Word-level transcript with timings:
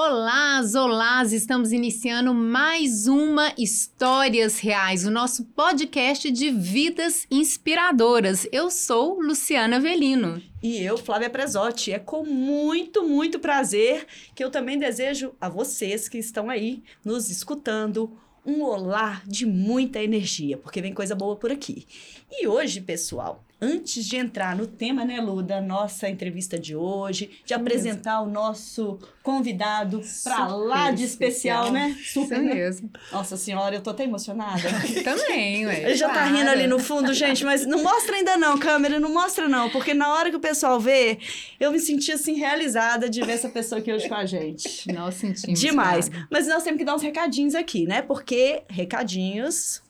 Olá, 0.00 0.62
olá! 0.76 1.24
Estamos 1.24 1.72
iniciando 1.72 2.32
mais 2.32 3.08
uma 3.08 3.52
Histórias 3.58 4.60
Reais, 4.60 5.04
o 5.04 5.10
nosso 5.10 5.44
podcast 5.46 6.30
de 6.30 6.52
vidas 6.52 7.26
inspiradoras. 7.28 8.46
Eu 8.52 8.70
sou 8.70 9.20
Luciana 9.20 9.80
Velino. 9.80 10.40
E 10.62 10.80
eu, 10.80 10.96
Flávia 10.96 11.28
Presotti. 11.28 11.90
É 11.90 11.98
com 11.98 12.24
muito, 12.24 13.02
muito 13.02 13.40
prazer 13.40 14.06
que 14.36 14.44
eu 14.44 14.52
também 14.52 14.78
desejo 14.78 15.32
a 15.40 15.48
vocês 15.48 16.08
que 16.08 16.18
estão 16.18 16.48
aí 16.48 16.80
nos 17.04 17.28
escutando 17.28 18.16
um 18.46 18.62
olá 18.62 19.20
de 19.26 19.44
muita 19.44 20.00
energia, 20.00 20.56
porque 20.56 20.80
vem 20.80 20.94
coisa 20.94 21.16
boa 21.16 21.34
por 21.34 21.50
aqui. 21.50 21.88
E 22.30 22.46
hoje, 22.46 22.80
pessoal, 22.80 23.44
antes 23.60 24.04
de 24.04 24.16
entrar 24.16 24.56
no 24.56 24.66
tema, 24.66 25.04
né, 25.04 25.20
Lu, 25.20 25.42
da 25.42 25.60
nossa 25.60 26.08
entrevista 26.08 26.58
de 26.58 26.76
hoje, 26.76 27.30
de 27.44 27.54
apresentar 27.54 28.20
o 28.20 28.26
nosso 28.26 28.98
convidado 29.22 30.00
para 30.24 30.46
lá 30.46 30.90
de 30.90 31.04
especial, 31.04 31.66
especial, 31.66 31.72
né? 31.72 31.96
Super, 32.02 32.38
Isso 32.38 32.48
né? 32.48 32.54
mesmo. 32.54 32.90
Nossa 33.12 33.36
senhora, 33.36 33.74
eu 33.74 33.82
tô 33.82 33.90
até 33.90 34.04
emocionada. 34.04 34.62
Também, 35.04 35.66
ué. 35.66 35.82
Ele 35.84 35.96
já 35.96 36.06
tá 36.08 36.14
claro. 36.14 36.32
tá 36.32 36.38
rindo 36.38 36.50
ali 36.50 36.66
no 36.66 36.78
fundo, 36.78 37.12
gente, 37.12 37.44
mas 37.44 37.66
não 37.66 37.82
mostra 37.82 38.16
ainda 38.16 38.36
não, 38.36 38.56
câmera, 38.58 38.98
não 39.00 39.12
mostra 39.12 39.48
não, 39.48 39.68
porque 39.70 39.92
na 39.92 40.12
hora 40.14 40.30
que 40.30 40.36
o 40.36 40.40
pessoal 40.40 40.80
vê, 40.80 41.18
eu 41.58 41.72
me 41.72 41.78
senti 41.78 42.12
assim 42.12 42.34
realizada 42.34 43.08
de 43.08 43.20
ver 43.20 43.32
essa 43.32 43.48
pessoa 43.48 43.80
aqui 43.80 43.92
hoje 43.92 44.08
com 44.08 44.14
a 44.14 44.24
gente. 44.24 44.90
Nós 44.92 45.14
sentimos. 45.14 45.60
Demais. 45.60 46.08
Claro. 46.08 46.26
Mas 46.30 46.46
nós 46.46 46.62
temos 46.62 46.78
que 46.78 46.84
dar 46.84 46.94
uns 46.94 47.02
recadinhos 47.02 47.54
aqui, 47.54 47.86
né? 47.86 48.02
Porque 48.02 48.62
recadinhos 48.68 49.82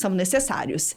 são 0.00 0.10
necessários. 0.10 0.96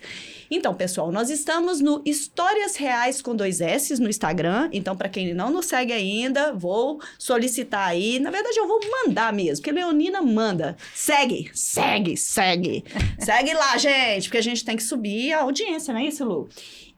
Então, 0.50 0.74
pessoal, 0.74 1.12
nós 1.12 1.30
estamos 1.30 1.80
no 1.80 2.02
Histórias 2.06 2.76
Reais 2.76 3.22
com 3.22 3.36
dois 3.36 3.60
S 3.62 4.00
no 4.02 4.10
Instagram. 4.10 4.70
Então, 4.72 4.96
para 4.96 5.10
quem 5.10 5.34
não 5.34 5.52
nos 5.52 5.66
segue 5.66 5.92
ainda, 5.92 6.54
vou 6.54 7.02
solicitar 7.18 7.88
aí. 7.88 8.20
Na 8.20 8.32
verdade, 8.32 8.58
eu 8.58 8.68
vou 8.68 8.80
mandar 9.06 9.34
mesmo, 9.34 9.62
porque 9.62 9.72
Leonina 9.72 10.22
manda. 10.22 10.78
Segue, 10.94 11.52
segue, 11.54 12.16
segue. 12.16 12.84
segue 13.20 13.54
lá, 13.54 13.78
gente, 13.78 14.26
porque 14.26 14.38
a 14.38 14.44
gente 14.44 14.64
tem 14.64 14.78
que 14.78 14.84
subir 14.84 15.34
a 15.34 15.42
audiência, 15.42 15.94
não 15.94 16.02
é 16.02 16.06
isso, 16.06 16.24
Lu? 16.24 16.48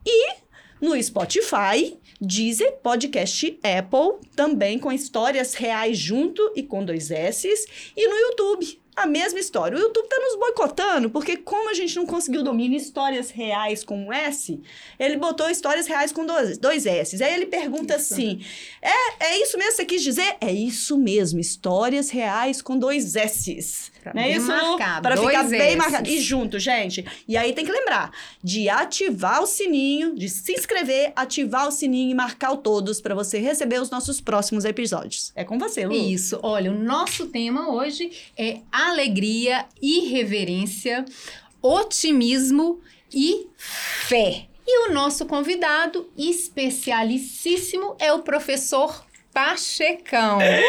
E 0.04 0.34
no 0.80 1.02
Spotify, 1.02 1.98
Deezer, 2.20 2.76
Podcast 2.82 3.58
Apple, 3.62 4.28
também 4.34 4.78
com 4.78 4.92
histórias 4.92 5.54
reais 5.54 5.98
junto 5.98 6.52
e 6.54 6.62
com 6.62 6.84
dois 6.84 7.10
S's, 7.10 7.66
e 7.96 8.06
no 8.06 8.16
YouTube 8.16 8.85
a 8.96 9.06
mesma 9.06 9.38
história. 9.38 9.76
O 9.76 9.80
YouTube 9.80 10.08
tá 10.08 10.16
nos 10.18 10.38
boicotando, 10.38 11.10
porque 11.10 11.36
como 11.36 11.68
a 11.68 11.74
gente 11.74 11.94
não 11.94 12.06
conseguiu 12.06 12.42
domínio 12.42 12.78
histórias 12.78 13.30
reais 13.30 13.84
com 13.84 14.06
um 14.06 14.12
S, 14.12 14.58
ele 14.98 15.18
botou 15.18 15.50
histórias 15.50 15.86
reais 15.86 16.10
com 16.10 16.24
dois, 16.24 16.56
dois 16.56 16.86
S. 16.86 17.22
Aí 17.22 17.34
ele 17.34 17.46
pergunta 17.46 17.96
isso. 17.96 18.14
assim: 18.14 18.40
é, 18.80 19.24
é 19.26 19.42
isso 19.42 19.58
mesmo 19.58 19.72
que 19.72 19.76
você 19.76 19.84
quis 19.84 20.02
dizer? 20.02 20.36
É 20.40 20.50
isso 20.50 20.96
mesmo, 20.96 21.38
histórias 21.38 22.08
reais 22.08 22.62
com 22.62 22.78
dois 22.78 23.14
Não 24.14 24.22
é 24.22 24.30
isso? 24.30 24.46
Para 25.02 25.16
ficar 25.16 25.44
bem 25.44 25.76
marcado. 25.76 26.08
E 26.08 26.20
junto, 26.20 26.58
gente. 26.58 27.04
E 27.26 27.36
aí 27.36 27.52
tem 27.52 27.64
que 27.64 27.72
lembrar 27.72 28.10
de 28.42 28.68
ativar 28.68 29.42
o 29.42 29.46
sininho, 29.46 30.14
de 30.14 30.28
se 30.28 30.52
inscrever, 30.52 31.12
ativar 31.16 31.68
o 31.68 31.72
sininho 31.72 32.10
e 32.10 32.14
marcar 32.14 32.52
o 32.52 32.56
todos 32.56 33.00
para 33.00 33.14
você 33.14 33.38
receber 33.38 33.80
os 33.80 33.90
nossos 33.90 34.20
próximos 34.20 34.64
episódios. 34.64 35.32
É 35.34 35.44
com 35.44 35.58
você, 35.58 35.86
Lu. 35.86 35.94
Isso. 35.94 36.38
Olha, 36.42 36.70
o 36.70 36.78
nosso 36.78 37.26
tema 37.26 37.70
hoje 37.70 38.10
é 38.36 38.60
alegria, 38.70 39.66
irreverência, 39.80 41.04
otimismo 41.62 42.80
e 43.12 43.46
fé. 43.56 44.46
E 44.66 44.88
o 44.88 44.92
nosso 44.92 45.26
convidado 45.26 46.10
especialicíssimo 46.16 47.94
é 48.00 48.12
o 48.12 48.22
professor 48.22 49.06
Pachecão. 49.36 50.40
É. 50.40 50.62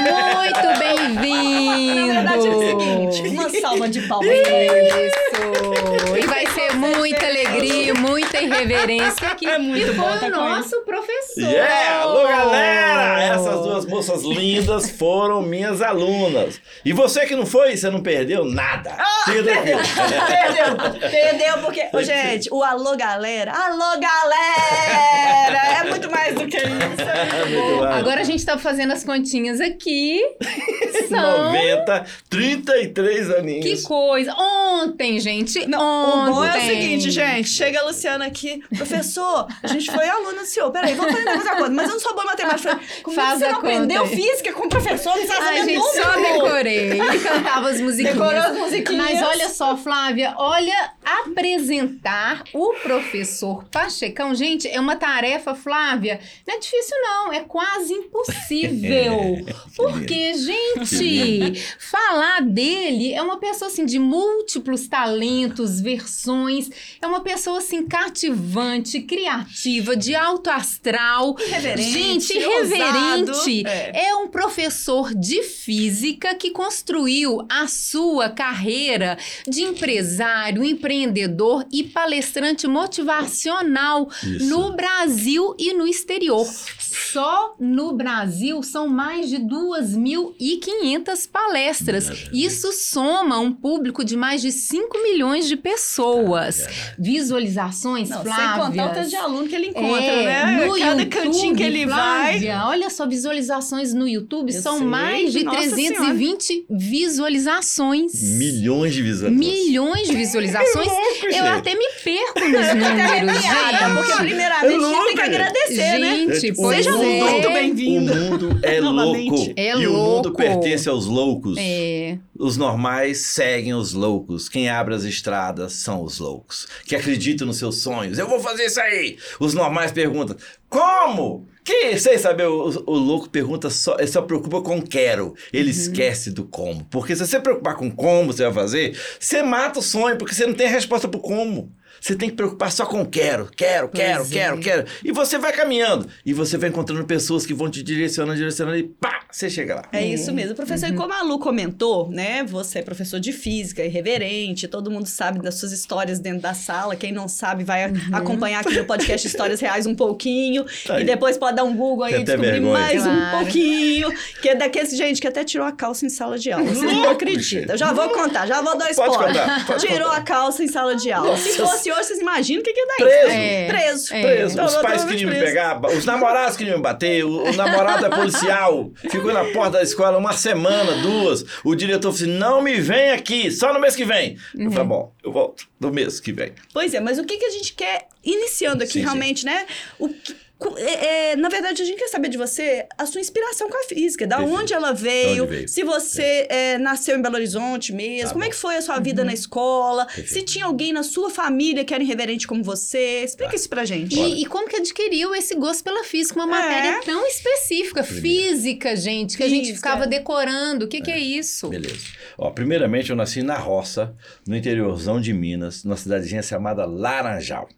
Muito 0.00 0.78
bem-vindo! 0.80 2.14
Na 2.14 2.32
verdade 2.32 2.46
é 2.46 2.50
o 2.50 2.58
seguinte, 2.58 3.28
uma 3.28 3.50
salva 3.50 3.86
de 3.86 4.00
palmas. 4.08 4.30
Isso! 4.30 6.16
E 6.16 6.26
vai 6.26 6.46
ser 6.46 6.72
muita 6.74 7.26
alegria, 7.26 7.92
muita 7.92 8.40
irreverência 8.40 9.28
aqui. 9.28 9.46
É 9.46 9.58
muito 9.58 9.90
e 9.90 9.94
foi 9.94 10.28
o 10.28 10.30
nosso 10.30 10.80
professor. 10.86 11.50
Yeah! 11.50 12.00
Alô, 12.00 12.26
galera! 12.26 13.22
Essas 13.24 13.60
duas 13.60 13.84
moças 13.84 14.22
lindas 14.22 14.90
foram 14.90 15.42
minhas 15.42 15.82
alunas. 15.82 16.62
E 16.82 16.94
você 16.94 17.26
que 17.26 17.36
não 17.36 17.44
foi, 17.44 17.76
você 17.76 17.90
não 17.90 18.00
perdeu 18.00 18.46
nada. 18.46 18.96
Ah, 18.98 19.24
perdeu. 19.26 19.54
perdeu! 19.54 21.10
Perdeu 21.10 21.58
porque... 21.58 21.88
Ô, 21.92 22.02
gente, 22.02 22.48
o 22.50 22.62
alô, 22.62 22.96
galera! 22.96 23.52
Alô, 23.52 24.00
galera! 24.00 25.80
É 25.80 25.84
muito 25.90 26.10
mais 26.10 26.34
do 26.34 26.46
que 26.46 26.56
isso. 26.56 27.02
É 27.02 27.44
muito 27.44 27.84
Agora 27.84 28.13
Agora 28.14 28.22
a 28.22 28.30
gente 28.30 28.46
tá 28.46 28.56
fazendo 28.56 28.92
as 28.92 29.02
continhas 29.02 29.60
aqui. 29.60 30.22
São... 31.08 31.52
90, 31.52 32.06
33 32.30 33.30
aninhos. 33.30 33.64
Que 33.64 33.82
coisa. 33.82 34.32
Ontem, 34.34 35.18
gente. 35.18 35.66
Não, 35.66 35.80
ontem. 35.80 36.30
O 36.30 36.34
bom 36.34 36.44
é 36.44 36.58
o 36.58 36.60
seguinte, 36.60 37.10
gente. 37.10 37.48
Chega 37.48 37.80
a 37.80 37.84
Luciana 37.84 38.26
aqui. 38.26 38.62
Professor, 38.76 39.48
a 39.60 39.66
gente 39.66 39.90
foi 39.90 40.08
aluna 40.08 40.42
do 40.42 40.46
senhor. 40.46 40.70
Peraí, 40.70 40.94
vamos 40.94 41.12
fazer 41.12 41.48
a 41.48 41.56
conta. 41.56 41.70
Mas 41.70 41.88
eu 41.88 41.94
não 41.94 42.00
sou 42.00 42.12
boa 42.14 42.22
em 42.22 42.26
matemática. 42.28 42.80
Como 43.02 43.16
Faz 43.16 43.42
é 43.42 43.46
que 43.46 43.50
você 43.50 43.58
aprendeu 43.58 44.06
física 44.06 44.52
com 44.52 44.66
o 44.66 44.68
professor? 44.68 45.16
Não 45.16 45.26
sabe 45.26 45.46
Ai, 45.46 45.64
gente, 45.64 45.74
número. 45.74 46.04
só 46.04 46.14
decorei. 46.14 46.90
Ele 46.92 47.18
cantava 47.18 47.70
as 47.70 47.80
musiquinhas. 47.80 48.14
Decorou 48.14 48.40
as 48.40 48.56
musiquinhas. 48.56 49.04
Mas 49.04 49.22
olha 49.22 49.48
só, 49.48 49.76
Flávia. 49.76 50.34
Olha, 50.36 50.92
apresentar 51.04 52.44
o 52.52 52.74
professor 52.74 53.64
Pachecão. 53.64 54.36
Gente, 54.36 54.68
é 54.68 54.78
uma 54.78 54.94
tarefa, 54.94 55.52
Flávia. 55.52 56.20
Não 56.46 56.54
é 56.54 56.58
difícil, 56.60 56.96
não. 57.00 57.32
É 57.32 57.40
quase 57.40 58.03
impossível. 58.04 59.44
Porque, 59.76 60.34
gente, 60.34 61.60
falar 61.78 62.42
dele 62.42 63.12
é 63.12 63.20
uma 63.20 63.38
pessoa 63.38 63.70
assim 63.70 63.84
de 63.84 63.98
múltiplos 63.98 64.86
talentos, 64.86 65.80
versões, 65.80 66.70
é 67.00 67.06
uma 67.06 67.20
pessoa 67.20 67.58
assim 67.58 67.86
cativante, 67.86 69.00
criativa, 69.00 69.96
de 69.96 70.14
alto 70.14 70.50
astral. 70.50 71.36
Irreverente, 71.38 71.90
gente, 71.90 72.38
irreverente. 72.38 73.66
É. 73.66 74.08
é 74.08 74.14
um 74.16 74.28
professor 74.28 75.14
de 75.14 75.42
física 75.42 76.34
que 76.34 76.50
construiu 76.50 77.44
a 77.48 77.66
sua 77.66 78.28
carreira 78.28 79.18
de 79.46 79.62
empresário, 79.62 80.64
empreendedor 80.64 81.66
e 81.72 81.82
palestrante 81.82 82.66
motivacional 82.66 84.08
Isso. 84.22 84.46
no 84.46 84.74
Brasil 84.74 85.54
e 85.58 85.72
no 85.72 85.86
exterior. 85.86 86.46
Só 86.78 87.54
no 87.58 87.92
Brasil 87.94 88.62
são 88.62 88.88
mais 88.88 89.28
de 89.28 89.38
2.500 89.38 91.28
palestras. 91.30 92.10
Isso 92.32 92.72
soma 92.72 93.38
um 93.38 93.52
público 93.52 94.04
de 94.04 94.16
mais 94.16 94.40
de 94.42 94.50
5 94.52 95.02
milhões 95.02 95.46
de 95.48 95.56
pessoas. 95.56 96.66
Visualizações, 96.98 98.08
Não, 98.10 98.22
Flávia. 98.22 98.44
Sem 98.44 98.60
contar 98.64 98.86
o 98.90 98.94
tanto 98.94 99.08
de 99.08 99.16
aluno 99.16 99.48
que 99.48 99.54
ele 99.54 99.66
encontra, 99.68 100.04
é, 100.04 100.24
né? 100.24 100.66
No 100.66 100.78
Cada 100.78 101.02
YouTube, 101.02 101.06
cantinho 101.06 101.54
que 101.56 101.62
ele 101.62 101.84
Flávia, 101.86 102.56
vai. 102.58 102.66
Olha 102.68 102.90
só, 102.90 103.06
visualizações 103.06 103.94
no 103.94 104.06
YouTube 104.08 104.52
Eu 104.54 104.60
são 104.62 104.78
sei. 104.78 104.86
mais 104.86 105.32
de 105.32 105.44
Nossa 105.44 105.58
320 105.60 106.42
senhora. 106.42 106.66
visualizações. 106.70 108.12
Milhões 108.38 108.94
de 108.94 109.02
visualizações. 109.02 109.54
Milhões 109.64 110.08
de 110.08 110.16
visualizações. 110.16 110.86
louco, 110.86 111.26
Eu 111.34 111.46
até 111.46 111.74
me 111.74 111.86
perco 112.02 112.40
nos 112.40 112.68
números, 112.74 113.42
gente. 113.42 113.94
Porque 113.94 114.12
primeiramente 114.24 114.74
a 114.74 114.88
gente 114.88 115.04
tem 115.06 115.14
que 115.14 115.20
agradecer, 115.22 115.74
gente, 115.76 116.00
né? 116.00 116.34
Gente, 116.34 116.56
Seja 116.56 116.90
é. 116.90 116.92
muito 116.92 117.48
bem-vindo. 117.84 118.12
O 118.12 118.16
mundo 118.16 118.60
é 118.62 118.80
louco. 118.80 119.52
É 119.56 119.70
e 119.70 119.86
louco. 119.86 119.98
o 119.98 120.14
mundo 120.16 120.34
pertence 120.34 120.88
aos 120.88 121.06
loucos. 121.06 121.56
É. 121.58 122.18
Os 122.38 122.56
normais 122.56 123.18
seguem 123.18 123.74
os 123.74 123.92
loucos. 123.92 124.48
Quem 124.48 124.68
abre 124.68 124.94
as 124.94 125.04
estradas 125.04 125.74
são 125.74 126.02
os 126.02 126.18
loucos. 126.18 126.66
Que 126.84 126.96
acreditam 126.96 127.46
nos 127.46 127.58
seus 127.58 127.82
sonhos. 127.82 128.18
Eu 128.18 128.28
vou 128.28 128.40
fazer 128.40 128.64
isso 128.66 128.80
aí. 128.80 129.16
Os 129.38 129.54
normais 129.54 129.92
perguntam: 129.92 130.36
como? 130.68 131.46
Que, 131.64 131.98
sem 131.98 132.18
saber, 132.18 132.46
o, 132.46 132.82
o, 132.86 132.98
louco 132.98 133.30
pergunta 133.30 133.70
só, 133.70 133.96
ele 133.98 134.06
só 134.06 134.20
preocupa 134.20 134.60
com 134.60 134.82
quero. 134.82 135.34
Ele 135.50 135.70
uhum. 135.70 135.70
esquece 135.70 136.30
do 136.30 136.44
como. 136.44 136.84
Porque 136.90 137.16
se 137.16 137.26
você 137.26 137.40
preocupar 137.40 137.76
com 137.76 137.90
como 137.90 138.32
você 138.32 138.44
vai 138.44 138.52
fazer, 138.52 138.98
você 139.18 139.42
mata 139.42 139.78
o 139.78 139.82
sonho, 139.82 140.18
porque 140.18 140.34
você 140.34 140.46
não 140.46 140.52
tem 140.52 140.68
resposta 140.68 141.08
pro 141.08 141.20
como. 141.20 141.72
Você 142.04 142.14
tem 142.14 142.28
que 142.28 142.36
preocupar 142.36 142.70
só 142.70 142.84
com 142.84 143.02
quero, 143.06 143.48
quero, 143.56 143.88
pois 143.88 144.04
quero, 144.04 144.24
é. 144.24 144.28
quero, 144.28 144.60
quero. 144.60 144.86
E 145.02 145.10
você 145.10 145.38
vai 145.38 145.54
caminhando. 145.54 146.06
E 146.26 146.34
você 146.34 146.58
vai 146.58 146.68
encontrando 146.68 147.02
pessoas 147.06 147.46
que 147.46 147.54
vão 147.54 147.70
te 147.70 147.82
direcionando, 147.82 148.36
direcionando 148.36 148.76
e 148.76 148.82
pá, 148.82 149.20
você 149.30 149.48
chega 149.48 149.76
lá. 149.76 149.84
É 149.90 150.04
isso 150.04 150.30
mesmo. 150.30 150.54
Professor, 150.54 150.90
uhum. 150.90 150.94
e 150.94 150.98
como 150.98 151.14
a 151.14 151.22
Lu 151.22 151.38
comentou, 151.38 152.10
né? 152.10 152.44
Você 152.44 152.80
é 152.80 152.82
professor 152.82 153.18
de 153.18 153.32
física, 153.32 153.82
irreverente, 153.82 154.68
todo 154.68 154.90
mundo 154.90 155.06
sabe 155.06 155.40
das 155.40 155.54
suas 155.54 155.72
histórias 155.72 156.18
dentro 156.18 156.42
da 156.42 156.52
sala. 156.52 156.94
Quem 156.94 157.10
não 157.10 157.26
sabe 157.26 157.64
vai 157.64 157.90
uhum. 157.90 157.98
acompanhar 158.12 158.60
aqui 158.60 158.76
no 158.76 158.84
podcast 158.84 159.26
Histórias 159.26 159.60
Reais 159.60 159.86
um 159.86 159.94
pouquinho. 159.94 160.66
Tá 160.86 161.00
e 161.00 161.04
depois 161.04 161.38
pode 161.38 161.56
dar 161.56 161.64
um 161.64 161.74
Google 161.74 162.04
aí 162.04 162.20
e 162.20 162.24
descobrir 162.24 162.50
vergonha. 162.50 162.72
mais 162.80 163.02
claro. 163.02 163.18
um 163.18 163.38
pouquinho. 163.38 164.12
Que 164.42 164.50
é 164.50 164.54
daqueles 164.54 164.94
gente 164.94 165.22
que 165.22 165.26
até 165.26 165.42
tirou 165.42 165.66
a 165.66 165.72
calça 165.72 166.04
em 166.04 166.10
sala 166.10 166.38
de 166.38 166.52
aula. 166.52 166.66
Você 166.66 166.84
não 166.84 167.08
acredita. 167.08 167.72
Eu 167.72 167.78
já 167.78 167.94
vou 167.94 168.10
contar, 168.10 168.46
já 168.46 168.60
vou 168.60 168.76
dar 168.76 168.90
spoiler. 168.90 169.18
Pode 169.18 169.32
contar, 169.32 169.66
pode 169.66 169.86
tirou 169.86 170.08
contar. 170.10 170.20
a 170.20 170.22
calça 170.22 170.62
em 170.62 170.68
sala 170.68 170.94
de 170.96 171.10
aula. 171.10 171.30
Nossa 171.30 171.42
Se 171.42 171.56
fosse 171.56 171.84
fosse 171.84 171.92
hoje, 171.94 172.08
vocês 172.08 172.20
imaginam 172.20 172.60
o 172.60 172.64
que, 172.64 172.72
que 172.72 172.80
ia 172.80 172.86
dar 172.86 172.96
Preso. 172.96 173.28
É. 173.30 173.66
Preso. 173.66 174.14
É. 174.14 174.22
Preso. 174.22 174.52
Então, 174.52 174.66
Os 174.66 174.74
pais 174.76 174.84
totalmente 175.02 175.18
queriam 175.18 175.30
me 175.30 175.38
pegar, 175.40 175.80
os 175.86 176.04
namorados 176.04 176.56
queriam 176.56 176.76
me 176.76 176.82
bater, 176.82 177.24
o, 177.24 177.44
o 177.44 177.52
namorado 177.54 178.06
é 178.06 178.10
policial, 178.10 178.90
ficou 179.10 179.32
na 179.32 179.44
porta 179.46 179.78
da 179.78 179.82
escola 179.82 180.18
uma 180.18 180.32
semana, 180.32 180.92
duas. 181.02 181.44
O 181.64 181.74
diretor 181.74 182.12
falou 182.12 182.14
assim: 182.14 182.38
não 182.38 182.62
me 182.62 182.80
vem 182.80 183.10
aqui, 183.12 183.50
só 183.50 183.72
no 183.72 183.80
mês 183.80 183.96
que 183.96 184.04
vem. 184.04 184.36
Eu 184.54 184.70
falei, 184.70 184.86
bom, 184.88 185.12
eu 185.22 185.32
volto 185.32 185.66
no 185.80 185.90
mês 185.90 186.20
que 186.20 186.32
vem. 186.32 186.52
Pois 186.72 186.94
é, 186.94 187.00
mas 187.00 187.18
o 187.18 187.24
que, 187.24 187.36
que 187.36 187.44
a 187.46 187.50
gente 187.50 187.72
quer, 187.74 188.08
iniciando 188.24 188.82
aqui 188.84 188.92
Sim, 188.94 188.98
sim. 189.00 189.04
realmente, 189.04 189.44
né? 189.44 189.66
O 189.98 190.08
que- 190.08 190.43
é- 190.76 191.32
é, 191.32 191.36
na 191.36 191.48
verdade, 191.48 191.82
a 191.82 191.84
gente 191.84 191.98
quer 191.98 192.08
saber 192.08 192.28
de 192.28 192.38
você 192.38 192.86
a 192.96 193.04
sua 193.06 193.20
inspiração 193.20 193.68
com 193.68 193.76
a 193.76 193.82
física, 193.88 194.26
da 194.26 194.36
Perfeito. 194.38 194.60
onde 194.60 194.72
ela 194.72 194.92
veio, 194.92 195.44
onde 195.44 195.54
veio. 195.56 195.68
se 195.68 195.82
você 195.82 196.46
é, 196.48 196.78
nasceu 196.78 197.18
em 197.18 197.22
Belo 197.22 197.34
Horizonte 197.34 197.92
mesmo, 197.92 198.28
Tá 198.28 198.32
como 198.32 198.44
é 198.44 198.46
bom. 198.46 198.50
que 198.52 198.56
foi 198.56 198.76
a 198.76 198.82
sua 198.82 198.98
vida 199.00 199.24
na 199.24 199.32
escola, 199.34 200.06
Perfeito. 200.06 200.30
se 200.32 200.42
tinha 200.42 200.64
alguém 200.66 200.92
na 200.92 201.02
sua 201.02 201.28
família 201.28 201.84
que 201.84 201.92
era 201.92 202.02
irreverente 202.02 202.46
como 202.46 202.62
você. 202.62 203.22
Explica 203.24 203.50
Tá. 203.50 203.56
isso 203.56 203.68
pra 203.68 203.84
gente. 203.84 204.18
E, 204.18 204.42
e 204.42 204.46
como 204.46 204.68
que 204.68 204.76
adquiriu 204.76 205.34
esse 205.34 205.54
gosto 205.54 205.82
pela 205.84 206.04
física? 206.04 206.42
Uma 206.42 206.56
É. 206.56 206.60
matéria 206.62 207.00
tão 207.04 207.26
específica. 207.26 208.02
Física, 208.04 208.96
gente, 208.96 209.36
que 209.36 209.42
a 209.42 209.48
gente 209.48 209.66
Física. 209.68 209.76
ficava 209.90 210.06
decorando. 210.06 210.84
O 210.86 210.88
que, 210.88 211.00
que 211.00 211.10
é 211.10 211.18
isso? 211.18 211.68
Beleza. 211.68 211.96
Ó, 212.38 212.50
primeiramente, 212.50 213.10
eu 213.10 213.16
nasci 213.16 213.42
na 213.42 213.56
roça, 213.58 214.14
no 214.46 214.56
interiorzão 214.56 215.20
de 215.20 215.32
Minas, 215.32 215.84
numa 215.84 215.96
cidadezinha 215.96 216.42
chamada 216.42 216.84
Laranjal. 216.86 217.68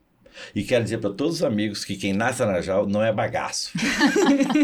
E 0.54 0.62
quero 0.62 0.84
dizer 0.84 0.98
para 0.98 1.10
todos 1.10 1.36
os 1.36 1.42
amigos 1.42 1.84
que 1.84 1.96
quem 1.96 2.12
nasce 2.12 2.42
em 2.42 2.46
Laranjal 2.46 2.86
não 2.86 3.02
é 3.02 3.12
bagaço. 3.12 3.70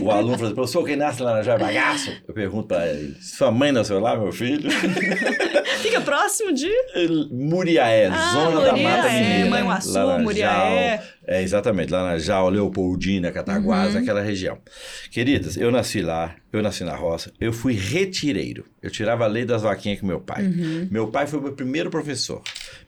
o 0.03 0.11
aluno 0.11 0.35
fala 0.35 0.47
assim, 0.47 0.55
professor, 0.55 0.85
quem 0.85 0.97
nasce 0.97 1.21
em 1.21 1.25
Laranjal 1.25 1.57
é 1.57 1.59
bagaço? 1.61 2.13
Eu 2.27 2.35
pergunto 2.35 2.69
para 2.69 2.87
ele, 2.89 3.17
sua 3.21 3.51
mãe 3.51 3.73
nasceu 3.73 3.99
lá, 4.01 4.17
meu 4.17 4.33
filho? 4.33 4.71
Fica 5.83 6.01
próximo 6.01 6.53
de. 6.53 6.71
Muriaé, 7.31 8.07
Ah, 8.07 8.33
zona 8.33 8.61
da 8.65 8.73
Muriaé, 8.73 8.97
Mata 8.97 9.09
Mineira. 9.11 9.51
Manhuaçu, 9.51 9.93
Laranjal, 9.93 10.21
Muriaé. 10.23 11.03
É, 11.25 11.41
exatamente, 11.41 11.93
Laranjal, 11.93 12.49
Leopoldina, 12.51 13.31
Cataguás, 13.31 13.95
aquela 13.95 14.21
região. 14.21 14.59
Queridas, 15.11 15.57
eu 15.57 15.71
nasci 15.71 16.01
lá, 16.03 16.35
eu 16.53 16.61
nasci 16.61 16.83
na 16.83 16.97
roça, 16.97 17.33
eu 17.41 17.53
fui 17.53 17.75
retireiro. 17.75 18.65
Eu 18.83 18.91
tirava 18.91 19.25
a 19.25 19.29
lei 19.29 19.45
das 19.45 19.63
vaquinhas 19.63 20.01
com 20.01 20.07
meu 20.07 20.21
pai. 20.21 20.43
Meu 20.91 21.07
pai 21.09 21.29
foi 21.29 21.39
o 21.39 21.43
meu 21.43 21.53
primeiro 21.53 21.91
professor. 21.91 22.43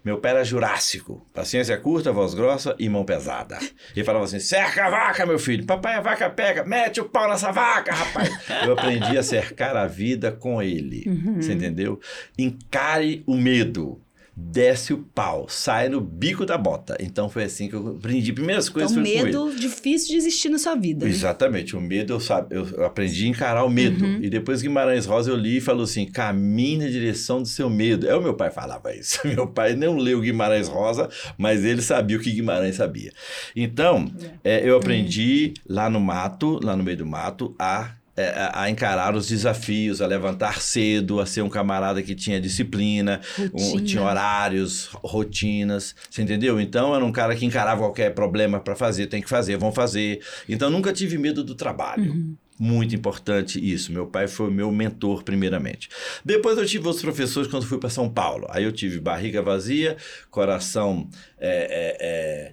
Meu 0.04 0.19
pai 0.19 0.32
era 0.32 0.44
jurássico, 0.44 1.25
paciência 1.32 1.76
curta, 1.78 2.10
voz 2.12 2.34
grossa 2.34 2.75
e 2.78 2.88
mão 2.88 3.04
pesada. 3.04 3.56
Ele 3.94 4.04
falava 4.04 4.25
assim, 4.25 4.40
cerca 4.40 4.86
a 4.86 4.90
vaca, 4.90 5.25
meu 5.25 5.38
filho. 5.38 5.64
Papai, 5.64 5.94
a 5.94 6.00
vaca 6.00 6.28
pega, 6.28 6.64
mete 6.64 7.00
o 7.00 7.04
pau 7.04 7.28
nessa 7.28 7.52
vaca, 7.52 7.94
rapaz. 7.94 8.31
Eu 8.66 8.72
aprendi 8.72 9.16
a 9.16 9.22
cercar 9.22 9.76
a 9.76 9.86
vida 9.86 10.32
com 10.32 10.60
ele, 10.60 11.04
você 11.36 11.52
entendeu? 11.52 12.00
Encare 12.36 13.22
o 13.26 13.36
medo. 13.36 14.00
Desce 14.36 14.92
o 14.92 14.98
pau, 14.98 15.46
sai 15.48 15.88
no 15.88 16.00
bico 16.00 16.44
da 16.44 16.58
bota. 16.58 16.96
Então 16.98 17.28
foi 17.28 17.44
assim 17.44 17.69
que 17.69 17.75
eu 17.75 17.96
aprendi. 17.98 18.32
Primeiras 18.32 18.69
coisas 18.69 18.90
Então, 18.90 19.02
medo 19.02 19.54
difícil 19.56 20.08
de 20.08 20.16
existir 20.16 20.48
na 20.48 20.58
sua 20.58 20.75
vida. 20.75 21.04
né? 21.04 21.10
Exatamente, 21.10 21.76
o 21.76 21.81
medo 21.81 22.14
eu, 22.14 22.20
sabe, 22.20 22.56
eu 22.56 22.84
aprendi 22.84 23.26
a 23.26 23.28
encarar 23.28 23.64
o 23.64 23.70
medo. 23.70 24.04
Uhum. 24.04 24.19
E 24.20 24.28
depois 24.28 24.60
Guimarães 24.60 25.06
Rosa 25.06 25.31
eu 25.31 25.36
li 25.36 25.58
e 25.58 25.60
falou 25.60 25.84
assim: 25.84 26.04
caminhe 26.06 26.78
na 26.78 26.86
direção 26.88 27.42
do 27.42 27.48
seu 27.48 27.70
medo. 27.70 28.08
É 28.08 28.16
o 28.16 28.22
meu 28.22 28.34
pai 28.34 28.50
falava 28.50 28.94
isso. 28.94 29.20
Meu 29.34 29.46
pai 29.46 29.75
não 29.75 29.96
leu 29.96 30.20
Guimarães 30.20 30.69
Rosa, 30.69 31.08
mas 31.36 31.64
ele 31.64 31.82
sabia 31.82 32.16
o 32.16 32.20
que 32.20 32.31
Guimarães 32.31 32.76
sabia. 32.76 33.12
Então, 33.54 34.12
é, 34.42 34.69
eu 34.69 34.76
aprendi 34.76 35.54
lá 35.69 35.88
no 35.90 36.00
mato, 36.00 36.60
lá 36.62 36.76
no 36.76 36.82
meio 36.82 36.98
do 36.98 37.06
mato, 37.06 37.54
a. 37.58 37.92
é, 38.16 38.50
a- 38.52 38.70
encarar 38.70 39.14
os 39.14 39.26
desafios, 39.26 40.00
a 40.00 40.06
levantar 40.06 40.61
cedo, 40.61 41.20
a 41.20 41.26
ser 41.26 41.43
um 41.43 41.49
camarada 41.49 42.02
que 42.02 42.14
tinha 42.14 42.40
disciplina, 42.40 43.20
um- 43.52 43.81
tinha 43.84 44.02
horários, 44.02 44.88
rotinas, 45.02 45.94
você 46.11 46.22
entendeu? 46.22 46.61
Então 46.61 46.94
era 46.94 47.05
um 47.05 47.12
cara 47.12 47.34
que 47.34 47.44
encarava 47.44 47.81
qualquer 47.81 48.14
problema 48.14 48.61
para 48.61 48.76
fazer, 48.76 49.06
tem 49.06 49.20
que 49.22 49.28
fazer, 49.28 49.56
vão 49.56 49.72
fazer. 49.72 50.20
Então 50.49 50.70
nunca 50.70 50.93
tive 50.93 51.19
medo 51.19 51.43
do 51.43 51.55
trabalho. 51.55 52.37
Muito 52.56 52.94
importante 52.94 53.58
isso. 53.58 53.93
Meu 53.93 54.06
pai 54.06 54.28
foi 54.28 54.49
meu 54.49 54.70
mentor, 54.70 55.25
primeiramente. 55.25 55.88
Depois 56.25 56.56
eu 56.56 56.64
tive 56.64 56.87
outros 56.87 57.02
professores 57.02 57.50
quando 57.50 57.67
fui 57.67 57.78
para 57.78 57.90
São 57.90 58.08
Paulo. 58.08 58.46
Aí 58.49 58.62
eu 58.62 58.70
tive 58.70 59.00
barriga 59.00 59.43
vazia, 59.43 59.96
coração. 60.31 61.08
é, 61.38 61.49
é, 61.49 61.96
é, 62.00 62.52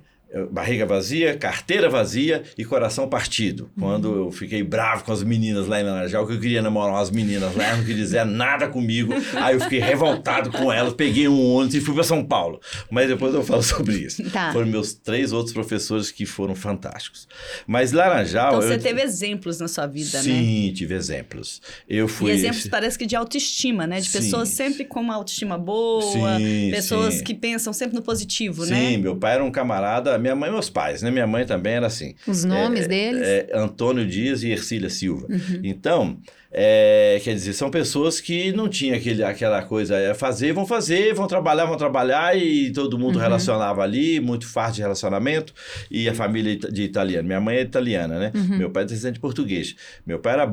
Barriga 0.50 0.86
vazia, 0.86 1.36
carteira 1.38 1.90
vazia 1.90 2.44
e 2.58 2.64
coração 2.64 3.08
partido. 3.10 3.70
Quando 3.78 4.16
eu 4.16 4.32
fiquei 4.32 4.64
bravo 4.64 5.04
com 5.04 5.12
as 5.12 5.24
meninas 5.24 5.68
lá 5.68 5.82
em 5.82 5.84
Laranjal, 5.84 6.26
que 6.26 6.34
eu 6.34 6.40
queria 6.40 6.62
namorar 6.62 6.94
umas 6.96 7.12
meninas 7.12 7.54
lá, 7.56 7.76
não 7.76 7.84
queriam 7.84 7.98
dizer 8.00 8.26
nada 8.26 8.68
comigo. 8.70 9.14
Aí 9.36 9.56
eu 9.56 9.60
fiquei 9.60 9.80
revoltado 9.80 10.50
com 10.52 10.72
elas, 10.72 10.94
peguei 10.94 11.28
um 11.28 11.54
ônibus 11.56 11.76
e 11.76 11.82
fui 11.82 11.94
para 11.94 12.04
São 12.04 12.24
Paulo. 12.24 12.62
Mas 12.90 13.10
depois 13.10 13.34
eu 13.34 13.44
falo 13.44 13.62
sobre 13.64 13.96
isso. 13.98 14.24
Tá. 14.32 14.54
Foram 14.54 14.68
meus 14.68 14.94
três 14.94 15.34
outros 15.34 15.54
professores 15.54 16.12
que 16.12 16.26
foram 16.26 16.56
fantásticos. 16.56 17.28
Mas 17.68 17.92
Laranjal. 17.92 18.56
Então, 18.56 18.62
você 18.62 18.76
eu- 18.76 18.80
teve 18.82 19.02
exemplos 19.02 19.60
na 19.60 19.68
sua 19.68 19.86
vida, 19.86 20.18
né? 20.18 20.24
Sim, 20.24 20.72
tive 20.74 20.96
exemplos. 20.96 21.62
Eu 21.90 22.08
fui. 22.08 22.32
E 22.32 22.34
exemplos 22.36 22.68
parece 22.68 22.98
que 22.98 23.06
de 23.06 23.16
autoestima, 23.18 23.86
né? 23.86 24.00
De 24.00 24.08
Sim. 24.08 24.20
pessoas 24.20 24.48
sempre 24.50 24.86
com 24.86 25.02
uma 25.02 25.16
autoestima 25.16 25.58
boa, 25.58 26.38
Sim, 26.38 26.70
pessoas 26.72 27.16
sim. 27.16 27.24
que 27.26 27.34
pensam 27.34 27.74
sempre 27.74 27.96
no 27.96 28.02
positivo, 28.02 28.64
Sim, 28.66 28.72
né? 28.72 28.98
meu 28.98 29.16
pai 29.18 29.34
era 29.36 29.44
um 29.44 29.52
camarada, 29.52 30.21
minha 30.22 30.36
mãe 30.36 30.50
e 30.50 30.54
meus 30.54 30.70
pais, 30.70 31.02
né? 31.02 31.12
Minha 31.12 31.28
mãe 31.28 31.46
também 31.46 31.74
era 31.74 31.88
assim. 31.88 32.16
Os 32.28 32.44
nomes 32.46 32.86
É, 32.86 32.88
deles? 32.88 33.22
é, 33.28 33.50
Antônio 33.54 34.06
Dias 34.08 34.44
e 34.44 34.50
Ercília 34.52 34.90
Silva. 34.90 35.28
Uhum. 35.30 35.60
Então, 35.64 36.18
é, 36.52 37.20
quer 37.24 37.34
dizer, 37.34 37.54
são 37.54 37.70
pessoas 37.72 38.20
que 38.22 38.52
não 38.54 38.68
tinham 38.70 38.96
aquele, 38.96 39.24
aquela 39.24 39.62
coisa, 39.64 39.98
é 39.98 40.14
fazer, 40.14 40.54
vão 40.54 40.66
fazer, 40.66 41.14
vão 41.14 41.28
trabalhar, 41.28 41.66
vão 41.66 41.78
trabalhar, 41.78 42.38
e 42.38 42.72
todo 42.72 42.98
mundo 43.00 43.16
Uhum. 43.16 43.22
relacionava 43.22 43.82
ali, 43.82 44.20
muito 44.20 44.48
fácil 44.48 44.76
de 44.76 44.82
relacionamento, 44.82 45.54
e 45.90 46.08
a 46.08 46.14
família 46.14 46.56
de 46.58 46.84
italiano. 46.84 47.28
Minha 47.28 47.42
mãe 47.42 47.58
é 47.58 47.62
italiana, 47.62 48.20
né? 48.20 48.32
Uhum. 48.36 48.58
Meu 48.58 48.70
pai 48.70 48.84
é 48.84 48.86
descendente 48.86 49.16
de 49.16 49.20
português. 49.22 49.76
Meu 50.06 50.20
pai 50.20 50.34
era 50.34 50.48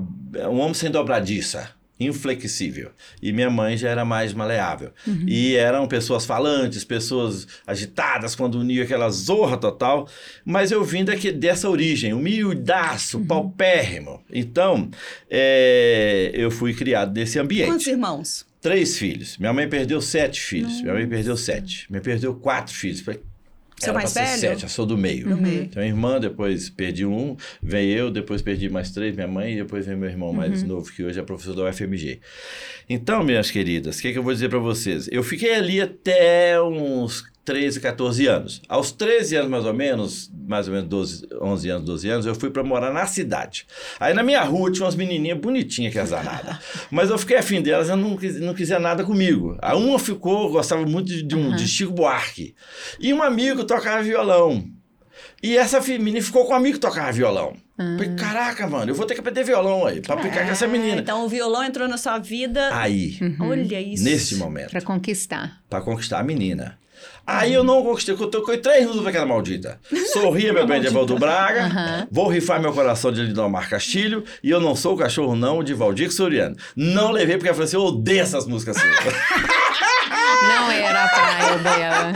um 0.48 0.58
homem 0.60 0.74
sem 0.74 0.90
dobradiça. 0.90 1.70
Inflexível. 2.00 2.90
E 3.22 3.32
minha 3.32 3.50
mãe 3.50 3.76
já 3.76 3.88
era 3.88 4.04
mais 4.04 4.32
maleável. 4.32 4.90
Uhum. 5.06 5.24
E 5.26 5.56
eram 5.56 5.86
pessoas 5.88 6.24
falantes, 6.24 6.84
pessoas 6.84 7.46
agitadas, 7.66 8.34
quando 8.34 8.58
uniam 8.58 8.84
aquela 8.84 9.10
zorra 9.10 9.56
total. 9.56 10.08
Mas 10.44 10.70
eu 10.70 10.84
vim 10.84 11.04
daqui, 11.04 11.32
dessa 11.32 11.68
origem, 11.68 12.12
Uhum. 12.12 12.18
humildaço, 12.20 13.20
paupérrimo. 13.24 14.22
Então, 14.32 14.90
é, 15.30 16.30
eu 16.34 16.50
fui 16.50 16.72
criado 16.74 17.12
nesse 17.14 17.38
ambiente. 17.38 17.68
Quantos 17.70 17.86
irmãos? 17.86 18.46
Três 18.60 18.98
filhos. 18.98 19.38
Minha 19.38 19.52
mãe 19.52 19.68
perdeu 19.68 20.00
sete 20.00 20.40
filhos. 20.40 20.80
Minha 20.82 20.94
mãe 20.94 21.06
perdeu 21.08 21.36
sete. 21.36 21.86
Minha 21.88 22.00
mãe 22.00 22.02
perdeu 22.02 22.34
quatro 22.34 22.74
filhos. 22.74 23.00
Falei, 23.00 23.20
Seu 23.78 23.90
era 23.90 23.98
mais 23.98 24.14
velho? 24.14 24.38
Sete, 24.38 24.62
eu 24.64 24.68
sou 24.68 24.84
do 24.84 24.96
meio. 24.96 25.28
Do 25.28 25.36
meio. 25.36 25.62
Então, 25.62 25.82
irmã, 25.82 26.20
depois 26.20 26.68
perdi 26.70 27.06
um, 27.06 27.36
veio 27.62 27.98
eu, 27.98 28.10
depois 28.10 28.42
perdi 28.42 28.68
mais 28.68 28.90
três, 28.90 29.14
minha 29.14 29.28
mãe, 29.28 29.54
e 29.54 29.56
depois 29.56 29.86
veio 29.86 29.98
meu 29.98 30.08
irmão 30.08 30.32
mais 30.32 30.62
novo, 30.62 30.90
que 30.92 31.04
hoje 31.04 31.18
é 31.18 31.22
professor 31.22 31.54
da 31.54 31.68
UFMG. 31.68 32.20
Então, 32.88 33.22
minhas 33.22 33.50
queridas, 33.50 33.98
o 33.98 34.02
que, 34.02 34.12
que 34.12 34.18
eu 34.18 34.22
vou 34.22 34.32
dizer 34.32 34.48
para 34.48 34.58
vocês? 34.58 35.08
Eu 35.12 35.22
fiquei 35.22 35.54
ali 35.54 35.80
até 35.80 36.60
uns 36.62 37.24
13, 37.48 37.80
14 37.80 38.26
anos. 38.26 38.62
Aos 38.68 38.92
13 38.92 39.36
anos, 39.36 39.50
mais 39.50 39.64
ou 39.64 39.72
menos, 39.72 40.30
mais 40.46 40.68
ou 40.68 40.74
menos 40.74 40.86
12, 40.86 41.28
11 41.40 41.70
anos, 41.70 41.86
12 41.86 42.08
anos, 42.10 42.26
eu 42.26 42.34
fui 42.34 42.50
para 42.50 42.62
morar 42.62 42.92
na 42.92 43.06
cidade. 43.06 43.66
Aí 43.98 44.12
na 44.12 44.22
minha 44.22 44.42
rua 44.42 44.70
tinha 44.70 44.84
umas 44.84 44.94
menininhas 44.94 45.38
bonitinhas 45.38 45.90
que 45.90 45.98
azanadas. 45.98 46.58
Mas 46.92 47.08
eu 47.08 47.16
fiquei 47.16 47.38
afim 47.38 47.62
delas, 47.62 47.88
eu 47.88 47.96
não, 47.96 48.18
não 48.40 48.52
quisia 48.52 48.78
nada 48.78 49.02
comigo. 49.02 49.56
A 49.62 49.74
uma 49.74 49.98
ficou, 49.98 50.50
gostava 50.50 50.84
muito 50.84 51.06
de, 51.06 51.22
de 51.22 51.34
um, 51.34 51.56
de 51.56 51.66
Chico 51.66 51.94
Buarque. 51.94 52.54
E 53.00 53.14
um 53.14 53.22
amigo 53.22 53.64
tocava 53.64 54.02
violão. 54.02 54.62
E 55.42 55.56
essa 55.56 55.80
menina 55.80 56.20
ficou 56.20 56.44
com 56.46 56.52
um 56.52 56.56
amigo 56.56 56.74
que 56.74 56.80
tocava 56.80 57.12
violão. 57.12 57.54
Falei, 57.76 58.14
caraca, 58.16 58.66
mano, 58.66 58.90
eu 58.90 58.94
vou 58.94 59.06
ter 59.06 59.14
que 59.14 59.20
aprender 59.20 59.44
violão 59.44 59.86
aí, 59.86 60.00
pra 60.00 60.16
ficar 60.18 60.44
com 60.44 60.50
essa 60.50 60.64
Ah, 60.64 60.68
menina. 60.68 61.00
Então 61.00 61.24
o 61.24 61.28
violão 61.28 61.62
entrou 61.62 61.86
na 61.86 61.96
sua 61.96 62.18
vida. 62.18 62.70
Aí, 62.76 63.16
Olha 63.40 63.80
isso. 63.80 64.02
nesse 64.02 64.34
momento, 64.34 64.70
Pra 64.70 64.80
conquistar. 64.82 65.60
pra 65.70 65.80
conquistar 65.80 66.18
a 66.18 66.22
menina. 66.24 66.76
Aí 67.24 67.52
eu 67.54 67.62
não 67.62 67.82
conquistei, 67.84 68.14
eu 68.14 68.26
toquei 68.26 68.56
três 68.58 68.80
minutos 68.80 69.04
daquela 69.04 69.26
maldita. 69.26 69.78
Sorria, 70.12 70.52
meu 70.52 70.66
bem, 70.66 70.80
de 70.80 70.88
Evaldo 70.88 71.16
Braga. 71.18 71.66
Aham. 71.66 72.08
Vou 72.10 72.26
rifar 72.26 72.60
meu 72.60 72.72
coração 72.72 73.12
de 73.12 73.22
Lindomar 73.22 73.68
Castilho. 73.70 74.24
E 74.42 74.50
eu 74.50 74.60
não 74.60 74.74
sou 74.74 74.94
o 74.94 74.98
cachorro, 74.98 75.36
não, 75.36 75.62
de 75.62 75.72
Valdir 75.74 76.10
Soriano. 76.10 76.56
Não 76.74 77.12
levei, 77.12 77.36
porque 77.36 77.50
eu 77.50 77.54
falei 77.54 77.66
assim: 77.68 77.76
eu 77.76 77.84
odeio 77.84 78.20
essas 78.22 78.46
músicas 78.46 78.76
suas. 78.78 78.88
Não 80.48 80.70
era 80.70 81.04
a 81.04 81.08
praia 81.08 81.58
dela. 81.58 82.12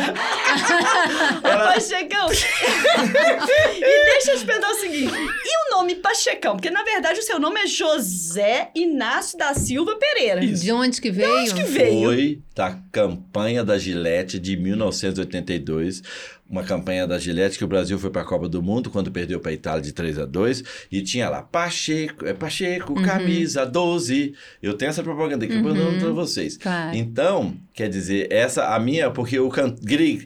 Pachecão! 1.42 2.28
e 2.32 4.04
deixa 4.04 4.32
eu 4.32 4.38
te 4.38 4.44
perguntar 4.46 4.70
o 4.70 4.74
seguinte: 4.76 5.12
e 5.14 5.68
o 5.68 5.76
nome 5.76 5.94
Pachecão? 5.96 6.56
Porque 6.56 6.70
na 6.70 6.82
verdade 6.84 7.18
o 7.18 7.22
seu 7.22 7.38
nome 7.38 7.60
é 7.60 7.66
José 7.66 8.70
Inácio 8.74 9.38
da 9.38 9.54
Silva 9.54 9.96
Pereira. 9.96 10.40
De 10.46 10.72
onde 10.72 11.00
que 11.00 11.10
veio? 11.10 11.40
onde 11.42 11.54
que 11.54 11.64
veio? 11.64 12.04
Foi 12.04 12.40
da 12.54 12.78
campanha 12.90 13.64
da 13.64 13.78
Gillette 13.78 14.38
de 14.38 14.56
1982. 14.56 16.02
Uma 16.48 16.62
campanha 16.62 17.06
da 17.06 17.18
Gillette 17.18 17.56
que 17.56 17.64
o 17.64 17.68
Brasil 17.68 17.98
foi 17.98 18.10
para 18.10 18.20
a 18.20 18.24
Copa 18.26 18.46
do 18.46 18.62
Mundo 18.62 18.90
quando 18.90 19.10
perdeu 19.10 19.40
para 19.40 19.50
a 19.52 19.54
Itália 19.54 19.80
de 19.80 19.90
3 19.90 20.18
a 20.18 20.26
2 20.26 20.62
e 20.92 21.00
tinha 21.00 21.30
lá 21.30 21.40
Pacheco, 21.40 22.26
é 22.26 22.34
Pacheco, 22.34 22.92
Uhum. 22.92 23.02
camisa 23.02 23.64
12. 23.64 24.34
Eu 24.62 24.74
tenho 24.74 24.90
essa 24.90 25.02
propaganda 25.02 25.46
aqui, 25.46 25.54
eu 25.54 25.62
vou 25.62 25.72
dando 25.72 25.98
para 25.98 26.10
vocês. 26.10 26.58
Claro. 26.58 26.94
Então, 26.94 27.56
Quer 27.74 27.88
dizer, 27.88 28.30
essa, 28.30 28.74
a 28.74 28.78
minha, 28.78 29.10
porque 29.10 29.38
eu, 29.38 29.48
can, 29.48 29.74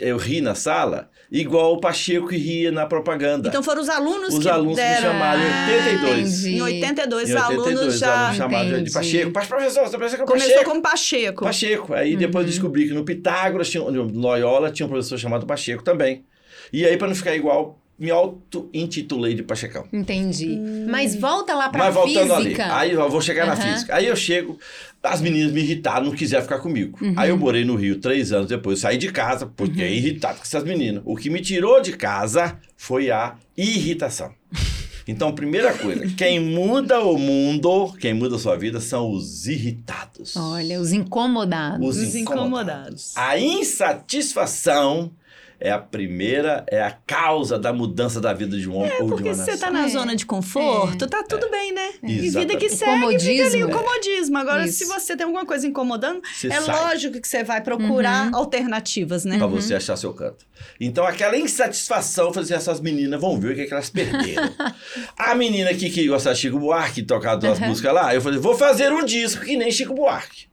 eu 0.01 0.17
ri 0.17 0.41
na 0.41 0.57
sala, 0.57 1.09
igual 1.31 1.75
o 1.75 1.81
Pacheco 1.81 2.27
que 2.27 2.37
ria 2.37 2.73
na 2.73 2.87
propaganda. 2.87 3.49
Então 3.49 3.63
foram 3.63 3.83
os 3.83 3.89
alunos 3.89 4.35
os 4.35 4.43
que 4.43 4.49
alunos 4.49 4.75
deram... 4.75 5.13
me 5.13 5.19
chamaram 5.19 5.41
em 5.43 5.75
82. 5.75 6.45
Em 6.47 6.61
82, 6.61 7.31
em 7.31 7.35
82 7.35 7.37
alunos 7.37 7.99
já... 8.01 8.19
alunos 8.19 8.37
chamaram 8.37 8.83
de 8.83 8.91
Pacheco. 8.91 9.33
Mas, 9.33 9.47
professor, 9.47 9.89
você 9.89 9.97
pensa 9.97 10.17
que 10.17 10.23
é 10.23 10.27
Começou 10.27 10.49
Pacheco. 10.51 10.71
como 10.71 10.83
Pacheco. 10.83 11.45
Pacheco. 11.45 11.95
Aí 11.95 12.17
depois 12.17 12.45
Uhum. 12.45 12.51
descobri 12.51 12.89
que 12.89 12.95
no 12.95 13.05
Pitágoras, 13.05 13.71
tinha, 13.71 13.83
no 13.85 14.03
Loyola, 14.19 14.71
tinha 14.73 14.87
um 14.87 14.91
professor 14.91 15.17
chamado 15.17 15.47
Pacheco 15.47 15.85
também. 15.85 16.25
E 16.73 16.85
aí, 16.85 16.97
para 16.97 17.07
não 17.07 17.15
ficar 17.15 17.37
igual, 17.37 17.81
me 17.99 18.11
auto-intitulei 18.11 19.35
de 19.35 19.43
Pachecão. 19.43 19.87
Entendi. 19.93 20.49
Hum. 20.49 20.87
Mas 20.89 21.15
volta 21.17 21.55
lá 21.55 21.69
pra 21.69 21.85
Mas 21.85 21.95
voltando 21.95 22.35
física. 22.37 22.65
ali, 22.65 22.91
aí 22.91 22.93
eu 22.93 23.11
vou 23.11 23.21
chegar 23.21 23.47
na 23.47 23.55
Aham. 23.55 23.73
física. 23.73 23.95
Aí 23.97 24.07
eu 24.07 24.15
chego, 24.17 24.59
as 25.03 25.21
meninas 25.21 25.53
me 25.53 25.61
irritaram, 25.61 26.07
não 26.07 26.13
quiseram 26.13 26.43
ficar 26.43 26.59
comigo. 26.59 26.99
Uhum. 27.03 27.15
Aí 27.17 27.31
eu 27.31 27.37
morei 27.39 27.65
no 27.65 27.75
Rio 27.75 27.99
três 27.99 28.33
anos 28.33 28.49
depois, 28.49 28.81
saí 28.81 28.99
de 28.99 29.11
casa, 29.11 29.47
porque 29.47 29.83
é 29.83 29.91
irritado 29.93 30.37
com 30.39 30.43
essas 30.45 30.63
meninas. 30.65 31.03
O 31.07 31.17
que 31.17 31.31
me 31.31 31.41
tirou 31.41 31.81
de 31.81 31.93
casa 31.97 32.59
foi 32.77 33.11
a 33.11 33.35
irritação. 33.57 34.33
Então, 35.09 35.33
primeira 35.33 35.73
coisa, 35.73 36.05
quem 36.19 36.41
muda 36.41 37.01
o 37.01 37.17
mundo, 37.17 37.95
quem 38.01 38.13
muda 38.13 38.35
a 38.37 38.39
sua 38.41 38.57
vida 38.57 38.81
são 38.81 39.11
os 39.11 39.47
irritados. 39.47 40.37
Olha, 40.37 40.81
os 40.81 40.93
incomodados. 40.93 41.97
Os 41.97 42.09
Os 42.09 42.15
incomodados. 42.17 43.17
A 43.17 43.39
insatisfação 43.39 45.11
é 45.61 45.71
a 45.71 45.79
primeira, 45.79 46.65
é 46.71 46.83
a 46.83 46.91
causa 46.91 47.59
da 47.59 47.73
mudança 47.73 48.21
da 48.21 48.33
vida 48.33 48.57
de 48.59 48.69
um 48.69 48.77
homem 48.77 48.93
ou 49.01 49.05
de 49.05 49.09
Porque 49.09 49.29
uma 49.29 49.35
se 49.35 49.45
você 49.45 49.51
nação. 49.53 49.67
tá 49.69 49.73
na 49.73 49.87
É. 49.87 49.89
zona 49.89 50.15
de 50.17 50.27
conforto, 50.27 51.07
tá 51.07 51.23
tudo 51.23 51.51
bem, 51.51 51.73
né? 51.73 51.91
E 52.03 52.29
vida 52.31 52.57
que 52.57 52.67
O 52.67 52.71
segue, 52.71 52.79
fica 52.79 52.91
ali 52.91 53.01
comodismo. 53.01 53.67
o 53.67 53.71
comodismo. 53.71 54.39
Agora, 54.39 54.65
Isso. 54.67 54.79
se 54.79 54.85
você 54.85 55.17
tem 55.17 55.25
alguma 55.25 55.47
coisa 55.47 55.67
incomodando, 55.67 56.21
Você 56.35 56.49
é 56.49 56.61
sai. 56.61 56.75
lógico 56.85 57.21
que 57.21 57.27
você 57.29 57.43
vai 57.43 57.61
procurar 57.63 58.29
Uhum. 58.29 58.37
alternativas, 58.37 59.25
né? 59.25 59.39
Pra 59.39 59.47
você 59.47 59.75
achar 59.75 59.97
seu 59.97 60.13
canto. 60.13 60.45
Então, 60.81 61.07
aquela 61.07 61.37
insatisfação, 61.37 62.27
eu 62.27 62.33
falei 62.33 62.45
assim, 62.45 62.55
essas 62.55 62.81
meninas 62.81 63.21
vão 63.21 63.39
ver 63.41 63.53
o 63.53 63.55
que, 63.55 63.63
é 63.63 63.67
que 63.67 63.73
elas 63.73 63.91
perderam. 63.91 64.51
a 65.19 65.35
menina 65.35 65.71
aqui 65.71 65.91
que 65.91 66.07
gosta 66.07 66.33
de 66.33 66.41
Chico 66.41 66.59
Buarque, 66.59 67.03
tocar 67.03 67.35
duas 67.37 67.59
músicas 67.59 67.93
lá, 67.95 68.15
eu 68.15 68.21
falei, 68.21 68.39
vou 68.39 68.55
fazer 68.55 68.93
um 68.93 69.05
disco 69.05 69.45
que 69.45 69.57
nem 69.57 69.71
Chico 69.71 69.95
Buarque. 69.95 70.47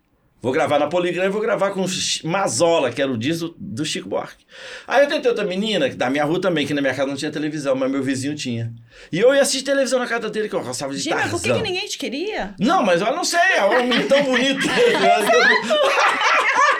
Vou 0.43 0.51
gravar 0.51 0.77
na 0.77 0.87
Poligram 0.87 1.23
e 1.23 1.29
vou 1.29 1.39
gravar 1.39 1.71
com 1.71 1.85
Mazola, 2.25 2.91
que 2.91 3.01
era 3.01 3.09
o 3.09 3.17
disco 3.17 3.55
do 3.57 3.85
Chico 3.85 4.09
Buarque. 4.09 4.43
Aí 4.85 5.01
eu 5.01 5.07
tentei 5.07 5.31
outra 5.31 5.45
menina, 5.45 5.87
da 5.87 6.09
minha 6.09 6.25
rua 6.25 6.41
também, 6.41 6.67
que 6.67 6.73
na 6.73 6.81
minha 6.81 6.93
casa 6.93 7.07
não 7.07 7.15
tinha 7.15 7.31
televisão, 7.31 7.77
mas 7.77 7.89
meu 7.89 8.03
vizinho 8.03 8.35
tinha. 8.35 8.73
E 9.09 9.21
eu 9.21 9.33
ia 9.33 9.41
assistir 9.41 9.63
televisão 9.63 9.99
na 9.99 10.05
casa 10.05 10.29
dele, 10.29 10.49
que 10.49 10.55
eu 10.55 10.61
gostava 10.61 10.93
de 10.93 10.99
Gente, 10.99 11.13
mas 11.13 11.31
por 11.31 11.41
que, 11.41 11.47
Tarzan. 11.47 11.63
que 11.63 11.69
ninguém 11.69 11.87
te 11.87 11.97
queria? 11.97 12.53
Não, 12.59 12.83
mas 12.83 12.99
eu 12.99 13.15
não 13.15 13.23
sei, 13.23 13.39
é 13.55 13.63
um 13.63 13.87
menino 13.87 14.05
tão 14.05 14.21
bonito. 14.21 14.67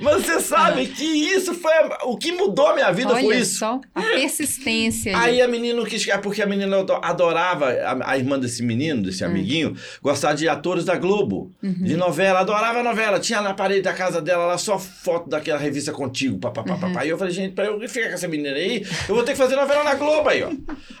mas 0.00 0.22
você 0.26 0.40
sabe 0.40 0.86
que 0.86 1.04
isso 1.04 1.54
foi. 1.54 1.72
O 2.04 2.16
que 2.16 2.32
mudou 2.32 2.68
a 2.68 2.74
minha 2.74 2.90
vida 2.92 3.12
Olha 3.12 3.22
foi 3.22 3.36
isso. 3.38 3.58
só 3.58 3.80
a 3.94 4.02
persistência. 4.02 5.16
Aí 5.18 5.40
a 5.40 5.48
menina 5.48 5.84
quis 5.84 6.06
porque 6.22 6.42
a 6.42 6.46
menina 6.46 6.80
ado- 6.80 6.98
adorava, 7.02 7.70
a, 7.70 8.10
a 8.12 8.18
irmã 8.18 8.38
desse 8.38 8.62
menino, 8.62 9.02
desse 9.02 9.24
amiguinho, 9.24 9.76
gostava 10.02 10.34
de 10.34 10.48
atores 10.48 10.84
da 10.84 10.96
Globo, 10.96 11.50
de 11.62 11.96
novela, 11.96 12.40
adorava 12.40 12.82
novela. 12.82 13.18
Tinha 13.18 13.40
na 13.40 13.54
parede 13.54 13.82
da 13.82 13.92
casa 13.92 14.20
dela 14.20 14.46
lá 14.46 14.58
só 14.58 14.78
foto 14.78 15.28
daquela 15.28 15.58
revista 15.58 15.92
Contigo, 15.92 16.38
papapá. 16.38 16.76
papá. 16.76 17.04
E 17.04 17.08
eu 17.08 17.18
falei, 17.18 17.32
gente, 17.32 17.54
pra 17.54 17.64
eu 17.66 17.80
ficar 17.88 18.08
com 18.08 18.14
essa 18.14 18.28
menina 18.28 18.56
aí, 18.56 18.84
eu 19.08 19.14
vou 19.14 19.24
ter 19.24 19.32
que 19.32 19.38
fazer 19.38 19.56
novela 19.56 19.84
na 19.84 19.94
Globo 19.94 20.28
aí, 20.28 20.42
ó. 20.42 20.50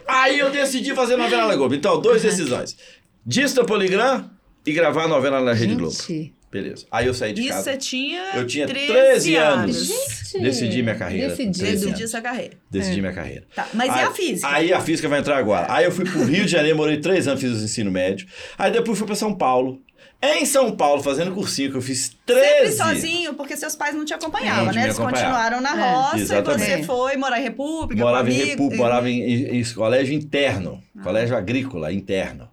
Aí 0.06 0.38
eu 0.38 0.50
decidi 0.50 0.94
fazer 0.94 1.16
novela 1.16 1.46
na 1.48 1.56
Globo. 1.56 1.74
Então, 1.74 2.00
duas 2.00 2.22
decisões. 2.22 2.76
Disso 3.24 3.56
da 3.56 3.64
Poligram 3.64 4.30
e 4.66 4.72
gravar 4.72 5.04
a 5.04 5.08
novela 5.08 5.40
na 5.40 5.52
Rede 5.52 5.74
Globo. 5.74 5.94
Beleza. 6.52 6.84
Aí 6.90 7.06
eu 7.06 7.14
saí 7.14 7.32
de 7.32 7.40
Isso 7.40 7.48
casa. 7.50 7.62
você 7.62 7.76
tinha 7.78 8.30
Eu 8.34 8.46
tinha 8.46 8.66
13, 8.66 8.86
13 8.92 9.36
anos. 9.36 9.86
Gente, 9.86 10.42
Decidi 10.42 10.82
minha 10.82 10.94
carreira. 10.94 11.30
com 11.30 11.36
decidido. 11.36 11.58
13 11.58 11.86
Decidi 11.86 12.04
essa 12.04 12.20
carreira. 12.20 12.52
Decidi 12.70 13.00
minha 13.00 13.12
carreira. 13.14 13.44
Tá, 13.56 13.66
mas 13.72 13.88
e 13.88 13.98
aí, 13.98 14.04
a 14.04 14.10
física? 14.12 14.48
Aí 14.48 14.72
a 14.72 14.80
física 14.80 15.08
vai 15.08 15.20
entrar 15.20 15.38
agora. 15.38 15.66
Aí 15.72 15.84
eu 15.86 15.90
fui 15.90 16.04
pro 16.04 16.22
Rio 16.24 16.44
de 16.44 16.50
Janeiro, 16.50 16.76
morei 16.76 16.98
três 16.98 17.26
anos, 17.26 17.40
fiz 17.40 17.50
o 17.58 17.64
ensino 17.64 17.90
médio. 17.90 18.26
Aí 18.58 18.70
depois 18.70 18.98
fui 18.98 19.06
pra 19.06 19.16
São 19.16 19.34
Paulo. 19.34 19.80
Em 20.24 20.44
São 20.44 20.70
Paulo, 20.76 21.02
fazendo 21.02 21.32
cursinho, 21.32 21.70
que 21.70 21.76
eu 21.78 21.82
fiz 21.82 22.14
13. 22.26 22.46
Sempre 22.46 22.72
sozinho, 22.72 23.34
porque 23.34 23.56
seus 23.56 23.74
pais 23.74 23.92
não 23.94 24.04
te 24.04 24.14
acompanhavam, 24.14 24.66
Não 24.66 24.72
né? 24.72 24.84
Eles 24.84 24.96
continuaram 24.98 25.60
na 25.60 25.70
É. 25.76 25.90
roça 25.94 26.18
e 26.18 26.20
Exatamente. 26.20 26.64
você 26.76 26.82
foi 26.84 27.16
morar 27.16 27.40
em 27.40 27.42
República, 27.42 28.04
Morava 28.04 28.24
com 28.24 28.30
em 28.30 28.34
amigos. 28.34 28.50
República, 28.50 28.82
morava 28.82 29.10
em, 29.10 29.20
em- 29.22 29.60
em 29.60 29.64
colégio 29.72 30.14
interno, 30.14 30.80
colégio 31.02 31.36
agrícola 31.36 31.92
interno. 31.92 32.48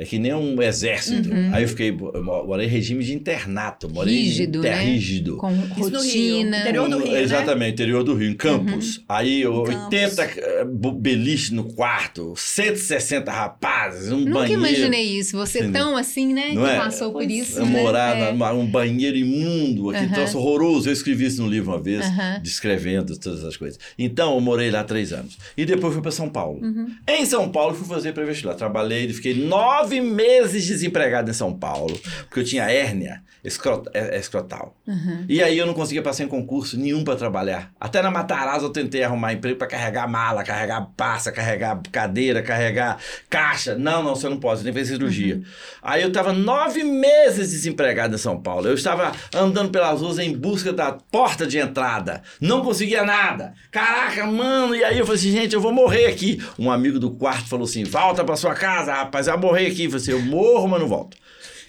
É 0.00 0.04
que 0.06 0.18
nem 0.18 0.32
um 0.32 0.62
exército. 0.62 1.28
Aí 1.52 1.62
eu 1.62 1.68
fiquei, 1.68 1.90
eu 1.90 2.24
morei 2.24 2.64
em 2.66 2.70
regime 2.70 3.04
de 3.04 3.12
internato, 3.12 3.86
morei 3.90 4.14
Rígido, 4.22 4.60
em 4.60 4.62
ter- 4.62 4.70
né? 4.70 4.82
rígido. 4.82 5.36
Com 5.36 5.50
no 5.50 5.66
rotina. 5.66 6.60
interior 6.60 6.88
do 6.88 6.98
Rio, 7.00 7.12
né? 7.12 7.22
Exatamente, 7.22 7.72
interior 7.74 8.02
do 8.02 8.14
Rio, 8.14 8.30
em 8.30 8.34
Campos. 8.34 9.04
Aí 9.06 9.42
eu, 9.42 9.62
Campos. 9.64 9.84
80 9.84 10.22
eh, 10.22 10.64
beliche 10.94 11.52
no 11.52 11.64
quarto, 11.64 12.32
160 12.34 13.30
rapazes, 13.30 14.10
um 14.10 14.20
Nunca 14.20 14.30
banheiro. 14.40 14.60
imaginei 14.62 15.02
isso. 15.18 15.36
Você 15.36 15.68
tão 15.70 15.94
assim, 15.98 16.32
né? 16.32 16.52
Não 16.54 16.64
que 16.64 16.70
é? 16.70 16.76
passou 16.78 17.12
por 17.12 17.30
isso. 17.30 17.58
Eu 17.58 17.66
né? 17.66 17.82
morar 17.82 18.16
É. 18.16 18.32
numa- 18.32 18.52
um 18.54 18.66
banheiro 18.66 19.18
imundo, 19.18 19.90
aquele 19.90 20.06
Aham. 20.06 20.14
troço 20.14 20.38
horroroso. 20.38 20.88
Eu 20.88 20.94
escrevi 20.94 21.26
isso 21.26 21.42
no 21.42 21.48
livro 21.48 21.72
uma 21.72 21.78
vez, 21.80 22.06
Aham. 22.06 22.40
descrevendo 22.42 23.18
todas 23.18 23.44
as 23.44 23.56
coisas. 23.56 23.78
Então, 23.98 24.34
eu 24.34 24.40
morei 24.40 24.70
lá 24.70 24.82
três 24.82 25.12
anos. 25.12 25.36
E 25.56 25.66
depois 25.66 25.92
fui 25.92 26.00
para 26.02 26.10
São 26.10 26.30
Paulo. 26.30 26.58
Uhum. 26.62 26.86
Em 27.06 27.26
São 27.26 27.50
Paulo, 27.50 27.74
fui 27.74 27.86
fazer 27.86 28.12
pré-vestibular. 28.14 28.54
Trabalhei, 28.54 29.08
fiquei 29.12 29.34
nove 29.34 29.89
meses 29.98 30.66
desempregado 30.66 31.30
em 31.30 31.34
São 31.34 31.54
Paulo, 31.54 31.98
porque 32.28 32.40
eu 32.40 32.44
tinha 32.44 32.70
hérnia 32.70 33.22
escrot- 33.42 33.88
é- 33.94 34.18
escrotal. 34.18 34.76
Uhum. 34.86 35.24
E 35.26 35.42
aí 35.42 35.56
eu 35.56 35.64
não 35.66 35.72
conseguia 35.72 36.02
passar 36.02 36.24
em 36.24 36.28
concurso 36.28 36.78
nenhum 36.78 37.02
para 37.02 37.16
trabalhar. 37.16 37.70
Até 37.80 38.02
na 38.02 38.10
Matarazzo 38.10 38.66
eu 38.66 38.70
tentei 38.70 39.02
arrumar 39.02 39.32
emprego 39.32 39.56
para 39.56 39.66
carregar 39.66 40.06
mala, 40.06 40.44
carregar 40.44 40.86
passa, 40.94 41.32
carregar 41.32 41.80
cadeira, 41.90 42.42
carregar 42.42 42.98
caixa. 43.30 43.74
Não, 43.74 44.02
não, 44.02 44.14
você 44.14 44.28
não 44.28 44.38
pode, 44.38 44.58
você 44.60 44.64
tem 44.64 44.74
que 44.74 44.78
fazer 44.80 44.92
cirurgia. 44.92 45.36
Uhum. 45.36 45.42
Aí 45.82 46.02
eu 46.02 46.08
estava 46.08 46.34
nove 46.34 46.84
meses 46.84 47.50
desempregado 47.50 48.14
em 48.14 48.18
São 48.18 48.38
Paulo. 48.40 48.68
Eu 48.68 48.74
estava 48.74 49.10
andando 49.34 49.70
pelas 49.70 50.02
ruas 50.02 50.18
em 50.18 50.36
busca 50.36 50.70
da 50.70 50.92
porta 50.92 51.46
de 51.46 51.56
entrada. 51.56 52.20
Não 52.42 52.60
conseguia 52.62 53.04
nada. 53.04 53.54
Caraca, 53.70 54.26
mano. 54.26 54.74
E 54.74 54.84
aí 54.84 54.98
eu 54.98 55.06
falei 55.06 55.18
assim, 55.18 55.32
gente, 55.32 55.54
eu 55.54 55.62
vou 55.62 55.72
morrer 55.72 56.06
aqui. 56.06 56.42
Um 56.58 56.70
amigo 56.70 56.98
do 56.98 57.10
quarto 57.12 57.48
falou 57.48 57.64
assim, 57.64 57.84
volta 57.84 58.22
para 58.22 58.36
sua 58.36 58.54
casa, 58.54 58.92
rapaz, 58.92 59.26
eu 59.28 59.38
vou 59.38 59.50
morrer 59.50 59.68
aqui. 59.68 59.79
Eu 59.84 59.90
falei 59.90 60.02
assim, 60.02 60.10
eu 60.12 60.22
morro, 60.22 60.68
mas 60.68 60.80
não 60.80 60.88
volto. 60.88 61.16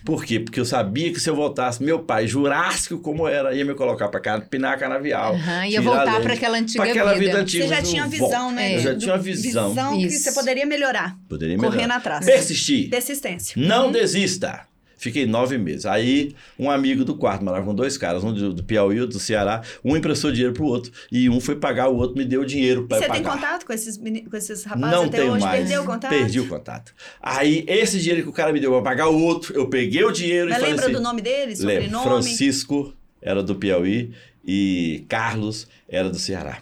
Por 0.04 0.26
quê? 0.26 0.40
Porque 0.40 0.60
eu 0.60 0.66
sabia 0.66 1.12
que 1.14 1.20
se 1.20 1.30
eu 1.30 1.36
voltasse, 1.36 1.84
meu 1.84 2.00
pai, 2.00 2.26
jurássico 2.26 2.98
como 2.98 3.28
era, 3.28 3.54
ia 3.54 3.64
me 3.64 3.76
colocar 3.76 4.08
para 4.10 4.20
capinar 4.20 4.80
canavial. 4.80 5.36
Aham, 5.36 5.68
ia 5.68 5.80
voltar 5.80 6.20
pra 6.22 6.34
aquela 6.34 6.58
antiga 6.58 6.82
Pra 6.82 6.92
aquela 6.92 7.14
vida. 7.14 7.26
vida 7.26 7.38
antiga. 7.42 7.64
Você 7.68 7.70
já 7.76 7.82
tinha 7.84 8.08
visão, 8.08 8.52
né? 8.52 8.78
Eu 8.78 8.80
já 8.80 8.96
tinha 8.98 9.12
uma 9.14 9.20
visão. 9.22 9.70
Visão 9.70 9.98
que 10.00 10.06
Isso. 10.08 10.24
você 10.24 10.32
poderia 10.32 10.66
melhorar. 10.66 11.16
Poderia 11.30 11.56
Correndo 11.56 11.76
melhorar. 11.76 11.98
atrás. 11.98 12.26
Persistir. 12.26 12.90
Persistência. 12.90 13.54
Não 13.56 13.92
desista. 13.92 14.62
Fiquei 15.02 15.26
nove 15.26 15.58
meses. 15.58 15.88
Aí, 15.88 16.36
um 16.60 16.70
amigo 16.70 17.04
do 17.04 17.16
quarto, 17.16 17.44
morava 17.44 17.66
com 17.66 17.74
dois 17.74 17.98
caras, 17.98 18.24
um 18.24 18.32
do, 18.32 18.54
do 18.54 18.64
Piauí, 18.64 19.02
outro 19.02 19.18
do 19.18 19.20
Ceará. 19.20 19.64
Um 19.84 19.98
emprestou 19.98 20.32
dinheiro 20.32 20.54
pro 20.54 20.64
outro. 20.64 20.92
E 21.12 21.28
um 21.28 21.42
foi 21.42 21.56
pagar, 21.56 21.90
o 21.90 21.96
outro 21.96 22.16
me 22.16 22.24
deu 22.24 22.46
dinheiro 22.46 22.84
E 22.84 22.88
para 22.88 23.00
você 23.00 23.08
pagar. 23.08 23.14
tem 23.16 23.32
contato 23.32 23.66
com 23.66 23.74
esses, 23.74 23.98
com 23.98 24.38
esses 24.38 24.64
rapazes 24.64 24.96
Não 24.96 25.06
até 25.06 25.18
tenho 25.18 25.34
hoje? 25.34 25.44
mais. 25.44 25.60
Perdeu 25.62 25.82
o 25.82 25.86
contato? 25.88 26.12
Perdi 26.12 26.40
o 26.40 26.48
contato. 26.48 26.94
Aí, 27.20 27.66
esse 27.68 28.00
dinheiro 28.00 28.22
que 28.22 28.30
o 28.30 28.32
cara 28.32 28.54
me 28.54 28.60
deu 28.60 28.72
para 28.74 28.84
pagar 28.84 29.10
o 29.10 29.20
outro, 29.20 29.56
eu 29.56 29.68
peguei 29.68 30.04
o 30.04 30.12
dinheiro 30.12 30.50
Mas 30.50 30.58
e 30.58 30.60
falei 30.60 30.70
lembra 30.70 30.86
assim... 30.86 30.94
do 30.94 31.02
nome 31.02 31.22
dele? 31.24 31.56
Lembro. 31.56 31.84
Sobrenome? 31.84 32.04
Francisco 32.04 32.94
era 33.20 33.42
do 33.42 33.56
Piauí 33.56 34.14
e 34.46 35.04
Carlos 35.10 35.68
era 35.90 36.12
do 36.12 36.20
Ceará. 36.20 36.60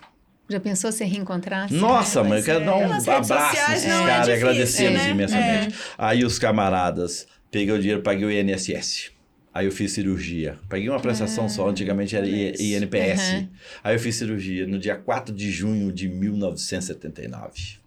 Já 0.49 0.59
pensou 0.59 0.91
se 0.91 1.03
reencontrasse? 1.03 1.73
Nossa, 1.73 2.23
mãe, 2.23 2.39
eu 2.39 2.45
quero 2.45 2.61
é. 2.61 2.65
dar 2.65 2.75
um 2.77 2.85
abraço 2.85 3.33
sociais, 3.33 3.83
nesses 3.83 3.85
é 3.85 4.05
caras 4.05 4.27
e 4.27 4.31
agradecê-los 4.31 4.97
né? 4.97 5.09
imensamente. 5.09 5.75
Aí 5.97 6.25
os 6.25 6.39
camaradas, 6.39 7.27
peguei 7.51 7.73
o 7.73 7.79
dinheiro, 7.79 8.01
paguei 8.01 8.25
o 8.25 8.31
INSS. 8.31 9.11
Aí 9.53 9.65
eu 9.65 9.71
fiz 9.71 9.91
cirurgia. 9.91 10.59
Peguei 10.69 10.89
uma 10.89 10.99
prestação 10.99 11.49
só, 11.49 11.67
antigamente 11.67 12.15
era 12.15 12.27
I-. 12.27 12.75
INPS. 12.75 13.29
Aham. 13.29 13.49
Aí 13.83 13.95
eu 13.95 13.99
fiz 13.99 14.15
cirurgia 14.15 14.67
no 14.67 14.77
dia 14.77 14.95
4 14.95 15.33
de 15.33 15.51
junho 15.51 15.91
de 15.91 16.07
1979. 16.07 17.79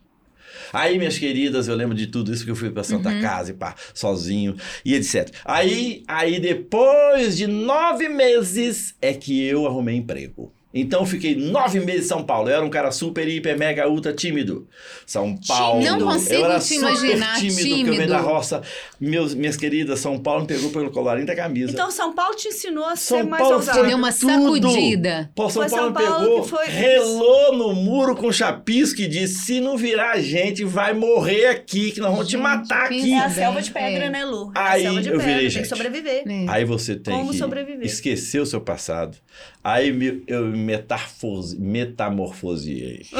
Aí, 0.73 0.99
minhas 0.99 1.19
queridas, 1.19 1.69
eu 1.69 1.75
lembro 1.75 1.95
de 1.95 2.07
tudo 2.07 2.33
isso 2.33 2.45
que 2.45 2.51
eu 2.51 2.57
fui 2.57 2.71
pra 2.71 2.83
Santa 2.83 3.21
Casa 3.21 3.51
e 3.51 3.55
pá, 3.55 3.75
sozinho 3.95 4.57
e 4.85 4.95
etc. 4.95 5.31
Aí, 5.45 6.03
aí, 6.07 6.41
depois 6.41 7.37
de 7.37 7.47
nove 7.47 8.09
meses, 8.09 8.95
é 9.01 9.13
que 9.13 9.43
eu 9.43 9.67
arrumei 9.67 9.97
emprego. 9.97 10.53
Então 10.75 11.01
eu 11.01 11.07
fiquei 11.07 11.35
nove 11.37 11.81
meses 11.81 12.07
em 12.07 12.09
São 12.09 12.25
Paulo. 12.25 12.49
Eu 12.49 12.57
era 12.57 12.65
um 12.65 12.71
cara 12.71 12.91
super, 12.91 13.29
hiper, 13.29 13.59
mega, 13.59 13.89
ultra 13.89 14.13
tímido. 14.13 14.67
São 15.07 15.37
Paulo. 15.47 15.83
Não 15.85 16.01
consigo 16.01 16.35
eu 16.35 16.45
era 16.47 16.59
te 16.61 16.75
imaginar 16.75 17.37
super 17.37 17.41
tímido, 17.41 17.57
tímido. 17.63 17.77
porque 17.77 17.91
eu 17.91 17.95
venho 17.97 18.09
da 18.09 18.19
roça. 18.21 18.63
Meus, 19.01 19.35
minhas 19.35 19.57
queridas, 19.57 20.01
São 20.01 20.19
Paulo 20.19 20.43
me 20.43 20.47
pegou 20.47 20.71
pelo 20.71 20.91
colarinho 20.91 21.27
da 21.27 21.35
camisa. 21.37 21.73
Então, 21.73 21.91
São 21.91 22.15
Paulo 22.15 22.35
te 22.37 22.49
ensinou 22.49 22.85
a 22.85 22.97
ser 22.97 23.19
São 23.19 23.27
mais 23.27 23.43
Paulo 23.43 23.57
ousado. 23.57 23.79
Você 23.81 23.87
deu 23.87 23.97
uma 23.99 24.13
sacudida. 24.13 25.31
Pô, 25.35 25.51
São 25.51 25.63
Foi 25.63 25.71
Paulo 25.71 25.95
São 25.95 26.03
me 26.03 26.09
Paulo 26.09 26.25
pegou, 26.25 26.43
que 26.43 26.49
foi- 26.49 26.67
relou 26.67 27.57
no 27.57 27.75
muro 27.75 28.17
com 28.17 28.33
chapisco 28.33 29.01
e 29.01 29.09
disse: 29.09 29.45
se 29.45 29.61
não 29.61 29.77
virar 29.77 30.19
gente, 30.21 30.65
vai 30.65 30.93
morrer 30.95 31.47
aqui, 31.47 31.91
que 31.93 32.01
nós 32.01 32.11
vamos 32.11 32.27
te 32.27 32.33
Gente, 32.33 32.43
matar 32.43 32.89
que 32.89 32.99
aqui. 33.01 33.13
É 33.13 33.19
a 33.19 33.31
selva 33.31 33.61
de 33.63 33.71
pedra, 33.71 34.05
é. 34.07 34.11
né, 34.11 34.25
Lu? 34.25 34.51
É 34.55 34.59
Aí 34.61 34.81
a 34.81 34.85
selva 34.87 35.03
de 35.03 35.09
eu 35.09 35.13
pedra, 35.19 35.27
virei 35.27 35.41
tem 35.43 35.51
gente. 35.51 35.63
que 35.63 35.69
sobreviver. 35.69 36.23
É. 36.27 36.45
Aí 36.49 36.65
você 36.65 36.97
tem 36.97 37.15
Como 37.15 37.31
que 37.31 37.37
sobreviver. 37.39 37.87
esquecer 37.87 38.41
o 38.41 38.47
seu 38.47 38.61
passado. 38.61 39.17
Aí 39.65 39.93
me- 39.93 40.23
eu 40.27 40.47
me 40.47 40.62
metamorfose, 40.63 41.59
metamorfoseei. 41.61 43.07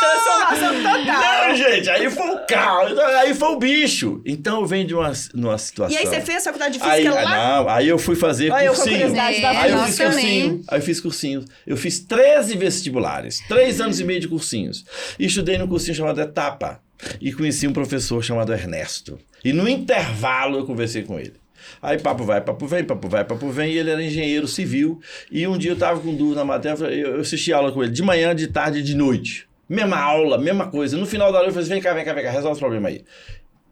Transformação 0.00 0.74
total. 0.82 1.48
Não, 1.48 1.54
gente, 1.56 1.90
aí 1.90 2.10
foi 2.10 2.30
o 2.30 2.46
caos, 2.46 2.98
aí 2.98 3.34
foi 3.34 3.48
o 3.48 3.58
bicho. 3.58 4.22
Então 4.24 4.60
eu 4.60 4.66
venho 4.66 4.86
de 4.86 4.94
uma, 4.94 5.12
numa 5.34 5.58
situação. 5.58 5.96
E 5.96 5.98
aí 6.00 6.06
você 6.06 6.20
fez 6.20 6.44
faculdade 6.44 6.78
de 6.78 6.84
Aí, 6.84 7.02
física 7.02 7.22
lá? 7.22 7.30
não, 7.62 7.68
aí 7.68 7.88
eu 7.88 7.98
fui 7.98 8.16
fazer 8.16 8.50
Olha 8.50 8.64
eu 8.64 8.74
com 8.74 8.80
a 8.80 8.84
cursinho. 8.84 9.12
da 9.14 9.32
É, 9.32 9.46
Aí 9.46 9.70
eu 9.72 9.78
fiz 9.84 9.96
também. 9.96 10.12
cursinho. 10.12 10.64
Aí 10.68 10.78
eu 10.78 10.82
fiz 10.82 11.00
cursinho. 11.00 11.44
Eu 11.66 11.76
fiz 11.76 11.98
13 12.00 12.56
vestibulares, 12.56 13.40
3 13.48 13.80
anos 13.80 14.00
e 14.00 14.04
meio 14.04 14.20
de 14.20 14.28
cursinhos. 14.28 14.84
E 15.18 15.26
estudei 15.26 15.58
num 15.58 15.66
cursinho 15.68 15.94
chamado 15.96 16.20
Etapa. 16.20 16.80
E 17.20 17.32
conheci 17.32 17.66
um 17.66 17.72
professor 17.72 18.22
chamado 18.22 18.52
Ernesto. 18.52 19.18
E 19.44 19.52
no 19.52 19.66
intervalo 19.68 20.58
eu 20.58 20.66
conversei 20.66 21.02
com 21.02 21.18
ele. 21.18 21.32
Aí 21.82 21.98
papo 21.98 22.24
vai, 22.24 22.40
papo 22.40 22.66
vem, 22.66 22.84
papo 22.84 23.08
vai, 23.08 23.24
papo 23.24 23.48
vem. 23.50 23.72
E 23.72 23.78
ele 23.78 23.90
era 23.90 24.02
engenheiro 24.02 24.46
civil. 24.46 25.00
E 25.30 25.46
um 25.46 25.56
dia 25.56 25.72
eu 25.72 25.76
tava 25.76 26.00
com 26.00 26.14
dúvida 26.14 26.40
na 26.40 26.44
matéria, 26.44 26.84
eu 26.86 27.20
assisti 27.20 27.52
aula 27.52 27.72
com 27.72 27.82
ele 27.82 27.92
de 27.92 28.02
manhã, 28.02 28.34
de 28.34 28.46
tarde 28.46 28.78
e 28.78 28.82
de 28.82 28.94
noite. 28.94 29.48
Mesma 29.68 29.98
aula, 29.98 30.36
mesma 30.36 30.68
coisa. 30.68 30.96
No 30.96 31.06
final 31.06 31.30
da 31.30 31.38
aula 31.38 31.50
eu 31.50 31.52
falei 31.52 31.68
vem 31.68 31.80
cá, 31.80 31.94
vem 31.94 32.04
cá, 32.04 32.12
vem 32.12 32.24
cá, 32.24 32.30
resolve 32.30 32.56
o 32.56 32.60
problema 32.60 32.88
aí. 32.88 33.04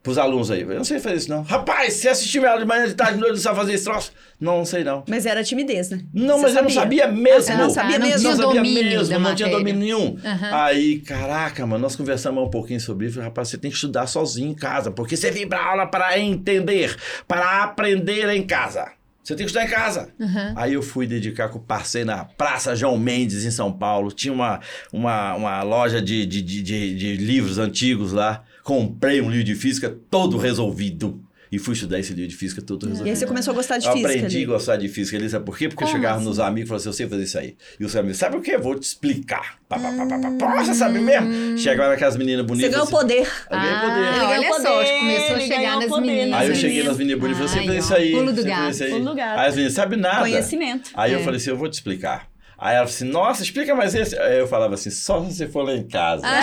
Pros 0.08 0.16
alunos 0.16 0.50
aí. 0.50 0.62
Eu 0.62 0.68
não 0.68 0.84
sei 0.84 0.98
fazer 0.98 1.16
isso 1.16 1.28
não. 1.28 1.42
Rapaz, 1.42 1.92
você 1.92 2.08
assistiu 2.08 2.40
minha 2.40 2.50
aula 2.52 2.62
de 2.62 2.66
manhã, 2.66 2.86
de 2.86 2.94
tarde, 2.94 3.14
de 3.16 3.20
noite, 3.20 3.34
não 3.34 3.42
sabe 3.42 3.56
fazer 3.58 3.74
esse 3.74 3.84
troço? 3.84 4.10
Não, 4.40 4.56
não 4.58 4.64
sei 4.64 4.82
não. 4.82 5.04
Mas 5.06 5.26
era 5.26 5.44
timidez, 5.44 5.90
né? 5.90 6.00
Não, 6.14 6.36
Você 6.38 6.42
mas 6.44 6.56
eu 6.56 6.62
não 6.62 6.70
sabia 6.70 7.06
mesmo. 7.08 7.42
Você 7.42 7.54
não 7.54 7.68
sabia 7.68 7.96
Ah, 7.96 7.98
não 7.98 8.08
mesmo? 8.08 8.28
Não 8.30 8.36
sabia 8.36 8.60
domínio 8.62 8.84
mesmo, 8.84 9.12
da 9.12 9.18
não 9.18 9.34
tinha 9.34 9.48
domínio 9.50 9.80
nenhum. 9.80 10.16
Aham. 10.24 10.64
Aí, 10.64 11.00
caraca, 11.00 11.66
mano, 11.66 11.82
nós 11.82 11.94
conversamos 11.94 12.42
um 12.42 12.48
pouquinho 12.48 12.80
sobre 12.80 13.04
isso. 13.06 13.16
Falei, 13.16 13.28
Rapaz, 13.28 13.48
você 13.48 13.58
tem 13.58 13.70
que 13.70 13.76
estudar 13.76 14.06
sozinho 14.06 14.50
em 14.50 14.54
casa, 14.54 14.90
porque 14.90 15.14
você 15.14 15.30
vem 15.30 15.46
pra 15.46 15.62
aula 15.62 15.86
para 15.86 16.18
entender, 16.18 16.96
para 17.26 17.64
aprender 17.64 18.30
em 18.30 18.46
casa. 18.46 18.92
Você 19.22 19.34
tem 19.36 19.44
que 19.44 19.50
estudar 19.50 19.66
em 19.66 19.68
casa. 19.68 20.08
Uhum. 20.18 20.54
Aí 20.56 20.72
eu 20.72 20.80
fui 20.82 21.06
dedicar, 21.06 21.50
passei 21.66 22.02
na 22.02 22.24
Praça 22.24 22.74
João 22.74 22.96
Mendes, 22.96 23.44
em 23.44 23.50
São 23.50 23.70
Paulo. 23.70 24.10
Tinha 24.10 24.32
uma, 24.32 24.58
uma, 24.90 25.34
uma 25.34 25.62
loja 25.62 26.00
de, 26.00 26.24
de, 26.24 26.40
de, 26.40 26.62
de, 26.62 26.94
de 26.94 27.16
livros 27.16 27.58
antigos 27.58 28.12
lá. 28.12 28.42
Comprei 28.68 29.22
um 29.22 29.30
livro 29.30 29.44
de 29.44 29.54
física 29.54 29.96
todo 30.10 30.36
resolvido. 30.36 31.18
E 31.50 31.58
fui 31.58 31.72
estudar 31.72 31.98
esse 31.98 32.12
livro 32.12 32.28
de 32.28 32.36
física 32.36 32.60
todo 32.60 32.82
resolvido. 32.82 33.06
E 33.06 33.10
aí 33.10 33.16
você 33.16 33.24
começou 33.24 33.52
a 33.52 33.54
gostar 33.54 33.78
de 33.78 33.86
Eu 33.86 33.92
física 33.94 34.08
aprendi 34.12 34.36
ali. 34.36 34.44
a 34.44 34.48
gostar 34.48 34.76
de 34.76 34.88
física 34.88 35.16
ali, 35.16 35.30
sabe 35.30 35.46
por 35.46 35.56
quê? 35.56 35.68
Porque 35.70 35.82
eu 35.82 35.86
Como 35.88 35.98
chegava 35.98 36.16
assim? 36.18 36.26
nos 36.26 36.38
amigos 36.38 36.66
e 36.66 36.68
falava 36.68 36.80
assim, 36.82 36.88
eu 36.90 36.92
sei 36.92 37.08
fazer 37.08 37.22
isso 37.22 37.38
aí. 37.38 37.56
E 37.80 37.84
os 37.86 37.96
amigos, 37.96 38.18
sabe 38.18 38.36
o 38.36 38.42
quê? 38.42 38.58
Vou 38.58 38.78
te 38.78 38.82
explicar. 38.82 39.56
Pá, 39.66 39.78
pá, 39.78 39.90
pá, 39.96 40.06
pá, 40.06 40.18
pá. 40.18 40.30
Pô, 40.38 40.62
você 40.62 40.74
sabe 40.74 40.98
mesmo? 40.98 41.56
Chegava 41.56 41.88
naquelas 41.88 42.18
meninas 42.18 42.42
Você 42.42 42.48
bonitas. 42.48 42.70
ganhou 42.70 42.82
assim, 42.82 42.92
poder. 42.92 43.14
eu 43.50 43.58
ganhei 43.58 43.72
Ah, 43.72 43.80
poder. 43.80 44.00
Ele 44.00 44.10
ganhou 44.10 44.28
olha 44.28 44.48
só, 44.60 44.76
poder, 44.76 44.98
começou 44.98 45.36
a 45.36 45.38
ele 45.40 45.46
chegar 45.54 45.76
nas 45.78 45.84
poder. 45.86 46.06
meninas. 46.06 46.40
Aí 46.40 46.48
eu 46.48 46.54
cheguei 46.54 46.82
nas 46.84 46.96
meninas 46.98 47.20
bonitas 47.20 47.40
e 47.40 47.48
falei, 47.48 47.62
você 47.64 47.72
fez 47.72 47.84
isso 47.86 47.94
aí. 47.94 48.12
pulo 48.12 48.32
do 48.34 48.42
você 48.42 48.48
gato. 48.48 48.90
Pulo 48.90 49.04
do 49.06 49.14
gato. 49.14 49.38
Aí 49.40 49.48
as 49.48 49.54
meninas, 49.54 49.72
sabe 49.72 49.96
nada. 49.96 50.20
Conhecimento. 50.20 50.90
Aí 50.92 51.12
eu 51.14 51.20
É. 51.20 51.22
falei 51.22 51.38
assim, 51.38 51.48
eu 51.48 51.56
vou 51.56 51.70
te 51.70 51.72
explicar. 51.72 52.28
Aí 52.58 52.76
ela 52.76 52.86
falou 52.86 52.94
assim, 52.94 53.04
nossa, 53.08 53.42
explica 53.42 53.74
mais 53.74 53.94
esse. 53.94 54.18
Aí 54.18 54.38
eu 54.38 54.46
falava 54.46 54.74
assim, 54.74 54.90
só 54.90 55.24
se 55.24 55.34
você 55.34 55.46
for 55.48 55.62
lá 55.62 55.72
em 55.72 55.88
casa. 55.88 56.24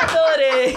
Adorei. 0.00 0.74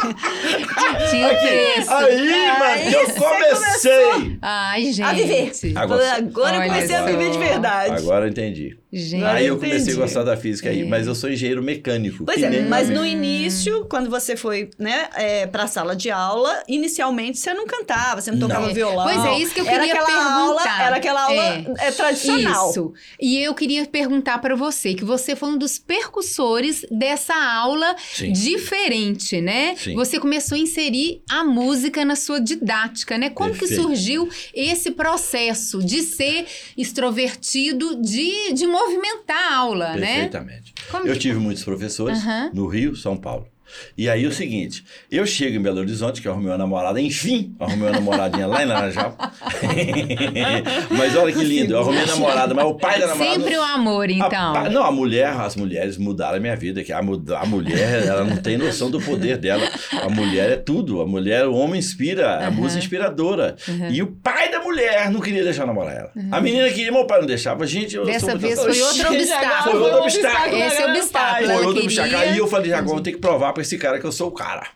Tinha 1.09 1.27
o 1.27 1.39
preço. 1.39 1.91
Aí, 1.91 2.47
mano, 2.47 2.63
Aí 2.63 2.89
que 2.89 2.95
eu 2.95 3.09
comecei. 3.15 4.37
Ai, 4.41 4.83
gente. 4.85 5.01
A 5.03 5.13
viver. 5.13 5.51
Agora- 5.75 6.13
Agora, 6.15 6.55
eu 6.55 6.59
Olha 6.61 6.69
comecei 6.73 6.95
a 6.95 7.05
viver 7.05 7.31
de 7.31 7.37
verdade. 7.37 7.95
Agora 7.95 8.25
eu 8.25 8.29
entendi. 8.29 8.77
Gente. 8.93 9.23
Aí 9.23 9.47
eu 9.47 9.55
comecei 9.55 9.77
entendi. 9.79 9.91
a 9.93 10.01
gostar 10.01 10.23
da 10.23 10.35
física 10.35 10.69
aí, 10.69 10.81
É. 10.81 10.85
mas 10.85 11.07
eu 11.07 11.15
sou 11.15 11.29
engenheiro 11.29 11.63
mecânico. 11.63 12.25
Pois 12.25 12.43
é, 12.43 12.61
mas 12.63 12.89
no 12.89 13.05
início, 13.05 13.85
quando 13.89 14.09
você 14.09 14.35
foi, 14.35 14.69
né, 14.77 15.07
é, 15.15 15.47
pra 15.47 15.65
sala 15.65 15.95
de 15.95 16.11
aula, 16.11 16.61
inicialmente 16.67 17.37
você 17.39 17.53
não 17.53 17.65
cantava, 17.65 18.19
você 18.19 18.31
não 18.31 18.39
tocava 18.39 18.67
Não. 18.67 18.73
violão. 18.73 19.05
Pois 19.07 19.25
é, 19.25 19.39
isso 19.39 19.53
que 19.53 19.61
eu 19.61 19.65
era 19.65 19.79
queria 19.85 19.93
aquela 19.93 20.05
perguntar. 20.07 20.41
Aula, 20.41 20.61
era 20.85 20.95
aquela 20.97 21.23
aula 21.23 21.43
É. 21.79 21.87
é, 21.87 21.91
tradicional. 21.91 22.69
Isso. 22.69 22.93
E 23.19 23.41
eu 23.41 23.53
queria 23.55 23.85
perguntar 23.85 24.39
pra 24.39 24.55
você, 24.55 24.93
que 24.93 25.05
você 25.05 25.37
foi 25.37 25.49
um 25.49 25.57
dos 25.57 25.79
percussores 25.79 26.85
dessa 26.91 27.33
aula 27.33 27.95
Sim. 28.13 28.33
diferente, 28.33 29.10
né? 29.41 29.75
Sim. 29.77 29.93
Você 29.95 30.19
começou 30.19 30.55
a 30.55 30.59
inserir 30.59 31.21
a 31.29 31.43
música 31.43 32.03
na 32.05 32.15
sua 32.15 32.39
didática, 32.39 33.17
né? 33.17 33.29
Como 33.29 33.51
que 33.53 33.59
Perfeito. 33.59 33.81
surgiu 33.83 34.29
esse 34.53 34.91
processo 34.91 35.79
de 35.83 36.01
ser 36.01 36.45
extrovertido, 36.77 38.01
de, 38.01 38.53
de 38.53 38.67
movimentar 38.67 39.51
a 39.51 39.55
aula, 39.57 39.95
né? 39.95 40.13
Perfeitamente. 40.27 40.73
Eu 41.05 41.13
que- 41.13 41.19
tive 41.19 41.39
muitos 41.39 41.63
professores 41.63 42.17
Aham. 42.19 42.51
no 42.53 42.67
Rio, 42.67 42.95
São 42.95 43.17
Paulo. 43.17 43.47
E 43.97 44.09
aí 44.09 44.25
o 44.25 44.31
seguinte, 44.31 44.83
eu 45.09 45.25
chego 45.25 45.57
em 45.57 45.61
Belo 45.61 45.79
Horizonte, 45.79 46.21
que 46.21 46.27
eu 46.27 46.31
arrumei 46.31 46.51
uma 46.51 46.57
namorada, 46.57 46.99
enfim, 47.01 47.55
arrumei 47.59 47.89
uma 47.89 47.91
namoradinha 47.91 48.47
lá 48.47 48.63
em 48.63 48.65
Laranjal. 48.65 49.15
mas 50.89 51.15
olha 51.15 51.33
que 51.33 51.43
lindo, 51.43 51.73
eu 51.73 51.79
arrumei 51.79 52.05
namorada, 52.05 52.53
mas 52.53 52.65
o 52.65 52.75
pai 52.75 52.99
da 52.99 53.07
namorada... 53.07 53.39
Sempre 53.39 53.57
o 53.57 53.61
amor, 53.61 54.05
A 54.07 54.11
então. 54.11 54.53
pa- 54.53 54.69
não, 54.69 54.83
a 54.83 54.91
mulher, 54.91 55.27
as 55.27 55.55
mulheres 55.55 55.97
mudaram 55.97 56.37
a 56.37 56.39
minha 56.39 56.55
vida. 56.55 56.83
Que 56.83 56.91
a, 56.91 56.99
a 56.99 57.45
mulher, 57.45 58.07
ela 58.07 58.23
não 58.23 58.37
tem 58.37 58.57
noção 58.57 58.89
do 58.89 58.99
poder 58.99 59.37
dela. 59.37 59.67
A 60.01 60.09
mulher 60.09 60.49
é 60.51 60.55
tudo. 60.55 61.01
A 61.01 61.07
mulher, 61.07 61.45
o 61.47 61.53
homem 61.55 61.79
inspira, 61.79 62.29
a 62.35 62.47
Aham. 62.47 62.51
música 62.51 62.79
inspiradora. 62.79 63.55
Uhum. 63.67 63.89
E 63.91 64.01
o 64.01 64.07
pai 64.07 64.51
da 64.51 64.59
mulher 64.61 65.09
não 65.11 65.19
queria 65.19 65.43
deixar 65.43 65.65
namorar 65.65 65.95
ela. 65.95 66.11
A 66.31 66.41
menina 66.41 66.69
queria, 66.69 66.91
meu 66.91 67.05
pai 67.05 67.19
não 67.19 67.27
deixava. 67.27 67.65
Gente, 67.65 67.95
eu 67.95 68.05
Dessa 68.05 68.35
vez 68.37 68.59
foi 68.61 68.81
outro 68.81 69.13
obstáculo. 69.13 69.71
Foi 69.71 69.81
outro 69.81 70.01
obstáculo. 70.03 70.57
Esse 70.57 70.81
é 70.81 70.91
obstáculo. 70.91 71.47
Foi 71.47 71.65
outro 71.65 71.83
bicho. 71.85 72.01
Aí 72.01 72.37
eu 72.37 72.47
falei, 72.47 72.71
agora 72.73 72.85
eu 72.89 72.93
vou 72.93 73.01
ter 73.01 73.11
que 73.13 73.17
provar 73.19 73.53
pra 73.61 73.67
esse 73.67 73.77
cara 73.77 73.99
que 73.99 74.05
eu 74.05 74.11
sou 74.11 74.27
o 74.29 74.31
cara. 74.31 74.67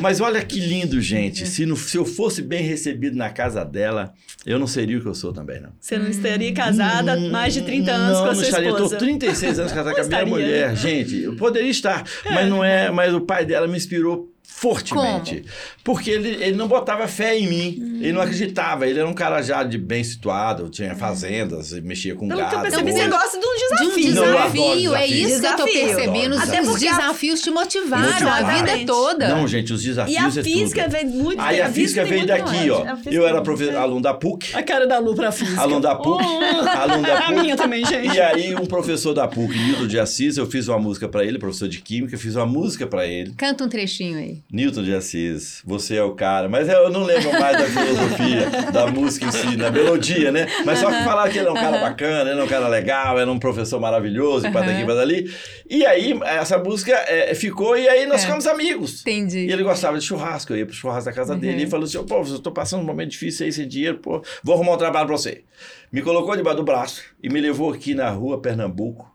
Mas 0.00 0.20
olha 0.20 0.42
que 0.44 0.58
lindo, 0.58 1.00
gente. 1.00 1.46
Se, 1.46 1.64
não- 1.64 1.76
se 1.76 1.96
eu 1.96 2.04
fosse 2.04 2.42
bem 2.42 2.62
recebido 2.62 3.16
na 3.16 3.30
casa 3.30 3.64
dela, 3.64 4.12
eu 4.44 4.58
não 4.58 4.66
seria 4.66 4.98
o 4.98 5.00
que 5.00 5.06
eu 5.06 5.14
sou 5.14 5.32
também, 5.32 5.60
não. 5.60 5.70
Você 5.80 5.96
não 5.96 6.08
estaria 6.08 6.52
casada 6.52 7.12
há 7.12 7.16
mais 7.16 7.54
de 7.54 7.62
30 7.62 7.90
anos 7.92 8.18
não, 8.18 8.24
com 8.24 8.30
a 8.30 8.34
sua 8.34 8.44
estaria. 8.44 8.68
esposa. 8.70 8.94
Eu 8.96 8.98
tô 8.98 9.04
36 9.04 9.58
anos 9.60 9.72
casado 9.72 9.94
com 9.94 10.00
a 10.00 10.04
minha 10.04 10.26
mulher. 10.26 10.76
Gente, 10.76 11.22
eu 11.22 11.36
poderia 11.36 11.70
estar, 11.70 12.04
mas 12.24 12.48
não 12.48 12.64
é. 12.64 12.90
Mas 12.90 13.14
o 13.14 13.20
pai 13.20 13.46
dela 13.46 13.68
me 13.68 13.76
inspirou 13.76 14.31
fortemente. 14.62 15.44
Porque 15.82 16.10
ele, 16.10 16.28
ele 16.42 16.56
não 16.56 16.68
botava 16.68 17.08
fé 17.08 17.36
em 17.36 17.48
mim. 17.48 17.98
Ele 18.00 18.12
não 18.12 18.20
acreditava. 18.20 18.86
Ele 18.86 19.00
era 19.00 19.08
um 19.08 19.12
cara 19.12 19.42
já 19.42 19.64
de 19.64 19.76
bem 19.76 20.04
situado, 20.04 20.68
tinha 20.70 20.94
fazendas, 20.94 21.72
mexia 21.80 22.14
com 22.14 22.28
Pelo 22.28 22.40
eu 22.40 22.44
gado. 22.44 22.62
percebi, 22.62 22.92
você 22.92 23.08
gosta 23.08 23.38
de 23.40 23.44
um 23.44 23.52
De 23.52 23.84
um 23.84 23.94
desafio. 23.96 24.14
Não, 24.14 24.24
eu 24.24 24.38
adoro 24.38 24.52
desafio, 24.52 24.94
é 24.94 25.06
desafio. 25.06 25.28
isso 25.28 25.40
que 25.40 25.46
eu 25.46 25.56
tô 25.56 25.64
Desafio. 25.64 25.86
percebendo. 25.94 26.34
Os, 26.36 26.42
Até 26.42 26.60
os 26.62 26.68
porque 26.68 26.86
a- 26.88 26.96
desafios 26.96 27.40
te 27.40 27.50
motivaram 27.50 28.04
a 28.08 28.12
Motivaram. 28.12 28.48
vida 28.76 28.86
toda. 28.86 29.28
Não, 29.28 29.48
gente, 29.48 29.72
os 29.72 29.82
E 29.82 29.88
desafios 29.88 30.36
a 30.36 30.40
é 30.40 30.44
física 30.44 30.82
tudo. 30.84 30.92
vem 30.92 31.06
muito... 31.06 31.40
Aí 31.40 31.60
a 31.60 31.70
física 31.72 32.02
tem 32.02 32.12
veio 32.12 32.26
daqui, 32.26 32.70
ó. 32.70 32.82
A 32.84 32.96
física 32.96 33.14
Eu 33.14 33.26
era 33.26 33.42
aluno 33.80 34.00
da 34.00 34.14
PUC. 34.14 34.54
A 34.54 34.62
cara 34.62 34.86
da 34.86 34.98
Lu 34.98 35.14
pra 35.14 35.32
física. 35.32 35.60
Aluno 35.60 35.80
da 35.80 35.94
PUC. 35.96 36.22
aluno 36.24 37.02
da 37.02 37.18
A 37.18 37.22
PUC. 37.26 37.40
minha 37.40 37.56
também, 37.56 37.84
gente. 37.84 38.14
E 38.14 38.20
aí, 38.20 38.54
um 38.54 38.66
professor 38.66 39.12
da 39.12 39.26
PUC, 39.26 39.56
Newton 39.58 39.86
de 39.86 39.98
Assis, 39.98 40.36
eu 40.36 40.46
fiz 40.46 40.68
uma 40.68 40.78
música 40.78 41.08
pra 41.08 41.24
ele, 41.24 41.38
professor 41.38 41.68
de 41.68 41.80
Química, 41.80 42.16
fiz 42.16 42.36
uma 42.36 42.46
música 42.46 42.86
pra 42.86 43.06
ele. 43.06 43.32
Canta 43.36 43.64
um 43.64 43.68
trechinho 43.68 44.18
aí. 44.18 44.38
Newton 44.52 44.82
de 44.82 44.94
Assis, 44.94 45.62
você 45.64 45.96
é 45.96 46.02
o 46.02 46.12
cara. 46.14 46.46
Mas 46.46 46.68
eu 46.68 46.90
não 46.90 47.04
lembro 47.04 47.32
mais 47.32 47.56
da 47.56 47.64
filosofia, 47.64 48.50
da 48.70 48.86
música 48.86 49.24
em 49.24 49.30
si, 49.32 49.56
da 49.56 49.70
melodia, 49.70 50.30
né? 50.30 50.46
Mas 50.66 50.78
só 50.78 50.90
que 50.90 51.02
falaram 51.04 51.32
que 51.32 51.38
ele 51.38 51.48
é 51.48 51.50
um 51.50 51.54
cara 51.54 51.78
bacana, 51.78 52.30
ele 52.30 52.38
é 52.38 52.44
um 52.44 52.46
cara 52.46 52.68
legal, 52.68 53.18
era 53.18 53.30
um 53.32 53.38
professor 53.38 53.80
maravilhoso, 53.80 54.52
para 54.52 54.66
daqui, 54.66 54.84
para 54.84 54.94
dali. 54.96 55.34
E 55.70 55.86
aí, 55.86 56.12
essa 56.24 56.58
música 56.58 56.92
é, 57.08 57.34
ficou, 57.34 57.78
e 57.78 57.88
aí 57.88 58.04
nós 58.06 58.20
É. 58.20 58.24
ficamos 58.26 58.46
amigos. 58.46 59.00
Entendi. 59.00 59.46
E 59.46 59.50
ele 59.50 59.62
gostava 59.62 59.98
de 59.98 60.04
churrasco, 60.04 60.52
eu 60.52 60.58
ia 60.58 60.66
pro 60.66 60.74
churrasco 60.74 61.06
da 61.06 61.12
casa 61.14 61.34
dele 61.34 61.62
e 61.62 61.66
falou 61.66 61.86
assim: 61.86 62.04
pô, 62.04 62.22
eu 62.22 62.38
tô 62.38 62.52
passando 62.52 62.80
um 62.82 62.86
momento 62.86 63.10
difícil 63.12 63.46
aí 63.46 63.52
sem 63.52 63.66
dinheiro, 63.66 63.98
pô, 63.98 64.22
vou 64.44 64.54
arrumar 64.54 64.72
um 64.74 64.78
trabalho 64.78 65.06
pra 65.06 65.16
você. 65.16 65.44
Me 65.90 66.02
colocou 66.02 66.36
debaixo 66.36 66.58
do 66.58 66.62
braço 66.64 67.02
e 67.22 67.28
me 67.30 67.40
levou 67.40 67.72
aqui 67.72 67.94
na 67.94 68.10
rua 68.10 68.38
Pernambuco 68.40 69.11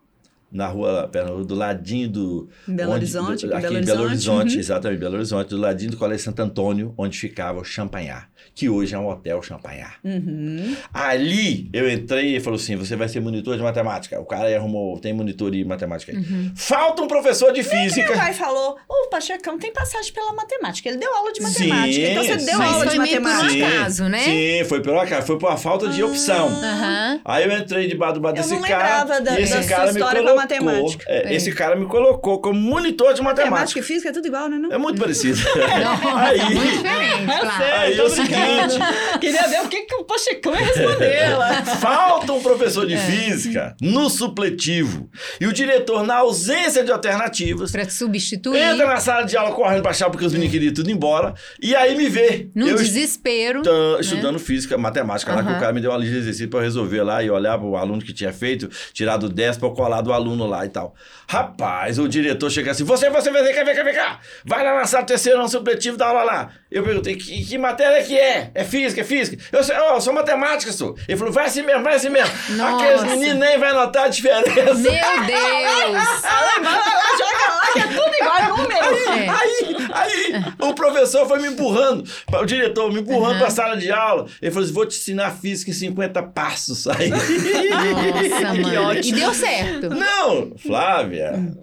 na 0.52 0.68
rua, 0.68 1.10
do 1.46 1.56
ladinho 1.56 2.10
do. 2.10 2.50
Em 2.68 2.76
Belo 2.76 2.92
onde, 2.92 3.00
Horizonte, 3.00 3.48
do, 3.48 3.54
aqui 3.54 3.62
Belo 3.64 3.78
em 3.78 3.86
Belo 3.86 4.04
Horizonte, 4.04 4.30
Horizonte, 4.30 4.54
uhum. 4.54 4.60
exatamente, 4.60 5.00
Belo 5.00 5.16
Horizonte, 5.16 5.50
do 5.50 5.58
ladinho 5.58 5.92
do 5.92 5.98
Colégio 5.98 6.26
Santo 6.26 6.42
Antônio, 6.42 6.94
onde 6.98 7.18
ficava 7.20 7.60
o 7.60 7.64
Champanhar, 7.64 8.30
que 8.56 8.70
hoje 8.70 8.96
é 8.96 9.00
um 9.00 9.08
hotel 9.10 9.42
Champanhar. 9.42 9.96
Uhum. 10.04 10.76
Ali 10.94 11.70
eu 11.74 11.90
entrei 11.90 12.36
e 12.38 12.40
falou 12.40 12.58
assim: 12.58 12.76
você 12.76 12.96
vai 12.96 13.08
ser 13.08 13.20
monitor 13.20 13.56
de 13.56 13.64
matemática. 13.64 14.20
O 14.20 14.26
cara 14.26 14.54
arrumou, 14.56 15.00
tem 15.00 15.14
monitor 15.14 15.52
de 15.52 15.64
matemática 15.64 16.12
aí. 16.12 16.18
Uhum. 16.18 16.52
Falta 16.56 17.02
um 17.02 17.08
professor 17.08 17.52
de 17.52 17.62
Meu 17.62 17.70
física. 17.72 18.14
pai 18.14 18.34
falou, 18.34 18.78
o 18.90 19.08
Pachecão 19.10 19.58
tem 19.58 19.72
passagem 19.72 20.12
pela 20.14 20.34
matemática. 20.34 20.90
Ele 20.90 20.98
deu 20.98 21.14
aula 21.14 21.32
de 21.32 21.44
Sim, 21.44 21.68
matemática. 21.68 22.08
então 22.10 22.24
você 22.24 22.38
deu 22.38 22.58
sim. 22.58 22.64
aula 22.64 22.86
de 22.86 22.92
por 22.92 23.00
matemática. 23.00 23.68
acaso, 23.68 24.04
né? 24.10 24.20
Sim, 24.20 24.64
foi 24.66 24.82
pelo 24.82 25.00
acaso, 25.00 25.28
foi 25.28 25.38
por 25.38 25.50
uma 25.50 25.58
falta 25.58 25.88
de 25.90 26.04
opção. 26.04 26.48
Aham. 26.48 27.22
Aí 27.26 27.44
eu 27.46 27.58
entrei 27.58 27.88
debaixo 27.88 28.16
do 28.16 28.20
bar 28.22 28.30
Eu 28.30 28.36
desse 28.36 28.54
não 28.54 28.62
cara. 28.62 28.78
lembrava 29.04 29.22
da- 29.22 29.40
e 29.40 29.44
esse 29.44 29.54
da 29.54 29.64
sua 29.64 29.70
cara 29.70 29.84
me 29.94 30.00
história 30.00 30.22
com 30.24 30.28
a 30.28 30.32
colocou. 30.34 30.36
matemática. 30.66 31.06
é, 31.08 31.34
É. 31.34 31.36
Esse 31.36 31.52
cara 31.52 31.76
me 31.76 31.86
colocou 31.86 32.40
como 32.42 32.60
monitor 32.60 33.14
de 33.14 33.22
matemática. 33.22 33.52
Matemática 33.52 33.80
e 33.80 33.84
física 33.84 34.10
é 34.10 34.12
tudo 34.12 34.28
igual, 34.28 34.50
né? 34.50 34.58
Não? 34.58 34.72
É 34.72 34.78
muito 34.78 35.00
parecido. 35.00 35.38
Não, 35.58 36.18
aí, 36.18 36.40
muito 36.54 36.72
diferente, 36.78 37.26
claro. 37.40 37.64
aí 37.80 37.98
é 37.98 38.04
o 38.04 38.10
seguinte: 38.28 38.80
Queria 39.20 39.48
ver 39.48 39.62
o 39.62 39.68
que, 39.68 39.82
que 39.84 39.96
o 39.96 40.04
Pachecão 40.04 40.54
ia 40.54 40.66
responder 40.66 41.38
lá. 41.38 41.64
falta 41.64 42.34
um 42.34 42.42
professor 42.42 42.84
É. 42.84 42.88
de 42.88 42.98
física 42.98 43.76
no 43.82 44.10
supletivo. 44.10 45.10
E 45.40 45.48
o 45.48 45.54
diretor, 45.54 46.04
na 46.06 46.18
ausência 46.18 46.84
de 46.84 46.92
alternativas, 46.92 47.72
Pra 47.72 47.88
substituir. 47.90 48.60
entra 48.62 48.88
na 48.88 48.98
sala 49.00 49.24
de 49.24 49.36
aula 49.38 49.54
correndo 49.54 49.82
pra 49.82 49.92
achar 49.92 50.10
porque 50.10 50.26
os 50.26 50.34
meninos 50.34 50.52
queriam 50.52 50.74
tudo 50.74 50.90
embora. 50.92 51.34
E 51.62 51.76
aí 51.76 51.96
me 51.96 52.10
vê. 52.10 52.50
Num 52.56 52.68
eu 52.68 52.76
desespero. 52.78 53.62
Tô 53.64 54.00
estudando 54.00 54.40
física, 54.40 54.78
matemática, 54.78 55.34
lá 55.34 55.44
que 55.44 55.52
o 55.52 55.60
cara 55.60 55.74
me 55.74 55.82
deu 55.82 55.92
uma 55.92 55.98
lista 55.98 56.14
de 56.14 56.20
exercício 56.22 56.50
pra 56.50 56.60
eu 56.60 56.64
resolver 56.64 57.04
lá 57.04 57.24
e 57.24 57.30
olhar 57.30 57.58
pro 57.58 57.76
aluno 57.76 58.02
que 58.02 58.14
tinha 58.14 58.32
feito, 58.34 58.70
tirar 58.94 59.18
do 59.18 59.30
10 59.30 59.58
pra 59.58 59.68
eu 59.68 59.74
colar 59.74 60.02
do 60.02 60.14
aluno 60.14 60.46
lá 60.46 60.66
e 60.66 60.70
tal. 60.70 60.94
Rapaz, 61.28 62.00
o 62.00 62.08
diretor 62.08 62.50
chega 62.50 62.72
assim: 62.72 62.84
você, 62.84 63.10
você, 63.10 63.30
você, 63.32 63.54
quer 63.54 63.66
ver, 63.66 63.76
quer 63.76 63.84
ver 63.84 63.94
cá? 63.96 64.20
Vai 64.46 64.64
lá 64.64 64.76
na 64.76 64.86
sala 64.86 65.06
terceiro 65.06 65.40
ano 65.40 65.50
supletivo, 65.50 65.98
dá 65.98 66.08
aula 66.08 66.24
lá. 66.24 66.52
Eu 66.72 66.84
perguntei: 66.84 67.16
que, 67.16 67.44
que 67.46 67.58
matéria 67.58 68.04
que 68.04 68.17
é? 68.18 68.52
É 68.54 68.64
física, 68.64 69.02
é 69.02 69.04
física? 69.04 69.44
Eu 69.52 69.64
sou, 69.64 69.76
oh, 69.76 69.96
eu 69.96 70.02
sou 70.02 70.14
matemática, 70.14 70.72
sou. 70.72 70.96
Ele 71.08 71.18
falou: 71.18 71.34
vai 71.34 71.46
assim 71.46 71.62
mesmo, 71.62 71.84
vai 71.84 71.96
assim 71.96 72.10
mesmo. 72.10 72.34
Nossa. 72.52 72.84
Aqueles 72.84 73.04
meninos 73.04 73.40
nem 73.40 73.58
vai 73.58 73.74
notar 73.74 74.06
a 74.06 74.10
diferença. 74.10 74.74
Meu 74.74 74.74
Deus! 74.74 74.88
Vai 76.58 76.74
lá, 76.74 77.04
joga 77.18 77.54
lá, 77.54 77.72
que 77.72 77.80
é 77.80 77.88
tudo 77.88 78.16
igual, 78.16 78.38
é 78.38 78.48
número. 78.48 79.10
É. 79.10 79.30
Aí, 79.30 79.76
aí, 79.94 80.44
o 80.60 80.74
professor 80.74 81.28
foi 81.28 81.40
me 81.40 81.50
empurrando, 81.50 82.04
o 82.34 82.46
diretor 82.46 82.92
me 82.92 83.02
empurrando 83.02 83.38
pra 83.38 83.50
sala 83.50 83.78
de 83.78 83.92
aula. 83.92 84.26
Ele 84.42 84.52
falou 84.52 84.66
assim: 84.66 84.74
vou 84.74 84.86
te 84.86 84.98
ensinar 84.98 85.32
física 85.32 85.72
em 85.72 85.74
50 85.74 86.24
passos. 86.24 86.88
Aí. 86.88 87.10
Nossa, 87.10 87.28
Que 88.54 88.62
mano. 88.62 88.94
E 89.00 89.12
deu 89.12 89.34
certo. 89.34 89.90
Não, 89.90 90.54
Flávia, 90.58 91.54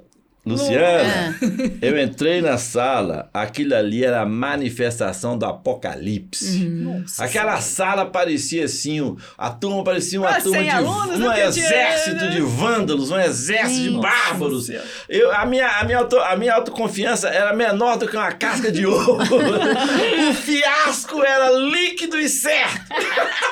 Luciana, 0.46 1.35
eu 1.80 1.98
entrei 2.02 2.42
na 2.42 2.59
sala, 2.59 3.30
aquilo 3.33 3.74
ali 3.74 4.04
era 4.04 4.20
a 4.20 4.26
manifestação 4.26 5.38
do 5.38 5.46
apocalipse. 5.46 6.64
Nossa 6.68 7.24
Aquela 7.24 7.61
sala 7.62 8.04
parecia 8.04 8.66
assim, 8.66 9.16
a 9.38 9.48
turma 9.50 9.83
parecia 9.83 10.20
uma 10.20 10.28
Ah, 10.30 10.40
turma 10.42 10.62
de 10.62 10.68
alunos, 10.68 11.16
um 11.16 11.18
não 11.18 11.33
tinha- 11.33 11.46
exército 11.46 12.28
de 12.30 12.40
vândalos, 12.42 13.11
um 13.11 13.18
exército 13.18 13.80
de 13.80 13.88
Gente. 13.90 14.02
bárbaros. 14.02 14.68
Eu, 15.09 15.33
a, 15.35 15.46
minha, 15.46 15.66
a, 15.66 15.85
minha 15.85 15.98
auto, 15.98 16.18
a 16.18 16.37
minha 16.37 16.54
autoconfiança 16.54 17.28
era 17.28 17.54
menor 17.54 17.96
do 17.96 18.07
que 18.07 18.16
uma 18.16 18.33
casca 18.33 18.70
de 18.70 18.87
ovo. 18.87 19.16
o 20.30 20.35
fiasco 20.35 21.22
era 21.22 21.50
líquido 21.52 22.18
e 22.18 22.28
certo. 22.28 22.85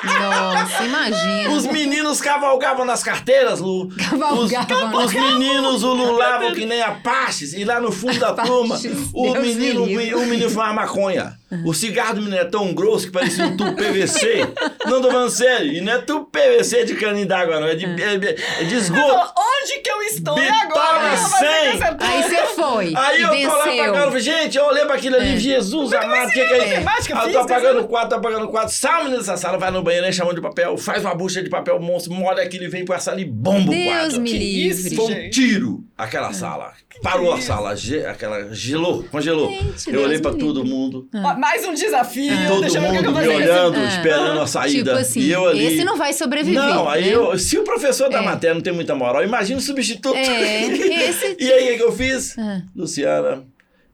Nossa, 0.05 0.85
imagina. 0.85 1.50
Os 1.52 1.66
meninos 1.66 2.20
cavalgavam 2.20 2.85
nas 2.85 3.02
carteiras, 3.02 3.61
Lu. 3.61 3.88
Cavalgavam. 4.11 4.96
Os, 4.98 5.05
os 5.07 5.12
meninos 5.14 5.83
ululavam 5.83 6.52
que 6.52 6.66
nem 6.66 6.82
Apaches. 6.83 7.53
E 7.55 7.64
lá 7.64 7.81
no 7.81 7.90
fundo 7.92 8.18
da 8.18 8.33
turma, 8.45 8.79
o 9.14 9.33
Deus 9.33 9.47
menino, 9.47 9.87
me 9.87 9.97
livre. 9.97 10.14
o 10.14 10.27
menino 10.27 10.51
fumava 10.51 10.73
maconha. 10.75 11.40
O 11.66 11.75
cigarro 11.75 12.14
do 12.14 12.23
menino 12.23 12.38
é 12.40 12.45
tão 12.47 12.73
grosso 12.73 13.07
que 13.07 13.12
parecia 13.12 13.45
um 13.45 13.55
tubo 13.57 13.75
PVC. 13.75 14.49
Não 14.87 15.03
tô 15.03 15.11
falando 15.11 15.31
sério. 15.31 15.71
E 15.73 15.81
não 15.83 15.92
é 15.92 15.99
tubo 15.99 16.25
PVC 16.27 16.85
de 16.85 16.95
caninho 16.95 17.27
d'água, 17.27 17.61
não. 17.61 17.66
É 17.68 17.75
de, 17.75 17.85
é, 17.85 18.62
é 18.62 18.64
de 18.64 18.75
esgoto. 18.75 19.03
Falou, 19.03 19.33
Onde 19.62 19.79
que 19.81 19.90
eu 19.90 20.03
estou 20.03 20.35
Bitona 20.35 20.62
agora? 20.62 21.12
Eu 21.12 21.16
vou 21.18 21.29
fazer 21.29 21.47
100. 21.47 21.68
essa 21.68 21.95
turma. 21.95 22.12
Aí 22.12 22.23
você 22.23 22.47
foi. 22.55 22.95
Aí 22.97 23.18
e 23.18 23.23
eu 23.23 23.29
tô 23.51 23.57
lá 23.57 23.64
venceu. 23.64 23.85
pagando, 23.92 24.18
gente, 24.21 24.57
eu 24.59 24.64
olhei 24.64 24.85
pra 24.87 24.95
aquilo 24.95 25.16
ali, 25.16 25.38
Jesus 25.38 25.92
amado, 25.92 26.29
o 26.29 26.33
que, 26.33 26.45
que 26.47 26.53
é 26.55 26.59
isso? 26.59 26.66
matemática, 26.85 27.14
Aí 27.21 27.27
eu 27.29 27.33
tô 27.33 27.38
física, 27.40 27.40
apagando 27.59 27.85
quatro, 27.88 28.09
tô 28.09 28.14
apagando 28.16 28.49
quatro. 28.49 28.75
Sai 28.75 28.95
o 29.01 29.05
menino 29.05 29.18
dessa 29.18 29.37
sala, 29.37 29.59
vai 29.59 29.71
no 29.71 29.83
banheiro, 29.83 30.09
enche 30.09 30.21
a 30.23 30.25
mão 30.25 30.35
de 30.35 30.40
papel, 30.40 30.77
faz 30.79 31.05
uma 31.05 31.14
bucha 31.14 31.42
de 31.42 31.51
papel 31.51 31.79
monstro, 31.81 32.12
molha 32.14 32.42
aquilo 32.42 32.64
e 32.64 32.68
vem 32.68 32.85
pra 32.85 32.99
sala 32.99 33.21
e 33.21 33.25
bomba 33.25 33.71
o 33.71 33.75
Deus 33.75 33.85
quadro. 33.87 34.21
me 34.23 34.31
Que 34.31 34.38
livre. 34.38 34.87
isso, 34.88 34.97
Foi 34.97 35.12
um 35.14 35.31
tiro 35.31 35.85
aquela 35.97 36.33
sala. 36.33 36.72
Parou 37.03 37.33
a 37.33 37.41
sala, 37.41 37.75
ge- 37.75 38.05
aquela 38.07 38.53
gelou, 38.55 39.03
congelou. 39.05 39.49
Gente, 39.51 39.91
eu 39.93 40.03
olhei 40.03 40.19
Deus 40.21 40.35
me 40.35 40.41
todo 40.41 40.65
mundo, 40.65 41.09
Ó, 41.15 41.35
Mais 41.39 41.65
um 41.67 41.75
desafio. 41.75 42.33
todo 42.47 42.61
Deixa 42.63 42.79
eu 42.79 42.83
ver 42.83 42.89
o 42.89 42.91
que 42.93 42.99
eu 42.99 43.13
mundo 43.13 43.21
me 43.21 43.29
olhando, 43.29 43.77
Ah. 43.79 43.89
esperando 43.89 44.41
a 44.41 44.47
saída. 44.47 44.91
Tipo 44.93 45.03
assim, 45.03 45.21
e 45.21 45.33
eu 45.33 45.49
ali. 45.49 45.65
esse 45.67 45.85
não 45.85 45.97
vai 45.97 46.13
sobreviver. 46.13 46.61
Não, 46.63 46.89
aí 46.89 47.07
né? 47.07 47.15
eu, 47.15 47.39
se 47.39 47.59
o 47.59 47.65
professor 47.65 48.09
da 48.11 48.19
É. 48.19 48.23
matéria 48.23 48.55
não 48.55 48.61
tem 48.63 48.73
muita 48.73 48.95
moral, 48.95 49.25
imagina 49.25 49.59
o 49.59 49.63
substituto. 49.63 50.15
É, 50.17 50.63
esse. 51.09 51.37
E 51.41 51.53
aí, 51.53 51.65
o 51.65 51.73
que 51.73 51.77
que 51.79 51.83
eu 51.83 51.93
fiz? 51.93 52.39
Ah. 52.39 52.63
Luciana, 52.77 53.43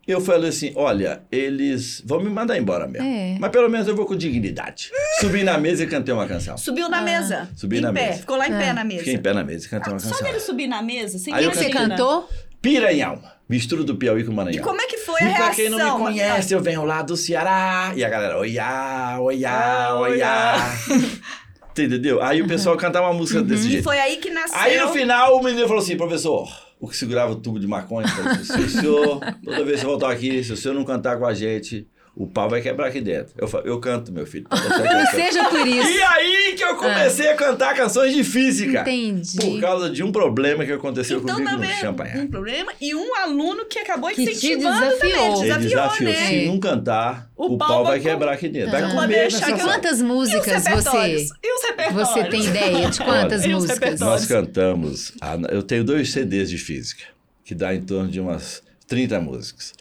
eu 0.07 0.21
falei 0.21 0.49
assim: 0.51 0.73
olha, 0.75 1.23
eles 1.31 2.03
vão 2.05 2.21
me 2.21 2.29
mandar 2.31 2.59
embora 2.59 2.87
mesmo. 2.87 3.07
É. 3.07 3.37
Mas 3.39 3.51
pelo 3.51 3.69
menos 3.69 3.87
eu 3.89 3.95
vou 3.95 4.05
com 4.07 4.17
dignidade. 4.17 4.91
Subi 5.21 5.43
na 5.45 5.57
mesa 5.59 5.85
e 5.85 5.87
cantei 5.87 6.13
uma 6.15 6.27
canção. 6.27 6.57
Subiu 6.59 6.89
na 6.89 7.01
mesa. 7.03 7.49
Subi 7.57 7.79
em 7.79 7.81
na 7.81 7.93
pé. 7.93 8.07
mesa. 8.09 8.19
Ficou 8.21 8.37
lá 8.37 8.49
em 8.49 8.53
pé 8.53 8.71
Ah. 8.71 8.75
na 8.75 8.85
mesa. 8.85 8.99
Fiquei 9.01 9.15
em 9.15 9.19
pé 9.23 9.33
na 9.33 9.45
mesa 9.45 9.67
e 9.67 9.69
cantei 9.69 9.93
uma 9.93 9.99
Só 9.99 10.09
canção. 10.11 10.27
dele 10.27 10.41
subir 10.41 10.67
na 10.67 10.83
mesa, 10.83 11.19
sem 11.19 11.33
Aí 11.35 11.45
eu 11.45 11.53
Você 11.53 11.69
cantou? 11.71 12.29
Piranhão. 12.61 13.21
Mistura 13.49 13.83
do 13.83 13.97
Piauí 13.97 14.25
com 14.25 14.31
o 14.31 14.33
E 14.35 14.37
Maranhão. 14.37 14.63
como 14.65 14.81
é 14.81 14.87
que 14.87 14.99
foi 14.99 15.23
E 15.23 15.25
a 15.25 15.29
pra 15.29 15.37
reação? 15.47 15.55
quem 15.55 15.71
não 15.71 15.79
me 15.99 16.05
conhece, 16.05 16.53
eu 16.55 16.61
venho 16.61 16.85
lá 16.85 17.01
do 17.03 17.17
Ceará. 17.17 17.93
E 17.97 18.05
a 18.05 18.09
galera, 18.09 18.39
oiá, 18.39 19.17
oiá, 19.21 19.87
Ah, 19.89 19.95
oiá. 20.01 20.57
Entendeu? 21.79 22.21
Aí 22.23 22.43
o 22.43 22.49
pessoal 22.49 22.77
cantava 22.77 23.07
uma 23.07 23.15
música 23.15 23.41
desse 23.41 23.69
E 23.69 23.71
jeito. 23.71 23.85
foi 23.85 23.99
aí 23.99 24.17
que 24.17 24.31
nasceu. 24.31 24.59
Aí 24.59 24.79
no 24.81 24.89
final 24.93 25.37
o 25.39 25.43
menino 25.43 25.67
falou 25.69 25.81
assim, 25.83 25.97
professor, 25.97 26.49
o 26.81 26.89
que 26.89 26.97
segurava 26.97 27.33
o 27.33 27.37
tubo 27.37 27.61
de 27.61 27.67
maconha, 27.69 28.07
falou 28.09 28.33
assim, 28.33 28.45
se 28.45 28.61
o 28.61 28.69
senhor, 28.69 29.21
toda 29.45 29.65
vez 29.65 29.81
que 29.81 29.87
voltar 29.87 30.11
aqui, 30.11 30.43
se 30.43 30.53
o 30.53 30.57
senhor 30.57 30.75
não 30.75 30.85
cantar 30.85 31.17
com 31.19 31.25
a 31.25 31.33
gente, 31.33 31.87
o 32.21 32.27
pau 32.27 32.49
vai 32.51 32.61
quebrar 32.61 32.89
aqui 32.89 33.01
dentro. 33.01 33.33
Eu 33.39 33.47
falei, 33.47 33.71
eu 33.71 33.79
canto, 33.79 34.11
meu 34.13 34.27
filho. 34.27 34.45
canto." 34.51 35.11
seja 35.15 35.45
por 35.49 35.65
isso. 35.67 35.89
E 35.89 36.03
aí 36.03 36.55
que 36.57 36.65
eu 36.65 36.75
comecei 36.77 37.29
a 37.29 37.37
cantar 37.37 37.75
canções 37.77 38.13
de 38.13 38.25
física. 38.25 38.81
Entendi. 38.81 39.37
Por 39.39 39.61
causa 39.61 39.89
de 39.89 40.03
um 40.03 40.11
problema 40.11 40.65
que 40.65 40.73
aconteceu 40.73 41.21
Então 41.21 41.37
comigo 41.37 41.51
também 41.53 41.71
no 41.71 41.77
Champanhe. 41.77 42.19
um 42.21 42.27
problema 42.27 42.73
e 42.81 42.95
um 42.95 43.15
aluno 43.15 43.65
que 43.67 43.79
acabou 43.79 44.11
Que 44.11 44.17
te 44.17 44.33
incentivando 44.33 44.81
também. 44.81 44.99
desafiou. 44.99 45.13
Ele 45.45 45.51
Ele 45.53 45.59
desafiou, 45.59 45.69
desafiou, 45.71 46.11
né? 46.13 46.27
se 46.29 46.47
não 46.47 46.59
cantar, 46.59 47.31
O 47.37 47.55
o, 47.55 47.59
pau 47.59 47.69
pau 47.69 47.85
vai 47.85 48.01
vai 48.01 48.13
quebrar 48.13 48.33
aqui 48.33 48.49
dentro. 48.49 48.73
Vai 48.73 48.83
Ah. 48.83 48.91
comer 48.91 49.25
eu- 49.27 49.31
sala. 49.31 49.59
Quantas 49.59 50.01
E 50.01 50.05
músicas 50.05 50.65
você? 50.65 51.29
E 51.43 51.55
os 51.55 51.63
repertórios? 51.69 52.09
você 52.09 52.25
tem 52.25 52.45
ideia 52.45 52.91
de 52.91 52.99
quantas 52.99 53.43
Olha, 53.43 53.51
e 53.51 53.55
músicas? 53.55 54.01
Nós 54.01 54.27
cantamos, 54.27 55.13
a- 55.21 55.39
eu 55.51 55.63
tenho 55.63 55.85
dois 55.85 56.11
CDs 56.11 56.51
de 56.51 56.59
física, 56.59 57.05
que 57.45 57.55
dá 57.55 57.73
em 57.75 57.81
torno 57.83 58.11
de 58.11 58.19
umas 58.19 58.61
30 58.89 59.21
músicas. 59.21 59.73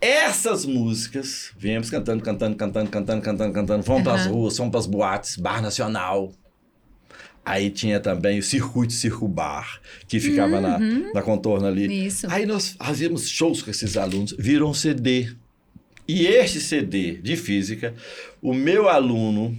Essas 0.00 0.64
músicas, 0.64 1.50
viemos 1.58 1.90
cantando, 1.90 2.22
cantando, 2.22 2.56
cantando, 2.56 2.90
cantando, 2.90 3.22
cantando, 3.22 3.52
cantando, 3.52 3.82
fomos 3.82 4.02
para 4.04 4.14
as 4.14 4.26
Aham. 4.26 4.30
ruas, 4.32 4.56
fomos 4.56 4.70
para 4.70 4.80
as 4.80 4.86
boates, 4.86 5.36
Bar 5.36 5.60
Nacional. 5.60 6.32
Aí 7.44 7.70
tinha 7.70 7.98
também 7.98 8.38
o 8.38 8.42
Circuito 8.42 8.92
Circo 8.92 9.26
Bar, 9.26 9.80
que 10.06 10.20
ficava 10.20 10.60
na, 10.60 10.78
na 10.78 11.22
contorno 11.22 11.66
ali. 11.66 12.06
Isso. 12.06 12.26
Aí 12.30 12.44
nós 12.46 12.76
fazíamos 12.78 13.28
shows 13.28 13.62
com 13.62 13.70
esses 13.70 13.96
alunos, 13.96 14.36
viram 14.38 14.70
um 14.70 14.74
CD. 14.74 15.34
E 16.06 16.26
este 16.26 16.60
CD 16.60 17.14
de 17.18 17.36
física, 17.36 17.94
o 18.40 18.54
meu 18.54 18.88
aluno 18.88 19.56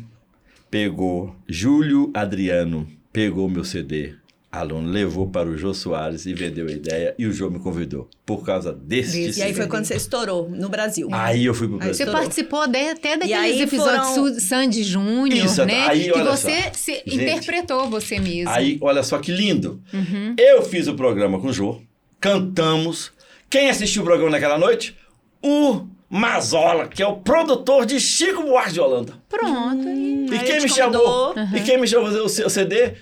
pegou, 0.69 1.36
Júlio 1.47 2.12
Adriano, 2.13 2.88
pegou 3.12 3.49
meu 3.49 3.63
CD, 3.63 4.15
aluno, 4.51 4.89
levou 4.89 5.27
para 5.29 5.47
o 5.47 5.55
Jô 5.57 5.73
Soares 5.73 6.25
e 6.25 6.33
vendeu 6.33 6.67
a 6.67 6.71
ideia 6.71 7.13
e 7.19 7.25
o 7.27 7.31
Jô 7.31 7.49
me 7.51 7.59
convidou 7.59 8.09
por 8.25 8.43
causa 8.43 8.73
Desse. 8.73 9.38
E 9.39 9.43
aí 9.43 9.53
foi 9.53 9.67
quando 9.67 9.85
você 9.85 9.95
estourou 9.95 10.49
no 10.49 10.69
Brasil. 10.69 11.07
Aí 11.12 11.45
eu 11.45 11.53
fui 11.53 11.67
pro 11.67 11.75
Aí 11.75 11.79
Brasil. 11.81 11.93
Você 11.95 12.03
Estourou. 12.03 12.21
participou 12.21 12.67
de- 12.67 12.89
até 12.89 13.15
daqueles 13.17 13.62
episódios 13.62 14.07
foram- 14.15 14.39
Sandy 14.39 14.83
Júnior, 14.83 15.45
Isso, 15.45 15.63
né? 15.65 15.88
aí, 15.88 16.12
que 16.12 16.21
você 16.23 16.62
só. 16.63 16.69
se 16.73 16.93
Gente, 16.93 17.15
interpretou 17.15 17.89
você 17.89 18.19
mesmo. 18.19 18.49
Aí, 18.49 18.77
olha 18.81 19.03
só 19.03 19.19
que 19.19 19.31
lindo. 19.31 19.81
Uhum. 19.93 20.33
Eu 20.38 20.63
fiz 20.63 20.88
o 20.88 20.95
programa 20.95 21.39
com 21.39 21.47
o 21.47 21.53
Jô, 21.53 21.79
cantamos. 22.19 23.12
Quem 23.49 23.69
assistiu 23.69 24.01
o 24.01 24.05
programa 24.05 24.31
naquela 24.31 24.57
noite? 24.57 24.95
O 25.43 25.85
Mazola, 26.09 26.88
que 26.88 27.03
é 27.03 27.07
o 27.07 27.17
produtor 27.17 27.85
de 27.85 27.99
Chico 27.99 28.41
Buarque 28.43 28.73
de 28.73 28.79
Holanda. 28.79 29.13
Pronto. 29.29 29.88
E 29.88 30.27
Aí 30.31 30.39
quem 30.39 30.57
te 30.57 30.63
me 30.63 30.69
chamou? 30.69 31.33
convidou. 31.33 31.57
E 31.59 31.62
quem 31.63 31.79
me 31.79 31.88
chamou 31.88 32.07
fazer 32.07 32.19
o 32.21 32.45
o 32.47 32.49
CD? 32.49 32.93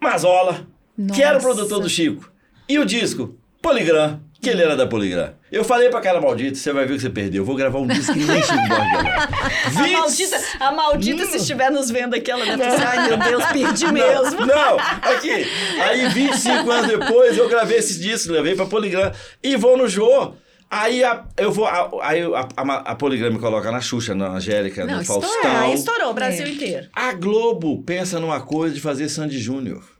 Mazola, 0.00 0.66
que 1.14 1.22
era 1.22 1.32
o 1.38 1.42
Nossa. 1.42 1.46
produtor 1.54 1.80
do 1.80 1.88
Chico. 1.88 2.30
E 2.68 2.78
o 2.78 2.84
disco? 2.84 3.36
Poligram, 3.62 4.20
que 4.40 4.48
ele 4.50 4.62
era 4.62 4.76
da 4.76 4.86
Poligram. 4.86 5.32
Eu 5.50 5.64
falei 5.64 5.88
pra 5.88 5.98
aquela 5.98 6.20
maldita, 6.20 6.56
você 6.56 6.72
vai 6.72 6.86
ver 6.86 6.94
que 6.94 7.00
você 7.00 7.10
perdeu. 7.10 7.42
Eu 7.42 7.44
vou 7.46 7.56
gravar 7.56 7.78
um 7.78 7.86
disco 7.86 8.12
que 8.12 8.18
nem 8.24 8.42
Chico 8.42 8.54
A 9.76 9.92
maldita, 9.92 10.40
a 10.60 10.72
maldita 10.72 11.26
se 11.26 11.36
estiver 11.38 11.70
nos 11.70 11.90
vendo 11.90 12.14
aqui, 12.14 12.30
ela 12.30 12.44
deve 12.44 12.64
dizer, 12.70 12.86
ai 12.86 13.08
meu 13.08 13.16
Deus, 13.18 13.44
perdi 13.46 13.92
mesmo. 13.92 14.46
Não, 14.46 14.78
aqui. 14.78 15.46
Aí 15.82 16.08
25 16.10 16.70
anos 16.70 16.88
depois 16.88 17.36
eu 17.36 17.48
gravei 17.48 17.78
esse 17.78 17.98
disco, 18.00 18.32
levei 18.32 18.54
pra 18.54 18.66
Poligram 18.66 19.10
e 19.42 19.56
vou 19.56 19.76
no 19.76 19.88
Jô. 19.88 20.32
Aí 20.70 21.02
a, 21.04 21.24
eu 21.36 21.50
vou. 21.52 21.66
Aí 22.02 22.22
a, 22.22 22.48
a, 22.56 22.74
a 22.90 22.94
Poligram 22.96 23.32
me 23.32 23.38
coloca 23.38 23.70
na 23.70 23.80
Xuxa, 23.80 24.14
na 24.14 24.30
Angélica, 24.30 24.84
Não, 24.84 24.96
no 24.96 25.00
estourou, 25.02 25.22
Faustão. 25.22 25.56
Aí 25.62 25.74
estourou 25.74 26.10
o 26.10 26.14
Brasil 26.14 26.44
É. 26.46 26.48
inteiro. 26.50 26.86
A 26.92 27.12
Globo 27.12 27.82
pensa 27.84 28.18
numa 28.20 28.40
coisa 28.40 28.74
de 28.74 28.80
fazer 28.80 29.08
Sandy 29.08 29.38
Júnior. 29.38 29.95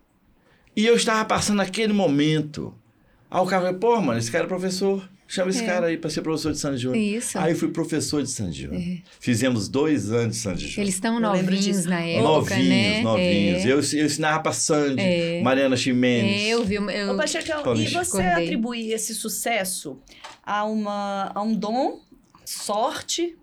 E 0.76 0.84
eu 0.86 0.94
estava 0.94 1.24
passando 1.24 1.60
aquele 1.62 1.92
momento. 1.92 2.74
Aí 3.30 3.40
o 3.40 3.46
cara 3.46 3.64
falou, 3.64 3.78
pô, 3.80 4.00
mano, 4.00 4.18
esse 4.18 4.30
cara 4.30 4.44
é 4.44 4.46
professor. 4.48 5.08
Chama 5.28 5.50
esse 5.50 5.64
É. 5.64 5.66
cara 5.66 5.86
aí 5.88 5.96
pra 5.96 6.08
ser 6.08 6.22
professor 6.22 6.52
de 6.52 6.58
Sandy 6.58 6.78
Júnior. 6.78 7.02
Isso. 7.02 7.36
Aí 7.36 7.52
eu 7.52 7.58
fui 7.58 7.68
professor 7.68 8.22
de 8.22 8.30
Sandy 8.30 8.62
Júnior. 8.62 8.98
Fizemos 9.18 9.68
dois 9.68 10.12
anos 10.12 10.36
de 10.36 10.42
Sandy 10.42 10.60
Júnior. 10.68 10.80
Eles 10.82 10.94
estão 10.94 11.18
novinhos 11.18 11.84
na 11.84 11.98
época, 12.00 12.22
novinhos, 12.28 12.68
né? 12.68 13.02
novinhos. 13.02 13.64
É. 13.64 13.66
Eu, 13.66 13.80
eu 14.00 14.06
ensinava 14.06 14.40
pra 14.44 14.52
Sandy, 14.52 15.00
É. 15.02 15.42
Mariana 15.42 15.76
Ximenes. 15.76 16.42
É, 16.42 16.48
eu 16.50 16.64
vi. 16.64 16.76
Eu, 16.76 17.12
Ô, 17.14 17.16
Pachecão, 17.16 17.62
Pode 17.64 17.82
e 17.82 17.88
você 17.88 18.18
acordei. 18.20 18.44
atribui 18.44 18.92
esse 18.92 19.14
sucesso 19.16 19.98
a, 20.44 20.62
uma, 20.64 21.32
a 21.34 21.42
um 21.42 21.54
dom, 21.56 21.98
sorte? 22.44 23.36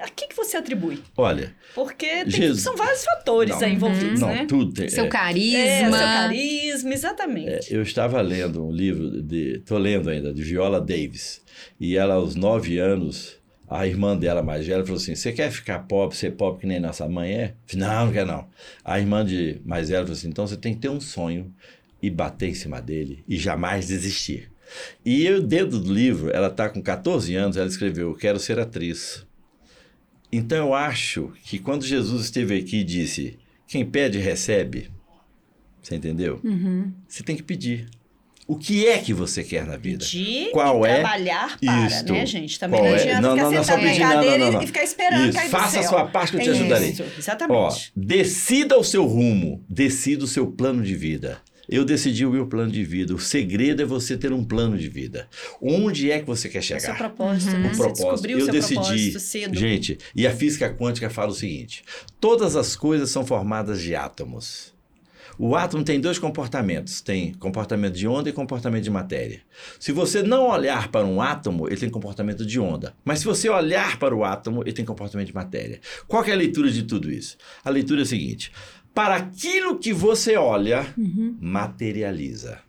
A 0.00 0.08
que, 0.08 0.28
que 0.28 0.36
você 0.36 0.56
atribui? 0.56 1.02
Olha, 1.16 1.54
Porque 1.74 2.06
tem- 2.24 2.30
Jesus. 2.30 2.62
são 2.62 2.76
vários 2.76 3.04
fatores 3.04 3.54
Não. 3.54 3.66
aí 3.66 3.72
envolvidos, 3.74 4.20
não, 4.20 4.28
né? 4.28 4.46
tudo 4.46 4.72
tem. 4.72 4.88
seu 4.88 5.04
é, 5.04 5.08
carisma. 5.08 5.58
É, 5.58 5.80
seu 5.80 5.90
carisma, 5.90 6.94
exatamente. 6.94 7.74
É, 7.74 7.76
eu 7.76 7.82
estava 7.82 8.20
lendo 8.20 8.64
um 8.64 8.70
livro 8.70 9.22
de. 9.22 9.56
Estou 9.58 9.78
lendo 9.78 10.10
ainda, 10.10 10.32
de 10.32 10.42
Viola 10.42 10.80
Davis. 10.80 11.42
E 11.80 11.96
ela, 11.96 12.14
aos 12.14 12.34
nove 12.34 12.78
anos, 12.78 13.36
a 13.68 13.86
irmã 13.86 14.16
dela 14.16 14.42
mais 14.42 14.66
velha 14.66 14.84
falou 14.84 14.98
assim: 14.98 15.14
Você 15.14 15.32
quer 15.32 15.50
ficar 15.50 15.80
pobre, 15.80 16.16
ser 16.16 16.32
pobre 16.32 16.60
que 16.60 16.66
nem 16.66 16.78
nossa 16.80 17.08
mãe 17.08 17.32
é? 17.32 17.54
Falei, 17.66 17.86
não, 17.86 18.06
não 18.06 18.12
quer 18.12 18.26
não. 18.26 18.46
A 18.84 18.98
irmã 18.98 19.24
de 19.24 19.60
mais 19.64 19.88
velha 19.88 20.02
falou 20.02 20.16
assim: 20.16 20.28
Então 20.28 20.46
você 20.46 20.56
tem 20.56 20.74
que 20.74 20.80
ter 20.80 20.88
um 20.88 21.00
sonho 21.00 21.52
e 22.00 22.08
bater 22.10 22.48
em 22.48 22.54
cima 22.54 22.80
dele 22.80 23.24
e 23.28 23.36
jamais 23.36 23.88
desistir. 23.88 24.50
E 25.04 25.24
eu, 25.24 25.42
dentro 25.42 25.78
do 25.78 25.92
livro, 25.92 26.30
ela 26.30 26.48
está 26.48 26.68
com 26.68 26.82
14 26.82 27.34
anos, 27.34 27.56
ela 27.56 27.66
escreveu: 27.66 28.14
Quero 28.14 28.38
ser 28.38 28.58
atriz. 28.58 29.25
Então 30.32 30.58
eu 30.58 30.74
acho 30.74 31.32
que 31.44 31.58
quando 31.58 31.84
Jesus 31.84 32.24
esteve 32.24 32.56
aqui 32.58 32.78
e 32.78 32.84
disse: 32.84 33.38
Quem 33.68 33.84
pede, 33.84 34.18
recebe. 34.18 34.90
Você 35.82 35.94
entendeu? 35.94 36.40
Uhum. 36.42 36.92
Você 37.08 37.22
tem 37.22 37.36
que 37.36 37.42
pedir. 37.42 37.88
O 38.48 38.56
que 38.56 38.86
é 38.86 38.98
que 38.98 39.12
você 39.12 39.42
quer 39.42 39.66
na 39.66 39.76
vida? 39.76 40.04
Pedir 40.04 40.50
Qual 40.52 40.86
e 40.86 40.88
é 40.88 40.94
trabalhar 41.00 41.58
para, 41.58 41.86
isto? 41.88 42.12
né, 42.12 42.24
gente? 42.26 42.60
Também 42.60 42.78
Qual 42.78 42.90
não 42.90 42.96
é? 42.96 43.02
adianta 43.02 43.20
Não, 43.20 43.30
ficar 43.34 43.42
não, 43.44 43.52
não, 43.52 43.64
só 43.64 43.76
pedir, 43.76 44.00
não, 44.00 44.12
cadeira 44.12 44.38
não, 44.38 44.52
não. 44.52 44.62
e 44.62 44.66
ficar 44.68 44.84
esperando 44.84 45.24
Isso, 45.28 45.32
cair 45.38 45.48
faça 45.50 45.80
a 45.80 45.82
sua 45.82 46.06
parte 46.06 46.30
que 46.30 46.36
eu 46.36 46.42
te 46.42 46.48
É 46.48 46.52
ajudarei. 46.52 46.90
isso, 46.90 47.02
Ó, 47.02 47.18
exatamente. 47.18 47.92
decida 47.96 48.78
o 48.78 48.84
seu 48.84 49.04
rumo, 49.04 49.64
decida 49.68 50.24
o 50.24 50.28
seu 50.28 50.46
plano 50.46 50.80
de 50.84 50.94
vida. 50.94 51.38
Eu 51.68 51.84
decidi 51.84 52.24
o 52.24 52.30
meu 52.30 52.46
plano 52.46 52.70
de 52.70 52.84
vida. 52.84 53.14
O 53.14 53.18
segredo 53.18 53.82
é 53.82 53.84
você 53.84 54.16
ter 54.16 54.32
um 54.32 54.44
plano 54.44 54.78
de 54.78 54.88
vida. 54.88 55.28
Onde 55.60 56.10
é 56.10 56.20
que 56.20 56.26
você 56.26 56.48
quer 56.48 56.60
o 56.60 56.62
seu 56.62 56.78
chegar? 56.80 56.96
propósito, 56.96 57.54
Uhum. 57.54 57.60
né? 57.62 57.72
O 57.72 57.76
propósito. 57.76 58.28
o 58.28 58.30
Eu 58.30 58.40
seu 58.44 58.52
decidi, 58.52 59.20
cedo. 59.20 59.58
gente, 59.58 59.98
e 60.14 60.26
a 60.26 60.30
física 60.34 60.72
quântica 60.72 61.10
fala 61.10 61.30
o 61.30 61.34
seguinte: 61.34 61.82
todas 62.20 62.56
as 62.56 62.76
coisas 62.76 63.10
são 63.10 63.26
formadas 63.26 63.80
de 63.82 63.94
átomos. 63.94 64.74
O 65.38 65.54
átomo 65.54 65.84
tem 65.84 66.00
dois 66.00 66.18
comportamentos: 66.18 67.02
tem 67.02 67.34
comportamento 67.34 67.92
de 67.94 68.08
onda 68.08 68.30
e 68.30 68.32
comportamento 68.32 68.84
de 68.84 68.90
matéria. 68.90 69.42
Se 69.78 69.92
você 69.92 70.22
não 70.22 70.48
olhar 70.48 70.88
para 70.90 71.04
um 71.04 71.20
átomo, 71.20 71.66
ele 71.68 71.76
tem 71.76 71.90
comportamento 71.90 72.46
de 72.46 72.58
onda. 72.58 72.94
Mas 73.04 73.18
se 73.18 73.26
você 73.26 73.48
olhar 73.50 73.98
para 73.98 74.16
o 74.16 74.24
átomo, 74.24 74.62
ele 74.62 74.72
tem 74.72 74.84
comportamento 74.84 75.26
de 75.26 75.34
matéria. 75.34 75.78
Qual 76.08 76.24
é 76.24 76.32
a 76.32 76.36
leitura 76.36 76.70
de 76.70 76.84
tudo 76.84 77.10
isso? 77.10 77.36
A 77.62 77.68
leitura 77.68 78.00
é 78.00 78.04
a 78.04 78.06
seguinte: 78.06 78.50
para 78.96 79.16
aquilo 79.16 79.78
que 79.78 79.92
você 79.92 80.36
olha, 80.36 80.86
materializa. 81.38 82.60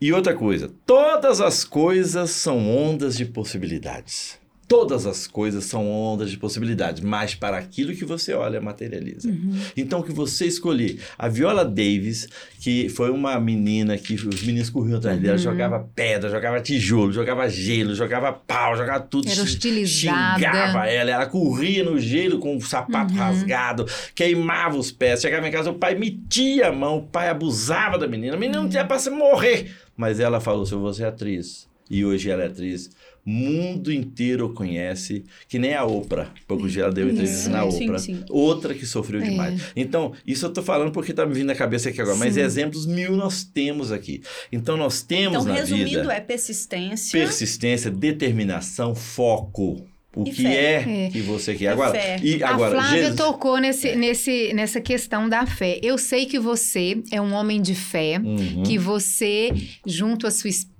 E 0.00 0.12
outra 0.12 0.32
coisa, 0.32 0.72
todas 0.86 1.40
as 1.40 1.64
coisas 1.64 2.30
são 2.30 2.70
ondas 2.70 3.16
de 3.16 3.24
possibilidades. 3.24 4.39
Todas 4.70 5.04
as 5.04 5.26
coisas 5.26 5.64
são 5.64 5.90
ondas 5.90 6.30
de 6.30 6.36
possibilidades, 6.36 7.02
mas 7.02 7.34
para 7.34 7.56
aquilo 7.56 7.92
que 7.92 8.04
você 8.04 8.32
olha, 8.34 8.60
materializa. 8.60 9.28
Então, 9.76 9.98
o 9.98 10.02
que 10.04 10.12
você 10.12 10.46
escolher. 10.46 11.00
A 11.18 11.26
Viola 11.26 11.64
Davis, 11.64 12.28
que 12.60 12.88
foi 12.88 13.10
uma 13.10 13.40
menina 13.40 13.98
que 13.98 14.14
os 14.14 14.42
meninos 14.44 14.70
corriam 14.70 14.98
atrás 14.98 15.20
dela, 15.20 15.36
jogava 15.36 15.90
pedra, 15.92 16.30
jogava 16.30 16.60
tijolo, 16.60 17.12
jogava 17.12 17.48
gelo, 17.48 17.96
jogava 17.96 18.32
pau, 18.32 18.76
jogava 18.76 19.00
tudo. 19.00 19.28
Era 19.28 19.42
hostilizada. 19.42 20.38
Xingava 20.38 20.86
ela, 20.86 21.10
ela 21.10 21.26
corria 21.26 21.82
no 21.82 21.98
gelo 21.98 22.38
com 22.38 22.56
o 22.56 22.60
sapato 22.60 23.12
rasgado, 23.12 23.86
queimava 24.14 24.78
os 24.78 24.92
pés. 24.92 25.20
Chegava 25.20 25.48
em 25.48 25.50
casa, 25.50 25.72
o 25.72 25.74
pai 25.74 25.96
metia 25.96 26.68
a 26.68 26.72
mão, 26.72 26.98
o 26.98 27.02
pai 27.02 27.28
abusava 27.28 27.98
da 27.98 28.06
menina. 28.06 28.36
A 28.36 28.38
menina 28.38 28.62
não 28.62 28.68
tinha 28.68 28.84
para 28.84 29.00
se 29.00 29.10
morrer. 29.10 29.74
Mas 29.96 30.20
ela 30.20 30.40
falou: 30.40 30.64
se 30.64 30.76
você 30.76 31.02
é 31.02 31.08
atriz, 31.08 31.68
e 31.90 32.04
hoje 32.04 32.30
ela 32.30 32.44
é 32.44 32.46
atriz, 32.46 32.88
mundo 33.24 33.92
inteiro 33.92 34.52
conhece, 34.52 35.24
que 35.48 35.58
nem 35.58 35.74
a 35.74 35.84
Oprah. 35.84 36.32
Pouco 36.48 36.68
dia 36.68 36.84
ela 36.84 36.92
deu 36.92 37.08
entrevista 37.08 37.44
Sim, 37.44 37.50
na 37.50 37.70
sim, 37.70 37.84
Oprah. 37.84 37.98
sim. 37.98 38.24
Outra 38.30 38.74
que 38.74 38.86
sofreu 38.86 39.20
demais. 39.20 39.60
Então, 39.76 40.12
isso 40.26 40.46
eu 40.46 40.52
tô 40.52 40.62
falando 40.62 40.90
porque 40.92 41.12
tá 41.12 41.24
me 41.26 41.34
vindo 41.34 41.46
na 41.46 41.54
cabeça 41.54 41.88
aqui 41.90 42.00
agora. 42.00 42.16
Mas 42.16 42.34
Sim. 42.34 42.40
exemplos 42.40 42.86
mil 42.86 43.16
nós 43.16 43.44
temos 43.44 43.92
aqui. 43.92 44.22
Então, 44.50 44.76
nós 44.76 45.02
temos 45.02 45.42
Então, 45.42 45.44
na 45.54 45.60
resumindo, 45.60 45.88
vida 45.88 46.12
é 46.12 46.20
persistência. 46.20 47.18
persistência, 47.20 47.90
determinação, 47.90 48.94
foco. 48.94 49.84
O 50.16 50.24
E 50.26 50.32
que 50.32 50.42
fé. 50.42 50.52
é, 50.86 51.06
É. 51.06 51.10
que 51.10 51.20
você 51.20 51.54
quer. 51.54 51.64
E 51.66 51.68
Agora, 51.68 51.92
fé. 51.92 52.16
e 52.20 52.42
agora 52.42 52.78
a 52.78 52.82
Flávia 52.82 52.98
Jesus- 53.02 53.16
tocou 53.16 53.58
nesse, 53.58 53.88
É. 53.90 53.94
nesse, 53.96 54.52
nessa 54.52 54.80
questão 54.80 55.28
da 55.28 55.46
fé. 55.46 55.78
Eu 55.84 55.96
sei 55.96 56.26
que 56.26 56.36
você 56.36 57.00
é 57.12 57.20
um 57.20 57.32
homem 57.32 57.62
de 57.62 57.76
fé, 57.76 58.18
Uhum. 58.18 58.64
que 58.64 58.76
você, 58.76 59.52
junto 59.86 60.26
à 60.26 60.30
sua 60.32 60.50
esposa, 60.50 60.79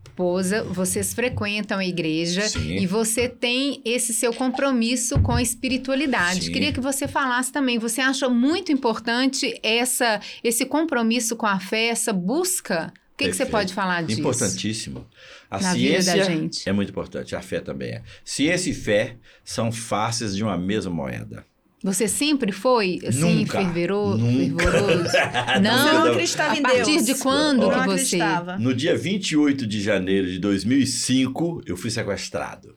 vocês 0.71 1.15
frequentam 1.15 1.79
a 1.79 1.85
igreja 1.85 2.49
Sim. 2.49 2.77
e 2.77 2.87
você 2.87 3.29
tem 3.29 3.81
esse 3.85 4.13
seu 4.13 4.33
compromisso 4.33 5.21
com 5.21 5.33
a 5.33 5.43
espiritualidade. 5.43 6.45
Sim. 6.45 6.53
Queria 6.53 6.73
que 6.73 6.81
você 6.81 7.09
falasse 7.09 7.53
também. 7.53 7.79
Você 7.79 8.01
acha 8.01 8.29
muito 8.29 8.71
importante 8.71 9.59
essa, 9.63 10.21
esse 10.45 10.67
compromisso 10.67 11.37
com 11.37 11.47
a 11.47 11.59
fé, 11.59 11.87
essa 11.87 12.13
busca? 12.13 12.93
O 13.15 13.17
que, 13.17 13.29
que 13.29 13.37
você 13.37 13.47
pode 13.47 13.75
falar 13.75 14.03
disso? 14.03 14.21
Importantíssimo. 14.21 15.07
A 15.51 15.61
Na 15.61 15.75
vida 15.75 16.01
ciência 16.01 16.71
é 16.71 16.73
muito 16.73 16.91
importante, 16.91 17.37
a 17.37 17.43
fé 17.43 17.61
também 17.61 17.91
é. 17.91 18.03
Ciência 18.25 18.71
e 18.71 18.75
fé 18.75 19.17
são 19.45 19.71
faces 19.71 20.35
de 20.35 20.43
uma 20.43 20.57
mesma 20.57 20.91
moeda. 20.93 21.45
Você 21.83 22.07
sempre 22.07 22.53
foi 22.53 22.99
assim, 23.07 23.39
Nunca. 23.39 23.59
fervero- 23.59 24.17
Nunca. 24.17 24.65
fervoroso? 24.71 25.05
Você 25.05 25.61
Não. 25.61 25.87
não 25.87 26.05
Não. 26.05 26.13
acreditava 26.13 26.53
A 26.53 26.57
em 26.59 26.63
partir 26.63 26.93
Deus. 26.97 27.07
de 27.07 27.15
quando 27.17 27.63
Ó. 27.67 27.71
que 27.71 27.77
não 27.77 27.85
você? 27.87 28.17
acreditava. 28.17 28.59
No 28.59 28.75
dia 28.75 28.97
28 28.97 29.67
de 29.67 29.81
janeiro 29.81 30.27
de 30.31 30.39
2005, 30.39 31.63
eu 31.67 31.77
fui 31.77 31.91
sequestrado. 31.91 32.77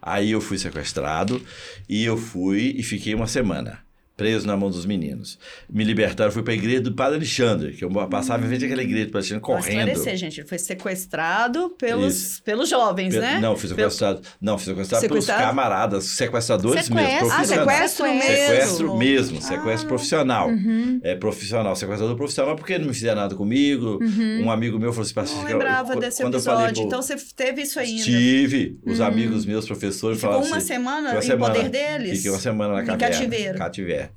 Aí 0.00 0.30
eu 0.30 0.40
fui 0.40 0.56
sequestrado 0.56 1.42
e 1.88 2.02
eu 2.02 2.16
fui 2.16 2.74
e 2.78 2.82
fiquei 2.82 3.14
uma 3.14 3.26
semana 3.26 3.78
preso 4.18 4.46
na 4.48 4.56
mão 4.56 4.68
dos 4.68 4.84
meninos. 4.84 5.38
Me 5.70 5.84
libertaram, 5.84 6.30
fui 6.32 6.42
para 6.42 6.52
a 6.52 6.56
igreja 6.56 6.80
do 6.82 6.92
Padre 6.92 7.16
Alexandre, 7.18 7.72
que 7.72 7.84
eu 7.84 7.90
passava 8.08 8.44
em 8.44 8.48
frente 8.48 8.64
àquela 8.66 8.82
igreja 8.82 9.06
do 9.06 9.12
Padre 9.12 9.32
Alexandre 9.32 9.40
Pra 9.40 9.54
correndo. 9.56 9.88
esclarecer, 9.88 10.16
gente, 10.16 10.40
ele 10.40 10.48
foi 10.48 10.58
sequestrado 10.58 11.70
pelos, 11.78 12.14
Isso. 12.16 12.42
pelos 12.42 12.68
jovens, 12.68 13.14
Pe- 13.14 13.20
né? 13.20 13.38
Não, 13.40 13.56
fui 13.56 13.68
sequestrado. 13.68 14.20
Não, 14.40 14.58
fui 14.58 14.66
sequestrado, 14.66 15.00
Sequestrado? 15.02 15.38
pelos 15.40 15.48
camaradas, 15.50 16.04
sequestradores 16.04 16.84
Sequestro. 16.86 17.12
mesmo, 17.12 17.32
Ah, 17.32 17.44
sequestro 17.44 18.04
mesmo. 18.06 18.26
Sequestro 18.28 18.96
mesmo, 18.98 19.40
sequestro 19.40 19.86
Ah. 19.86 19.88
profissional. 19.88 20.48
Uhum. 20.50 21.00
É 21.04 21.14
profissional, 21.14 21.76
sequestrador 21.76 22.16
profissional, 22.16 22.56
porque 22.56 22.76
não 22.76 22.88
me 22.88 22.94
fizeram 22.94 23.20
nada 23.20 23.36
comigo. 23.36 24.00
Uhum. 24.02 24.46
Um 24.46 24.50
amigo 24.50 24.78
meu 24.80 24.92
falou 24.92 25.04
assim, 25.04 25.14
Não 25.14 25.22
"Pacifica, 25.22 25.52
lembrava 25.52 25.94
eu- 25.94 26.00
desse 26.00 26.20
quando 26.22 26.34
eu 26.34 26.40
falei 26.40 26.66
episódio. 26.66 26.86
Então 26.86 27.00
você 27.00 27.16
teve 27.36 27.62
isso 27.62 27.78
ainda. 27.78 28.02
Tive. 28.02 28.78
Os 28.84 29.00
amigos 29.00 29.46
meus, 29.46 29.64
professores, 29.64 30.18
Ficou 30.18 30.32
falavam 30.32 30.50
uma 30.50 30.56
assim. 30.58 30.66
semana 30.66 31.10
uma 31.12 31.22
em 31.24 31.38
poder 31.38 31.68
deles? 31.68 32.16
Fiquei 32.16 32.30
uma 32.32 32.40
semana 32.40 32.74
na 32.74 32.82
Em 32.82 32.86
caverna. 32.86 33.14
cativeiro. 33.14 33.58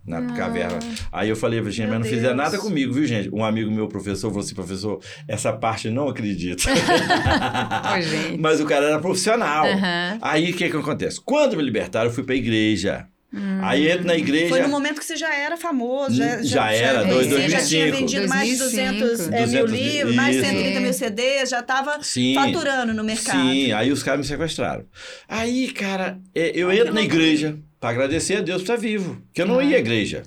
Na 0.05 0.19
Ah. 0.19 0.33
caverna. 0.33 0.79
Aí 1.11 1.29
eu 1.29 1.35
falei, 1.35 1.61
Virginia, 1.61 1.89
Meu 1.89 1.99
mas 1.99 2.07
não 2.07 2.13
fizeram 2.15 2.35
Deus. 2.35 2.51
nada 2.51 2.57
comigo, 2.57 2.93
viu, 2.93 3.05
gente? 3.05 3.29
Um 3.33 3.43
amigo 3.43 3.69
meu, 3.71 3.87
professor, 3.87 4.29
falou 4.29 4.43
assim, 4.43 4.55
professor, 4.55 4.99
essa 5.27 5.51
parte 5.53 5.87
eu 5.87 5.93
não 5.93 6.07
acredito. 6.07 6.63
Gente. 8.01 8.37
mas 8.39 8.59
o 8.59 8.65
cara 8.65 8.85
era 8.87 8.99
profissional. 8.99 9.65
Aham. 9.65 10.17
Aí 10.21 10.51
o 10.51 10.55
que 10.55 10.69
que 10.69 10.77
acontece? 10.77 11.19
Quando 11.23 11.55
me 11.57 11.63
libertaram, 11.63 12.09
eu 12.09 12.13
fui 12.13 12.23
pra 12.23 12.35
igreja. 12.35 13.05
Hum. 13.33 13.59
Aí 13.61 13.89
entro 13.89 14.05
na 14.05 14.15
igreja. 14.17 14.49
Foi 14.49 14.61
no 14.61 14.67
momento 14.67 14.99
que 14.99 15.05
você 15.05 15.15
já 15.15 15.33
era 15.33 15.55
famoso. 15.55 16.13
Já, 16.15 16.37
Hum, 16.39 16.43
já 16.43 16.71
era, 16.73 17.03
dois- 17.05 17.27
Você 17.27 17.47
já 17.49 17.63
tinha 17.63 17.85
2005. 17.91 17.97
vendido 17.97 18.27
mais 18.27 18.49
de 18.49 18.57
200 18.57 19.19
é, 19.21 19.31
mil 19.31 19.45
200 19.45 19.51
mil, 19.51 19.65
livros, 19.81 20.15
mais 20.15 20.35
de 20.35 20.41
isso. 20.41 20.49
130 20.49 20.79
mil 20.81 20.93
CDs, 20.93 21.49
já 21.49 21.59
estava 21.61 21.97
Sim. 22.03 22.33
faturando 22.35 22.93
no 22.93 23.03
mercado. 23.05 23.39
Sim, 23.41 23.71
aí 23.71 23.89
os 23.89 24.03
caras 24.03 24.19
me 24.19 24.25
sequestraram. 24.25 24.83
Aí, 25.29 25.71
cara, 25.71 26.17
é, 26.35 26.51
eu 26.53 26.69
Ai, 26.69 26.79
entro 26.79 26.93
na 26.93 26.99
loucura. 26.99 27.21
Pra 27.81 27.89
agradecer 27.89 28.37
a 28.37 28.41
Deus 28.41 28.61
por 28.61 28.73
estar 28.73 28.77
vivo. 28.77 29.21
Que 29.33 29.41
eu 29.41 29.47
não 29.47 29.59
Ah. 29.59 29.63
ia 29.63 29.75
à 29.75 29.79
igreja. 29.79 30.23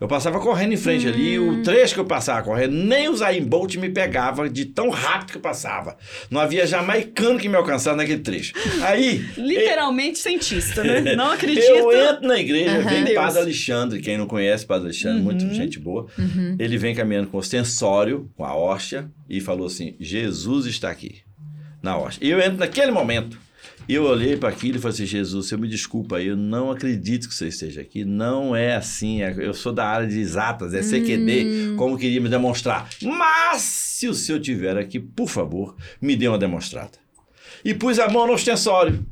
Eu 0.00 0.08
passava 0.08 0.40
correndo 0.40 0.72
em 0.72 0.78
frente 0.78 1.06
hum. 1.06 1.10
ali, 1.10 1.38
o 1.38 1.62
trecho 1.62 1.92
que 1.92 2.00
eu 2.00 2.06
passava 2.06 2.42
correndo, 2.42 2.72
nem 2.72 3.06
o 3.10 3.14
Zayn 3.14 3.44
Bolt 3.44 3.76
me 3.76 3.90
pegava 3.90 4.48
de 4.48 4.64
tão 4.64 4.88
rápido 4.88 5.32
que 5.32 5.36
eu 5.36 5.42
passava. 5.42 5.94
Não 6.30 6.40
havia 6.40 6.66
jamaicano 6.66 7.38
que 7.38 7.50
me 7.50 7.54
alcançasse 7.54 7.98
naquele 7.98 8.20
trecho. 8.20 8.54
Aí. 8.82 9.18
Literalmente 9.36 10.18
eu... 10.18 10.22
cientista, 10.22 10.82
né? 10.82 11.02
Não 11.14 11.30
acredito. 11.30 11.66
Eu 11.66 11.92
entro 11.92 12.26
na 12.26 12.40
igreja, 12.40 12.78
uhum. 12.78 12.88
vem 12.88 13.04
Deus. 13.04 13.14
Padre 13.14 13.40
Alexandre, 13.40 14.00
quem 14.00 14.16
não 14.16 14.26
conhece 14.26 14.64
Padre 14.64 14.86
Alexandre, 14.86 15.18
uhum. 15.18 15.24
muito 15.24 15.54
gente 15.54 15.78
boa. 15.78 16.06
Uhum. 16.18 16.56
Ele 16.58 16.78
vem 16.78 16.94
caminhando 16.94 17.28
com 17.28 17.36
o 17.36 17.40
ostensório, 17.40 18.30
com 18.34 18.44
a 18.44 18.56
hóstia, 18.56 19.10
e 19.28 19.38
falou 19.38 19.66
assim: 19.66 19.96
Jesus 20.00 20.64
está 20.64 20.90
aqui, 20.90 21.20
na 21.82 21.98
hóstia. 21.98 22.26
E 22.26 22.30
eu 22.30 22.40
entro 22.40 22.56
naquele 22.56 22.90
momento. 22.90 23.38
E 23.88 23.94
eu 23.94 24.04
olhei 24.04 24.36
para 24.36 24.48
aquilo 24.48 24.76
e 24.76 24.80
falei 24.80 24.94
assim: 24.94 25.06
Jesus, 25.06 25.48
você 25.48 25.56
me 25.56 25.66
desculpa 25.66 26.16
aí, 26.16 26.28
eu 26.28 26.36
não 26.36 26.70
acredito 26.70 27.28
que 27.28 27.34
você 27.34 27.48
esteja 27.48 27.80
aqui. 27.80 28.04
Não 28.04 28.54
é 28.54 28.76
assim. 28.76 29.22
É, 29.22 29.34
eu 29.38 29.52
sou 29.52 29.72
da 29.72 29.86
área 29.86 30.06
de 30.06 30.20
exatas, 30.20 30.74
é 30.74 30.80
CQD, 30.80 31.44
hum. 31.44 31.76
como 31.76 31.98
queria 31.98 32.20
me 32.20 32.28
demonstrar. 32.28 32.88
Mas, 33.02 33.62
se 33.62 34.06
o 34.06 34.14
senhor 34.14 34.40
tiver 34.40 34.76
aqui, 34.76 35.00
por 35.00 35.28
favor, 35.28 35.74
me 36.00 36.14
dê 36.14 36.28
uma 36.28 36.38
demonstrada. 36.38 36.92
E 37.64 37.74
pus 37.74 37.98
a 37.98 38.08
mão 38.08 38.26
no 38.26 38.32
ostensório. 38.32 39.04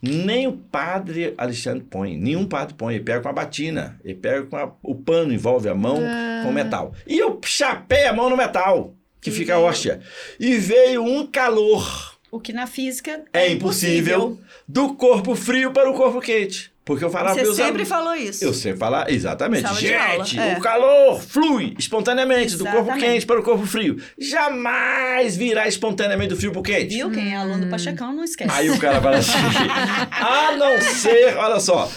Nem 0.00 0.46
o 0.46 0.52
padre 0.52 1.34
Alexandre 1.38 1.84
põe, 1.90 2.16
nenhum 2.16 2.46
padre 2.46 2.74
põe. 2.74 2.94
Ele 2.94 3.04
pega 3.04 3.20
com 3.20 3.28
a 3.28 3.32
batina, 3.32 3.98
ele 4.04 4.14
pega 4.14 4.44
com 4.44 4.56
a, 4.56 4.72
o 4.82 4.94
pano, 4.94 5.32
envolve 5.32 5.68
a 5.68 5.74
mão 5.74 5.98
ah. 6.00 6.42
com 6.44 6.50
o 6.50 6.54
metal. 6.54 6.94
E 7.06 7.18
eu 7.18 7.40
chapei 7.44 8.06
a 8.06 8.12
mão 8.12 8.30
no 8.30 8.36
metal, 8.36 8.94
que 9.20 9.30
fica 9.30 9.54
a 9.54 9.58
hóstia. 9.58 10.00
E 10.38 10.56
veio 10.58 11.02
um 11.02 11.26
calor 11.26 12.15
o 12.30 12.40
que 12.40 12.52
na 12.52 12.66
física 12.66 13.22
é, 13.32 13.46
é 13.46 13.52
impossível. 13.52 14.16
impossível. 14.16 14.40
Do 14.66 14.94
corpo 14.94 15.34
frio 15.34 15.72
para 15.72 15.90
o 15.90 15.94
corpo 15.94 16.20
quente. 16.20 16.72
Porque 16.86 17.04
eu 17.04 17.10
falava 17.10 17.34
Você 17.34 17.52
sempre 17.52 17.84
falou 17.84 18.14
isso. 18.14 18.44
Eu 18.44 18.54
sempre 18.54 18.78
falava, 18.78 19.10
exatamente. 19.10 19.66
Gente, 19.74 20.38
é. 20.38 20.56
o 20.56 20.60
calor 20.60 21.20
flui 21.20 21.74
espontaneamente 21.76 22.54
exatamente. 22.54 22.78
do 22.78 22.84
corpo 22.84 23.00
quente 23.00 23.26
para 23.26 23.40
o 23.40 23.42
corpo 23.42 23.66
frio. 23.66 24.00
Jamais 24.16 25.36
virá 25.36 25.66
espontaneamente 25.66 26.28
do 26.28 26.36
frio 26.36 26.52
para 26.52 26.60
o 26.60 26.62
quente. 26.62 26.94
Viu? 26.94 27.10
Quem 27.10 27.32
é 27.32 27.36
aluno 27.36 27.64
do 27.64 27.70
Pachecão 27.70 28.12
não 28.12 28.22
esquece. 28.22 28.52
Aí 28.52 28.70
o 28.70 28.78
cara 28.78 29.00
fala 29.02 29.16
assim: 29.16 29.32
a 30.12 30.56
não 30.56 30.80
ser, 30.80 31.36
olha 31.36 31.58
só, 31.58 31.90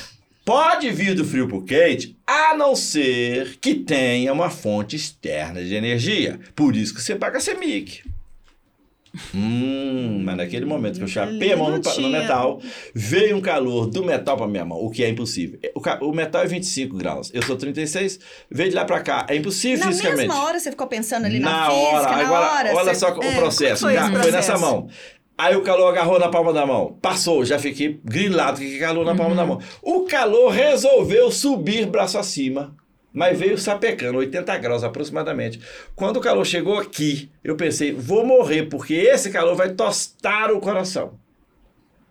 pode 0.44 0.90
vir 0.90 1.14
do 1.14 1.24
frio 1.24 1.48
para 1.48 1.58
o 1.58 1.64
quente, 1.64 2.18
a 2.26 2.58
não 2.58 2.76
ser 2.76 3.60
que 3.62 3.76
tenha 3.76 4.34
uma 4.34 4.50
fonte 4.50 4.96
externa 4.96 5.64
de 5.64 5.76
energia. 5.76 6.40
Por 6.56 6.76
isso 6.76 6.96
que 6.96 7.02
você 7.04 7.16
paga 7.16 7.40
CEMIC. 7.40 8.09
Hum, 9.34 10.22
mas 10.24 10.38
naquele 10.38 10.66
momento 10.66 10.98
que 10.98 11.04
eu 11.04 11.08
chapei 11.08 11.54
a 11.54 11.58
mão 11.58 11.72
no, 11.72 11.78
no, 11.80 12.10
metal, 12.10 12.62
veio 12.94 13.36
um 13.36 13.42
calor 13.42 13.88
do 13.88 14.04
metal 14.04 14.38
para 14.38 14.48
minha 14.48 14.64
mão, 14.64 14.78
o 14.78 14.90
que 14.90 15.04
é 15.04 15.10
impossível. 15.10 15.60
O, 15.76 16.08
o, 16.10 16.14
metal 16.14 16.44
é 16.44 16.48
25 16.48 16.96
graus, 16.96 17.32
eu 17.34 17.42
sou 17.42 17.56
36, 17.56 18.20
veio 18.50 18.70
de 18.70 18.76
lá 18.76 18.86
para 18.86 19.02
cá, 19.02 19.26
é 19.28 19.36
impossível 19.36 19.86
na 19.86 19.92
fisicamente. 19.92 20.28
Na 20.28 20.34
mesma 20.34 20.46
hora 20.46 20.60
você 20.60 20.70
ficou 20.70 20.88
pensando 20.88 21.26
ali 21.26 21.40
na, 21.40 21.50
na 21.50 21.66
física, 21.66 21.82
hora, 21.82 22.12
na 22.12 22.18
agora, 22.18 22.54
hora, 22.54 22.76
olha 22.76 22.94
você... 22.94 23.00
só 23.00 23.18
o 23.18 23.24
é, 23.24 23.36
processo, 23.36 23.82
foi, 23.82 23.94
processo? 23.94 24.22
foi 24.22 24.32
nessa 24.32 24.58
mão. 24.58 24.88
Aí 25.38 25.56
o 25.56 25.62
calor 25.62 25.88
agarrou 25.88 26.20
na 26.20 26.28
palma 26.28 26.52
da 26.52 26.66
mão. 26.66 26.98
Passou, 27.02 27.46
já 27.46 27.58
fiquei 27.58 27.98
grilado 28.04 28.60
que 28.60 28.78
calor 28.78 29.06
na 29.06 29.16
palma 29.16 29.32
uhum. 29.32 29.36
da 29.38 29.46
mão. 29.46 29.62
O 29.82 30.02
calor 30.02 30.50
resolveu 30.50 31.32
subir 31.32 31.86
braço 31.86 32.18
acima 32.18 32.76
mas 33.14 33.38
veio 33.38 33.58
sapecando, 33.58 34.20
80 34.20 34.58
graus 34.58 34.84
aproximadamente. 34.84 35.60
Quando 35.96 36.18
o 36.18 36.22
calor 36.22 36.46
chegou 36.46 36.78
aqui, 36.78 37.30
eu 37.44 37.56
pensei, 37.56 37.92
vou 37.92 38.26
morrer, 38.26 38.64
porque 38.64 38.94
esse 38.94 39.30
calor 39.30 39.56
vai 39.56 39.70
tostar 39.74 40.52
o 40.52 40.60
coração. 40.60 41.18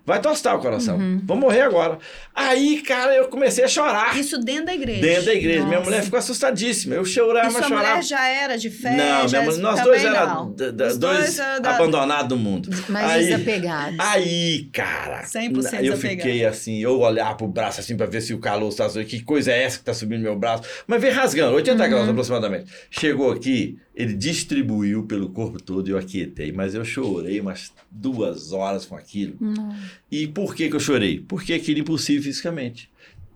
Vai 0.09 0.23
tostar 0.23 0.57
o 0.57 0.59
coração. 0.59 0.97
Uhum. 0.97 1.21
Vou 1.23 1.37
morrer 1.37 1.61
agora. 1.61 1.99
Aí, 2.35 2.81
cara, 2.81 3.15
eu 3.15 3.29
comecei 3.29 3.63
a 3.63 3.69
chorar. 3.69 4.19
Isso 4.19 4.39
dentro 4.39 4.65
da 4.65 4.75
igreja. 4.75 5.03
Dentro 5.03 5.27
da 5.27 5.35
igreja. 5.35 5.59
Nossa. 5.59 5.69
Minha 5.69 5.81
mulher 5.83 6.03
ficou 6.03 6.19
assustadíssima. 6.19 6.95
Eu 6.95 7.05
chorava, 7.05 7.49
e 7.49 7.51
sua 7.51 7.63
chorava. 7.65 7.89
mulher 7.89 8.03
já 8.03 8.27
era 8.27 8.57
de 8.57 8.71
fé? 8.71 8.89
Não, 8.93 9.29
minha 9.29 9.43
mulher, 9.43 9.59
nós 9.59 9.83
dois 9.83 10.03
éramos 10.03 10.57
dois, 10.57 10.97
dois 10.97 11.39
abandonados 11.39 12.27
do 12.27 12.39
mundo. 12.39 12.71
Mas 12.89 13.05
aí, 13.05 13.25
desapegados. 13.27 13.99
Aí, 13.99 14.71
cara. 14.73 15.25
100% 15.25 15.85
Eu 15.85 15.99
fiquei 15.99 16.47
assim, 16.47 16.79
eu 16.79 16.99
olhar 17.01 17.37
pro 17.37 17.47
braço 17.47 17.81
assim 17.81 17.95
pra 17.95 18.07
ver 18.07 18.23
se 18.23 18.33
o 18.33 18.39
calor 18.39 18.71
está 18.71 18.89
subindo. 18.89 19.09
Que 19.09 19.23
coisa 19.23 19.53
é 19.53 19.63
essa 19.63 19.77
que 19.77 19.85
tá 19.85 19.93
subindo 19.93 20.21
no 20.21 20.25
meu 20.25 20.39
braço? 20.39 20.63
Mas 20.87 21.03
veio 21.03 21.13
rasgando, 21.13 21.55
80 21.55 21.83
uhum. 21.83 21.91
graus 21.91 22.09
aproximadamente. 22.09 22.73
Chegou 22.91 23.31
aqui, 23.31 23.77
ele 23.99 24.15
distribuiu 24.15 25.03
pelo 25.03 25.29
corpo 25.31 25.61
todo 25.61 25.89
e 25.89 25.91
eu 25.91 25.99
aquietei. 25.99 26.53
Mas 26.53 26.73
eu 26.73 26.85
chorei 26.85 27.41
umas 27.41 27.73
duas 27.91 28.53
horas 28.53 28.87
com 28.87 28.95
aquilo. 28.95 29.37
Uhum. 29.41 29.75
E 30.09 30.29
por 30.29 30.55
que, 30.55 30.71
que 30.71 30.77
eu 30.77 30.81
chorei? 30.81 31.19
Porque 31.19 31.53
aquilo 31.53 31.79
é 31.79 31.81
impossível 31.81 32.23
fisicamente. 32.23 32.89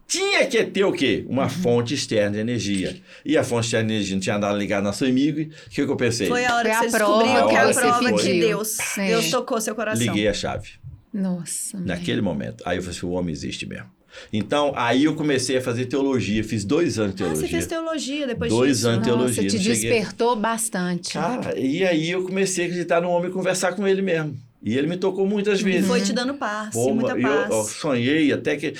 Tinha 0.06 0.46
que 0.46 0.62
ter 0.64 0.84
o 0.84 0.92
quê? 0.92 1.24
Uma 1.28 1.44
uhum. 1.44 1.48
fonte 1.48 1.94
externa 1.94 2.30
de 2.30 2.38
energia. 2.38 2.96
E 3.24 3.36
a 3.36 3.42
fonte 3.42 3.64
externa 3.64 3.88
de 3.88 3.94
energia 3.94 4.14
não 4.14 4.20
tinha 4.20 4.38
nada 4.38 4.56
ligado 4.56 4.84
na 4.84 4.92
sua 4.92 5.08
amigo. 5.08 5.40
O 5.40 5.70
que, 5.70 5.84
que 5.84 5.90
eu 5.90 5.96
pensei? 5.96 6.28
Foi 6.28 6.44
a 6.44 6.54
hora 6.54 6.74
foi 6.74 6.84
que 6.84 6.90
você 6.90 6.96
prova, 6.96 7.22
descobriu 7.24 7.48
que 7.48 7.54
é 7.56 7.58
a 7.58 7.74
prova 7.74 8.12
que 8.22 8.40
Deus, 8.40 8.68
Sim. 8.68 9.06
Deus 9.08 9.30
tocou 9.30 9.60
seu 9.60 9.74
coração. 9.74 10.06
Liguei 10.06 10.28
a 10.28 10.34
chave. 10.34 10.68
Nossa. 11.12 11.80
Naquele 11.80 12.20
momento. 12.20 12.62
Aí 12.64 12.78
eu 12.78 12.82
falei 12.82 12.96
assim, 12.96 13.06
o 13.06 13.10
homem 13.10 13.32
existe 13.32 13.66
mesmo. 13.66 13.90
Então, 14.32 14.72
aí 14.76 15.04
eu 15.04 15.14
comecei 15.14 15.56
a 15.56 15.62
fazer 15.62 15.86
teologia, 15.86 16.42
fiz 16.42 16.64
dois 16.64 16.98
anos 16.98 17.12
de 17.12 17.18
teologia. 17.18 17.44
Ah, 17.44 17.46
você 17.46 17.52
fez 17.52 17.66
teologia 17.66 18.26
depois 18.26 18.50
dois 18.50 18.70
disso? 18.70 18.82
Dois 18.82 18.94
anos 18.94 19.06
de 19.06 19.12
teologia. 19.12 19.50
Você 19.50 19.58
te 19.58 19.62
despertou 19.62 20.36
bastante. 20.36 21.12
Cara, 21.14 21.58
e 21.58 21.84
aí 21.84 22.10
eu 22.10 22.22
comecei 22.24 22.64
a 22.64 22.68
acreditar 22.68 23.00
no 23.00 23.10
homem 23.10 23.30
e 23.30 23.32
conversar 23.32 23.74
com 23.74 23.86
ele 23.86 24.02
mesmo. 24.02 24.36
E 24.64 24.78
ele 24.78 24.86
me 24.86 24.96
tocou 24.96 25.26
muitas 25.26 25.60
vezes. 25.60 25.88
Foi 25.88 26.00
te 26.00 26.12
dando 26.12 26.34
paz, 26.34 26.72
Pô, 26.72 26.94
muita 26.94 27.16
paz. 27.16 27.50
Eu, 27.50 27.56
eu, 27.56 27.64
sonhei 27.64 28.32
até 28.32 28.56
que 28.56 28.74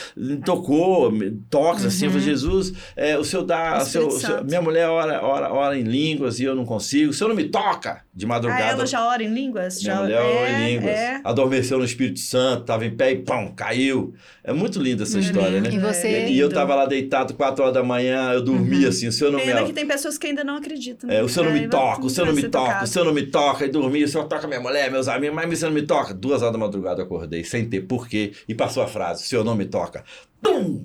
tocou, 0.44 1.12
toques 1.50 1.84
assim, 1.84 2.06
uhum. 2.06 2.16
assim, 2.16 2.20
Jesus, 2.20 2.72
é, 2.94 3.18
o 3.18 3.24
senhor 3.24 3.42
dá, 3.42 3.78
o 3.78 3.84
seu, 3.84 4.06
o 4.06 4.10
seu, 4.12 4.44
minha 4.44 4.62
mulher 4.62 4.88
ora, 4.88 5.20
ora, 5.24 5.52
ora 5.52 5.76
em 5.76 5.82
línguas 5.82 6.38
e 6.38 6.44
eu 6.44 6.54
não 6.54 6.64
consigo, 6.64 7.10
o 7.10 7.12
senhor 7.12 7.28
não 7.30 7.34
me 7.34 7.48
toca 7.48 8.02
de 8.14 8.26
madrugada. 8.26 8.64
Ah, 8.64 8.68
ela 8.68 8.86
já 8.86 9.06
ora 9.06 9.22
em 9.22 9.32
línguas? 9.32 9.82
Minha 9.82 9.94
já... 9.94 10.02
mulher 10.02 10.16
é, 10.16 10.20
ora 10.20 10.50
em 10.50 10.54
é, 10.54 10.70
línguas, 10.70 10.94
é. 10.94 11.20
adormeceu 11.24 11.78
no 11.78 11.84
Espírito 11.84 12.20
Santo, 12.20 12.60
estava 12.60 12.84
em 12.84 12.94
pé 12.94 13.12
e 13.12 13.16
pão, 13.16 13.52
caiu. 13.54 14.12
É 14.44 14.52
muito 14.52 14.78
linda 14.78 15.04
essa 15.04 15.14
uhum. 15.14 15.20
história, 15.20 15.60
né? 15.60 15.70
E, 15.72 15.78
você... 15.78 16.26
e 16.26 16.38
eu 16.38 16.48
estava 16.48 16.74
lá 16.74 16.84
deitado, 16.84 17.32
quatro 17.32 17.62
horas 17.62 17.74
da 17.74 17.82
manhã, 17.82 18.32
eu 18.32 18.42
dormia 18.42 18.82
uhum. 18.82 18.88
assim, 18.88 19.08
o 19.08 19.12
senhor 19.12 19.30
não 19.30 19.38
Ainda 19.38 19.62
me... 19.62 19.66
que 19.68 19.72
tem 19.72 19.86
pessoas 19.86 20.18
que 20.18 20.26
ainda 20.26 20.44
não 20.44 20.56
acreditam. 20.56 21.10
É, 21.10 21.22
o 21.22 21.28
senhor 21.28 21.46
não 21.46 21.52
me 21.52 21.66
toca, 21.66 22.04
o 22.04 22.10
senhor 22.10 22.26
não 22.26 22.34
me 22.34 22.48
toca, 22.48 22.84
o 22.84 22.86
senhor 22.86 23.04
não 23.06 23.14
me 23.14 23.26
toca, 23.26 23.64
e 23.64 23.68
dormia, 23.68 24.04
o 24.04 24.08
senhor 24.08 24.24
toca 24.26 24.46
minha 24.46 24.60
mulher, 24.60 24.90
meus 24.90 25.08
amigos, 25.08 25.34
mas 25.34 25.50
o 25.50 25.56
senhor 25.56 25.70
não 25.70 25.80
me 25.80 25.86
toca. 25.86 26.12
Duas 26.12 26.42
horas 26.42 26.52
da 26.52 26.58
madrugada 26.58 27.00
eu 27.00 27.06
acordei, 27.06 27.42
sem 27.44 27.64
ter 27.66 27.80
porquê, 27.80 28.32
e 28.46 28.54
passou 28.54 28.82
a 28.82 28.86
frase: 28.86 29.24
seu 29.24 29.42
nome 29.42 29.64
toca. 29.64 30.04
Pum! 30.42 30.84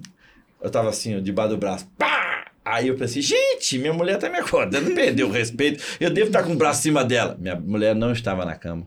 Eu 0.62 0.70
tava 0.70 0.90
assim, 0.90 1.22
debaixo 1.22 1.52
do 1.52 1.58
braço. 1.58 1.88
Pá! 1.98 2.37
Aí 2.70 2.90
eu 2.90 2.96
pensei, 2.96 3.22
gente, 3.22 3.78
minha 3.78 3.94
mulher 3.94 4.18
tá 4.18 4.30
me 4.30 4.38
acordando, 4.38 4.94
perdeu 4.94 5.28
o 5.28 5.32
respeito. 5.32 5.84
Eu 6.00 6.10
devo 6.10 6.28
estar 6.28 6.44
com 6.44 6.52
o 6.52 6.56
braço 6.56 6.82
em 6.82 6.84
cima 6.84 7.04
dela. 7.04 7.38
Minha 7.40 7.56
mulher 7.56 7.96
não 7.96 8.12
estava 8.12 8.46
na 8.46 8.56
cama. 8.56 8.86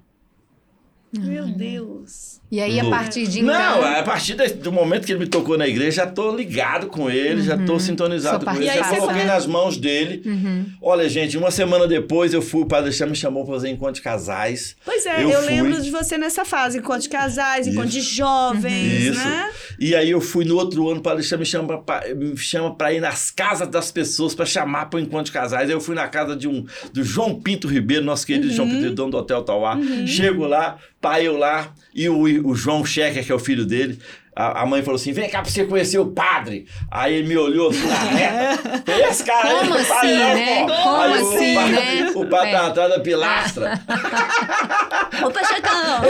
Meu 1.12 1.46
Deus. 1.48 2.40
E 2.52 2.60
aí, 2.60 2.78
a 2.78 2.84
partir 2.88 3.26
de 3.26 3.40
então... 3.40 3.52
Não, 3.52 3.84
a 3.84 4.02
partir 4.02 4.34
do 4.34 4.72
momento 4.72 5.06
que 5.06 5.12
ele 5.12 5.20
me 5.20 5.26
tocou 5.26 5.56
na 5.56 5.66
igreja, 5.66 6.04
já 6.04 6.06
tô 6.06 6.34
ligado 6.34 6.86
com 6.88 7.10
ele, 7.10 7.40
uhum. 7.40 7.46
já 7.46 7.58
tô 7.58 7.78
sintonizado 7.78 8.44
com 8.44 8.56
ele. 8.56 8.66
Já 8.66 8.96
coloquei 8.96 9.24
nas 9.24 9.46
mãos 9.46 9.76
dele. 9.76 10.22
Uhum. 10.24 10.66
Olha, 10.82 11.08
gente, 11.08 11.36
uma 11.36 11.50
semana 11.50 11.86
depois 11.86 12.32
eu 12.32 12.42
fui, 12.42 12.62
o 12.62 12.66
Padre 12.66 12.86
Alexandre 12.86 13.10
me 13.10 13.16
chamou 13.16 13.44
para 13.44 13.54
fazer 13.54 13.70
encontro 13.70 13.94
de 13.94 14.02
casais. 14.02 14.76
Pois 14.84 15.06
é, 15.06 15.22
eu, 15.22 15.30
eu 15.30 15.40
lembro 15.42 15.80
de 15.80 15.90
você 15.90 16.18
nessa 16.18 16.44
fase, 16.44 16.78
encontro 16.78 17.02
de 17.02 17.08
casais, 17.08 17.66
Isso. 17.66 17.74
encontro 17.74 17.90
de 17.90 18.00
jovens, 18.00 19.02
Isso. 19.02 19.18
né? 19.18 19.50
E 19.78 19.94
aí 19.94 20.10
eu 20.10 20.20
fui 20.20 20.44
no 20.44 20.56
outro 20.56 20.88
ano, 20.88 21.00
o 21.00 21.02
Padre 21.02 21.18
Alexandre 21.18 21.40
me 21.40 21.46
chama 21.46 21.78
para 21.82 22.14
me 22.14 22.36
chama 22.36 22.74
para 22.74 22.92
ir 22.92 23.00
nas 23.00 23.30
casas 23.30 23.68
das 23.68 23.90
pessoas, 23.90 24.34
para 24.34 24.44
chamar 24.44 24.86
para 24.86 24.98
o 24.98 25.00
encontro 25.00 25.26
de 25.26 25.32
casais. 25.32 25.68
Aí 25.68 25.74
eu 25.74 25.80
fui 25.80 25.94
na 25.94 26.08
casa 26.08 26.36
de 26.36 26.48
um, 26.48 26.64
do 26.92 27.02
João 27.02 27.40
Pinto 27.40 27.68
Ribeiro, 27.68 28.04
nosso 28.04 28.26
querido 28.26 28.48
uhum. 28.48 28.52
João 28.52 28.68
Pinto, 28.68 28.90
dono 28.90 29.10
do 29.12 29.16
Hotel 29.16 29.42
Tauá. 29.42 29.76
Uhum. 29.76 30.06
Chego 30.06 30.46
lá, 30.46 30.78
pai 31.00 31.26
eu 31.26 31.36
lá, 31.36 31.72
e 31.94 32.08
o, 32.08 32.20
o 32.48 32.54
João 32.54 32.84
Checker, 32.84 33.24
que 33.24 33.32
é 33.32 33.34
o 33.34 33.38
filho 33.38 33.64
dele, 33.64 33.98
a, 34.34 34.64
mãe 34.64 34.82
falou 34.82 34.96
assim: 34.96 35.12
vem 35.12 35.28
cá 35.28 35.42
pra 35.42 35.50
você 35.50 35.64
conhecer 35.64 35.98
o 35.98 36.06
padre. 36.06 36.66
Aí 36.90 37.14
ele 37.14 37.28
me 37.28 37.36
olhou 37.36 37.70
assim 37.70 37.84
na 37.86 37.96
reta. 37.96 38.84
Esse 38.86 39.24
cara 39.24 39.50
Como 39.50 39.74
aí, 39.74 39.80
assim, 39.80 39.88
padre, 39.88 40.14
né? 40.14 40.66
Não, 40.66 40.76
Como 40.82 41.02
aí, 41.02 41.12
assim, 41.12 41.52
o 41.52 41.54
padre, 41.54 41.72
né? 41.72 42.12
O 42.14 42.26
padre 42.26 42.48
é. 42.48 42.52
tá 42.52 42.66
atrás 42.66 42.90
da 42.90 43.00
pilastra. 43.00 43.80
Ô, 45.26 45.30
Pachecão! 45.30 46.02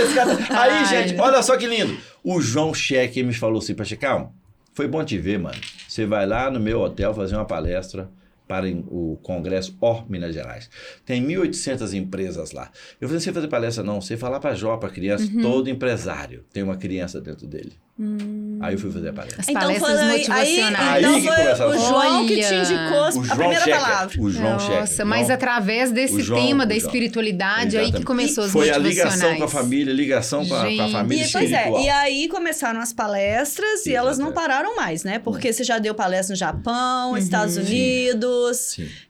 Aí, 0.50 0.70
Ai. 0.70 0.84
gente, 0.84 1.20
olha 1.20 1.42
só 1.42 1.56
que 1.56 1.66
lindo. 1.66 1.96
O 2.22 2.40
João 2.40 2.74
Cheque 2.74 3.22
me 3.22 3.32
falou 3.32 3.58
assim: 3.58 3.74
Pachecão, 3.74 4.32
foi 4.74 4.86
bom 4.86 5.02
te 5.02 5.18
ver, 5.18 5.38
mano. 5.38 5.58
Você 5.88 6.06
vai 6.06 6.26
lá 6.26 6.50
no 6.50 6.60
meu 6.60 6.80
hotel 6.80 7.14
fazer 7.14 7.34
uma 7.34 7.46
palestra 7.46 8.10
para 8.50 8.66
o 8.66 9.16
Congresso 9.22 9.76
OR 9.80 10.10
Minas 10.10 10.34
Gerais. 10.34 10.68
Tem 11.06 11.24
1.800 11.24 11.94
empresas 11.94 12.50
lá. 12.50 12.68
Eu 13.00 13.06
falei, 13.06 13.14
não 13.14 13.20
sei 13.20 13.32
fazer 13.32 13.46
palestra 13.46 13.84
não, 13.84 14.00
sei 14.00 14.16
falar 14.16 14.40
para 14.40 14.56
Jó, 14.56 14.76
para 14.76 14.90
criança, 14.90 15.24
uhum. 15.32 15.40
todo 15.40 15.70
empresário 15.70 16.44
tem 16.52 16.64
uma 16.64 16.76
criança 16.76 17.20
dentro 17.20 17.46
dele. 17.46 17.78
Hum. 18.00 18.58
Aí 18.62 18.74
eu 18.74 18.78
fui 18.78 18.90
fazer 18.90 19.10
a 19.10 19.12
palestra. 19.12 19.42
As 19.42 19.48
então, 19.48 19.60
palestras 19.60 19.92
então, 19.92 20.08
motivacionais. 20.08 21.04
Aí, 21.04 21.18
então 21.18 21.56
foi 21.56 21.66
o 21.66 21.78
João 21.78 22.26
que 22.26 22.36
te 22.40 22.54
indicou 22.54 23.04
a 23.04 23.36
primeira 23.36 23.64
Checker, 23.64 23.80
palavra. 23.80 24.20
O 24.22 24.30
João 24.30 24.52
Nossa, 24.52 24.86
Checker, 24.86 25.06
mas 25.06 25.26
João, 25.26 25.34
através 25.34 25.92
desse 25.92 26.22
João, 26.22 26.40
tema 26.40 26.66
da 26.66 26.74
espiritualidade 26.74 27.76
aí 27.76 27.92
que 27.92 28.02
começou 28.02 28.44
e 28.44 28.46
as 28.46 28.52
Foi 28.52 28.70
a 28.70 28.78
ligação 28.78 29.36
com 29.36 29.44
a 29.44 29.48
família, 29.48 29.92
ligação 29.92 30.46
com 30.46 30.54
a, 30.54 30.64
com 30.64 30.82
a 30.82 30.88
família 30.88 31.26
e, 31.26 31.30
Pois 31.30 31.52
é, 31.52 31.70
e 31.70 31.88
aí 31.90 32.28
começaram 32.28 32.80
as 32.80 32.90
palestras 32.90 33.84
e 33.84 33.94
elas 33.94 34.18
não 34.18 34.32
pararam 34.32 34.74
mais, 34.74 35.04
né? 35.04 35.18
Porque 35.18 35.52
você 35.52 35.62
já 35.62 35.78
deu 35.78 35.94
palestra 35.94 36.32
no 36.32 36.38
Japão, 36.38 37.10
uhum. 37.10 37.18
Estados 37.18 37.58
Unidos, 37.58 38.39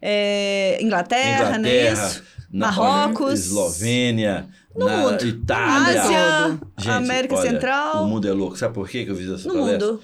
É, 0.01 0.79
Inglaterra, 0.83 1.57
Inglaterra, 1.57 1.59
não 1.59 1.69
é 1.69 1.93
isso? 1.93 2.23
Marrocos. 2.53 3.41
Eslovênia. 3.41 4.49
No 4.75 4.87
na 4.87 4.97
mundo. 4.99 5.27
Itália. 5.27 6.03
Ásia, 6.03 6.59
Gente, 6.79 6.91
América 6.91 7.35
olha, 7.35 7.51
Central. 7.51 8.05
O 8.05 8.09
mundo 8.09 8.29
é 8.29 8.33
louco. 8.33 8.57
Sabe 8.57 8.75
por 8.75 8.89
que 8.89 8.99
eu 9.07 9.17
fiz 9.17 9.29
essa 9.29 9.49
no 9.49 9.55
palestra? 9.55 9.87
Mundo. 9.89 10.01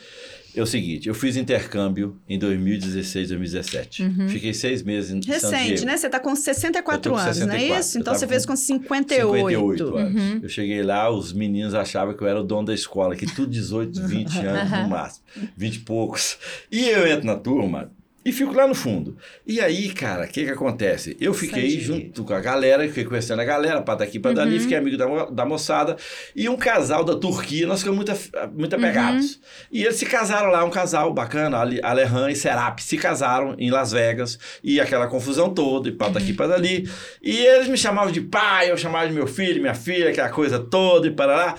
É 0.55 0.63
o 0.63 0.67
seguinte, 0.67 1.07
eu 1.07 1.15
fiz 1.15 1.37
intercâmbio 1.37 2.17
em 2.27 2.39
2016, 2.39 3.29
2017. 3.29 4.03
Uhum. 4.05 4.29
Fiquei 4.31 4.55
seis 4.55 4.83
meses 4.83 5.11
em 5.11 5.21
Recente, 5.21 5.41
San 5.51 5.65
Diego. 5.65 5.85
né? 5.85 5.97
Você 5.99 6.07
está 6.07 6.19
com 6.19 6.35
64 6.35 7.11
com 7.13 7.19
anos, 7.19 7.37
64. 7.37 7.69
não 7.69 7.77
é 7.77 7.79
isso? 7.79 7.99
Então 7.99 8.15
você 8.15 8.27
fez 8.27 8.47
com 8.47 8.57
58. 8.57 9.33
58 9.35 9.97
anos. 9.99 10.15
Uhum. 10.15 10.41
Eu 10.43 10.49
cheguei 10.49 10.83
lá, 10.83 11.11
os 11.11 11.35
meninos 11.35 11.75
achavam 11.75 12.15
que 12.15 12.23
eu 12.23 12.27
era 12.27 12.41
o 12.41 12.43
dono 12.43 12.69
da 12.69 12.73
escola, 12.75 13.15
que 13.15 13.27
tudo 13.27 13.51
18, 13.51 14.03
20 14.07 14.39
anos 14.47 14.71
no 14.71 14.89
máximo. 14.89 15.25
20 15.59 15.75
e 15.75 15.79
poucos. 15.81 16.39
E 16.73 16.89
eu 16.89 17.07
entro 17.07 17.27
na 17.27 17.37
turma, 17.37 17.91
e 18.27 18.33
fico 18.33 18.53
lá 18.53 18.67
no 18.67 18.75
fundo. 18.75 19.17
E 19.47 19.61
aí, 19.61 19.89
cara, 19.91 20.25
o 20.25 20.29
que 20.29 20.45
que 20.45 20.51
acontece? 20.51 21.17
Eu 21.21 21.33
fiquei 21.33 21.79
junto 21.79 22.25
com 22.25 22.35
a 22.35 22.41
galera, 22.41 22.83
fiquei 22.89 23.05
conhecendo 23.05 23.41
a 23.41 23.45
galera, 23.45 23.81
para 23.83 24.01
daqui, 24.01 24.19
para 24.19 24.33
dali, 24.33 24.57
uhum. 24.57 24.63
fiquei 24.63 24.77
amigo 24.77 24.97
da, 24.97 25.27
da 25.27 25.45
moçada. 25.45 25.97
E 26.35 26.49
um 26.49 26.57
casal 26.57 27.05
da 27.05 27.15
Turquia, 27.15 27.69
nós 27.69 27.85
ficamos 27.85 28.05
muito, 28.05 28.13
muito 28.53 28.75
apegados. 28.75 29.37
Uhum. 29.37 29.41
E 29.71 29.85
eles 29.85 29.95
se 29.95 30.07
casaram 30.07 30.51
lá, 30.51 30.65
um 30.65 30.71
casal 30.71 31.15
bacana, 31.15 31.57
Alehan 31.57 32.29
e 32.29 32.35
Serap, 32.35 32.81
se 32.81 32.99
casaram 32.99 33.55
em 33.61 33.71
Las 33.71 33.93
Vegas. 33.93 34.41
E 34.61 34.81
aquela 34.81 35.07
confusão 35.07 35.55
toda, 35.55 35.89
e 35.89 35.93
para 35.93 36.15
daqui, 36.15 36.33
para 36.33 36.49
dali. 36.49 36.91
E 37.23 37.31
eles 37.31 37.69
me 37.69 37.79
chamavam 37.79 38.11
de 38.11 38.23
pai, 38.23 38.73
eu 38.73 38.77
chamava 38.77 39.07
de 39.07 39.15
meu 39.15 39.29
filho, 39.29 39.61
minha 39.61 39.73
filha, 39.73 40.11
aquela 40.11 40.31
coisa 40.31 40.59
toda, 40.59 41.07
e 41.07 41.13
para 41.13 41.27
lá. 41.37 41.55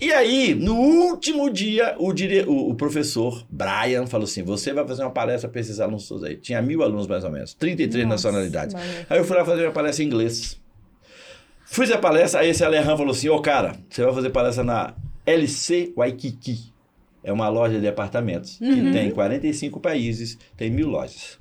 E 0.00 0.12
aí, 0.12 0.54
no 0.54 0.74
último 0.76 1.50
dia, 1.50 1.96
o, 1.98 2.12
dire... 2.12 2.44
o, 2.46 2.74
professor 2.74 3.44
Brian 3.50 4.06
falou 4.06 4.24
assim: 4.24 4.42
você 4.42 4.72
vai 4.72 4.86
fazer 4.86 5.02
uma 5.02 5.10
palestra 5.10 5.48
para 5.50 5.60
esses 5.60 5.80
alunos 5.80 6.06
todos 6.06 6.22
aí. 6.22 6.36
Tinha 6.36 6.62
mil 6.62 6.82
alunos 6.82 7.06
mais 7.06 7.24
ou 7.24 7.30
menos, 7.30 7.52
33 7.54 8.04
Nossa, 8.04 8.28
nacionalidades. 8.28 8.74
Mano. 8.74 8.86
Aí 9.10 9.18
eu 9.18 9.24
fui 9.24 9.36
lá 9.36 9.44
fazer 9.44 9.64
uma 9.64 9.72
palestra 9.72 10.04
em 10.04 10.06
inglês. 10.06 10.60
Fiz 11.66 11.90
a 11.90 11.98
palestra, 11.98 12.40
aí 12.40 12.50
esse 12.50 12.64
Alejandro 12.64 12.96
falou 12.96 13.12
assim: 13.12 13.28
ô 13.28 13.36
oh, 13.36 13.42
cara, 13.42 13.74
você 13.90 14.04
vai 14.04 14.14
fazer 14.14 14.30
palestra 14.30 14.62
na 14.62 14.94
LC 15.26 15.92
Waikiki. 15.96 16.72
É 17.22 17.32
uma 17.32 17.48
loja 17.48 17.80
de 17.80 17.88
apartamentos 17.88 18.60
uhum. 18.60 18.74
que 18.74 18.92
tem 18.92 19.10
45 19.10 19.80
países, 19.80 20.38
tem 20.56 20.70
mil 20.70 20.88
lojas. 20.88 21.38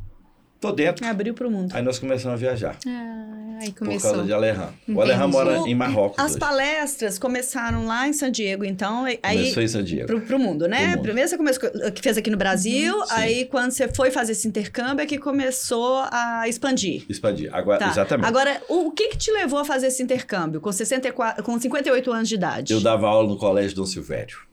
Tô 0.59 0.71
dentro. 0.71 1.05
Abriu 1.05 1.33
para 1.33 1.47
o 1.47 1.51
mundo. 1.51 1.73
Aí 1.75 1.83
nós 1.83 1.99
começamos 1.99 2.33
a 2.33 2.37
viajar. 2.37 2.77
Ah, 2.87 3.59
aí 3.61 3.71
começou. 3.71 4.09
Por 4.09 4.15
causa 4.15 4.23
de 4.23 4.33
Alejandro. 4.33 4.73
O 4.87 5.01
Alejandro 5.01 5.29
mora 5.29 5.57
em 5.67 5.75
Marrocos. 5.75 6.17
As 6.17 6.31
hoje. 6.31 6.39
palestras 6.39 7.19
começaram 7.19 7.85
lá 7.85 8.07
em 8.07 8.13
San 8.13 8.31
Diego, 8.31 8.65
então. 8.65 9.05
Aí, 9.05 9.17
Começou 9.21 9.63
em 9.63 9.67
San 9.67 9.83
Diego. 9.83 10.07
Pro, 10.07 10.21
pro 10.21 10.39
mundo, 10.39 10.67
né? 10.67 10.79
Pro 10.79 10.89
mundo. 10.89 11.01
Primeiro 11.03 11.29
você 11.29 11.37
começou, 11.37 11.69
que 11.93 12.01
fez 12.01 12.17
aqui 12.17 12.29
no 12.29 12.37
Brasil, 12.37 12.95
uhum, 12.95 13.05
aí 13.09 13.45
quando 13.45 13.71
você 13.71 13.87
foi 13.87 14.09
fazer 14.09 14.31
esse 14.31 14.47
intercâmbio 14.47 15.03
é 15.03 15.05
que 15.05 15.17
começou 15.17 16.03
a 16.11 16.47
expandir. 16.47 17.05
Expandir, 17.07 17.53
agora, 17.53 17.79
tá. 17.79 17.89
exatamente. 17.89 18.27
Agora, 18.27 18.61
o, 18.67 18.87
o, 18.87 18.91
que 18.91 19.09
que 19.09 19.17
te 19.17 19.31
levou 19.31 19.59
a 19.59 19.65
fazer 19.65 19.87
esse 19.87 20.01
intercâmbio 20.01 20.59
com, 20.59 20.71
64, 20.71 21.43
com 21.43 21.59
58 21.59 22.11
anos 22.11 22.29
de 22.29 22.35
idade? 22.35 22.73
Eu 22.73 22.81
dava 22.81 23.07
aula 23.07 23.27
no 23.27 23.37
Colégio 23.37 23.75
Dom 23.75 23.85
Silvério. 23.85 24.46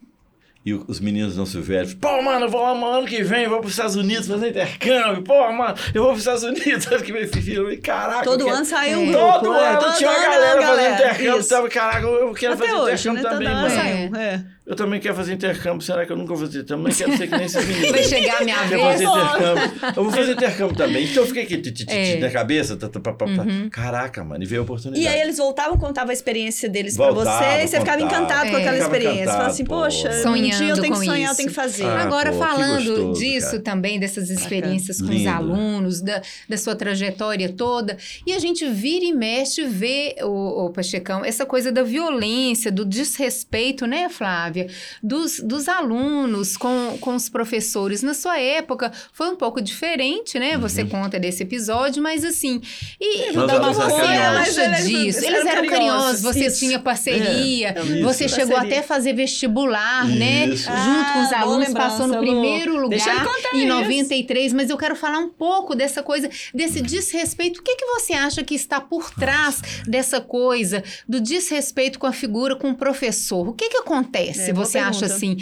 E 0.65 0.73
os 0.73 0.99
meninos 0.99 1.37
não 1.37 1.45
se 1.45 1.61
verem. 1.61 1.95
Pô, 1.97 2.23
mano, 2.23 2.47
eu 2.47 2.49
vou 2.49 2.63
lá 2.63 2.97
ano 2.97 3.07
que 3.07 3.23
vem, 3.23 3.47
vou 3.47 3.59
para 3.59 3.67
os 3.67 3.73
Estados 3.73 3.97
Unidos 3.97 4.27
fazer 4.27 4.49
intercâmbio. 4.49 5.23
Pô, 5.23 5.53
mano, 5.53 5.75
eu 5.93 6.03
vou 6.03 6.13
para 6.13 6.15
os 6.15 6.21
Estados 6.21 6.43
Unidos 6.43 6.87
ano 6.91 7.03
que 7.03 7.13
vem. 7.13 7.27
Filho, 7.27 7.83
caraca. 7.83 8.25
Todo 8.25 8.49
ano 8.49 8.65
saiu 8.65 9.01
um 9.01 9.13
grupo. 9.13 9.41
Todo 9.41 9.55
é, 9.55 9.69
ano 9.69 9.81
todo 9.81 9.97
tinha 9.99 10.11
uma 10.11 10.19
galera, 10.19 10.61
galera 10.61 10.67
fazendo 10.67 10.95
intercâmbio. 10.95 11.49
Tava, 11.49 11.69
caraca, 11.69 12.07
eu 12.07 12.33
quero 12.33 12.55
Até 12.55 12.67
fazer 12.67 12.79
hoje, 12.79 13.09
intercâmbio 13.09 13.23
né? 13.23 13.31
também, 13.31 13.49
Todo 13.49 13.57
mano. 13.57 13.75
Saiu, 13.75 14.17
é. 14.17 14.45
Eu 14.67 14.75
também 14.75 14.99
quero 14.99 15.15
fazer 15.15 15.35
intercâmbio. 15.35 15.83
Será 15.83 16.07
que 16.07 16.13
eu 16.13 16.17
nunca 16.17 16.35
vou 16.35 16.47
fazer? 16.47 16.63
Também 16.65 16.91
quero 16.95 17.15
ser 17.19 17.27
que 17.27 17.37
nem 17.37 17.45
esses 17.45 17.67
meninos. 17.67 17.91
Vai 17.91 18.03
chegar 18.03 18.41
a 18.41 18.45
minha 18.45 18.63
vez. 18.63 18.81
fazer 18.81 19.05
intercâmbio. 19.05 19.73
Eu 19.95 20.05
vou 20.05 20.11
fazer 20.11 20.33
intercâmbio 20.33 20.77
também. 20.77 21.05
Então 21.05 21.23
eu 21.23 21.27
fiquei 21.27 21.43
aqui 21.43 21.85
é. 21.89 22.19
na 22.19 22.31
cabeça. 22.31 22.75
Tá, 22.75 22.89
tá, 22.89 22.99
tá, 22.99 23.25
uhum. 23.27 23.69
Caraca, 23.69 24.25
mano. 24.25 24.43
E 24.43 24.47
veio 24.47 24.63
a 24.63 24.65
oportunidade. 24.65 25.05
E 25.05 25.07
aí 25.07 25.21
eles 25.21 25.37
voltavam, 25.37 25.77
contavam 25.77 26.09
a 26.09 26.15
experiência 26.15 26.67
deles 26.67 26.97
pra 26.97 27.11
você. 27.11 27.29
E 27.63 27.69
você 27.69 27.79
ficava 27.79 28.01
encantado 28.01 28.47
é. 28.47 28.51
com 28.51 28.57
aquela 28.57 28.79
experiência. 28.79 29.27
Falava 29.27 29.51
assim, 29.51 29.67
poxa, 29.67 30.23
Sonhando 30.23 30.54
dia 30.59 30.69
eu 30.71 30.81
tenho 30.81 30.93
que 30.93 31.05
sonhar, 31.05 31.21
isso. 31.21 31.33
eu 31.33 31.37
tenho 31.37 31.49
que 31.49 31.55
fazer. 31.55 31.85
Ah, 31.85 32.03
Agora, 32.03 32.33
pô, 32.33 32.39
falando 32.39 32.85
gostoso, 32.85 33.21
disso 33.21 33.51
cara. 33.51 33.63
também, 33.63 33.99
dessas 33.99 34.31
experiências 34.31 35.01
com 35.01 35.09
Lindo. 35.09 35.21
os 35.21 35.27
alunos, 35.27 36.01
da, 36.01 36.23
da 36.49 36.57
sua 36.57 36.75
trajetória 36.75 37.53
toda. 37.53 37.97
E 38.27 38.33
a 38.33 38.39
gente 38.39 38.67
vira 38.69 39.05
e 39.05 39.13
mexe, 39.13 39.65
vê, 39.65 40.17
o, 40.23 40.67
o 40.67 40.71
Pachecão, 40.71 41.25
essa 41.25 41.45
coisa 41.45 41.71
da 41.71 41.83
violência, 41.83 42.73
do 42.73 42.85
desrespeito, 42.85 43.87
né, 43.87 44.09
Flávia? 44.09 44.69
Dos 45.03 45.35
dos, 45.43 45.69
alunos 45.69 46.57
com, 46.57 46.97
com 47.01 47.15
os 47.15 47.29
professores. 47.29 48.03
Na 48.03 48.15
sua 48.15 48.39
época 48.39 48.93
foi 49.13 49.29
um 49.29 49.37
pouco 49.37 49.61
diferente, 49.61 50.39
né? 50.39 50.57
Você 50.59 50.83
uhum. 50.83 50.89
conta 50.89 51.19
desse 51.19 51.43
episódio, 51.43 52.03
mas 52.03 52.25
assim. 52.25 52.61
E 53.01 53.33
Nós 53.33 53.77
você 53.77 54.03
acha 54.03 54.71
disso? 54.83 54.95
Eles, 54.95 55.23
eles 55.23 55.47
eram 55.47 55.67
carinhosos, 55.67 56.23
você 56.23 56.47
isso. 56.47 56.59
tinha 56.61 56.79
parceria, 56.79 57.69
é, 57.69 57.99
é 57.99 58.03
você 58.03 58.27
isso. 58.27 58.35
chegou 58.35 58.55
parceria. 58.55 58.79
até 58.79 58.79
a 58.81 58.83
fazer 58.83 59.13
vestibular, 59.15 60.07
né? 60.07 60.44
Isso. 60.49 60.71
Junto 60.71 61.13
com 61.13 61.23
os 61.23 61.33
ah, 61.33 61.41
alunos, 61.41 61.73
passou 61.73 62.07
no 62.07 62.19
primeiro 62.19 62.81
lugar 62.81 63.27
em 63.55 63.67
93. 63.67 64.53
Mas 64.53 64.71
eu 64.71 64.77
quero 64.77 64.97
falar 64.97 65.19
um 65.19 65.29
pouco 65.29 65.75
dessa 65.75 66.03
coisa, 66.03 66.29
desse 66.55 66.81
desrespeito. 66.81 67.61
O 67.61 67.63
que, 67.63 67.77
que 67.77 67.87
você 67.87 68.13
acha 68.13 68.43
que 68.43 68.55
está 68.55 68.81
por 68.81 69.11
trás 69.11 69.61
dessa 69.87 70.21
coisa, 70.21 70.83
do 71.09 71.21
desrespeito 71.21 71.99
com 71.99 72.07
a 72.07 72.13
figura, 72.13 72.57
com 72.57 72.71
o 72.71 72.75
professor? 72.75 73.49
O 73.49 73.53
que, 73.53 73.69
que 73.69 73.77
acontece? 73.79 74.51
É, 74.51 74.53
você 74.53 74.79
acha 74.79 75.07
assim? 75.07 75.37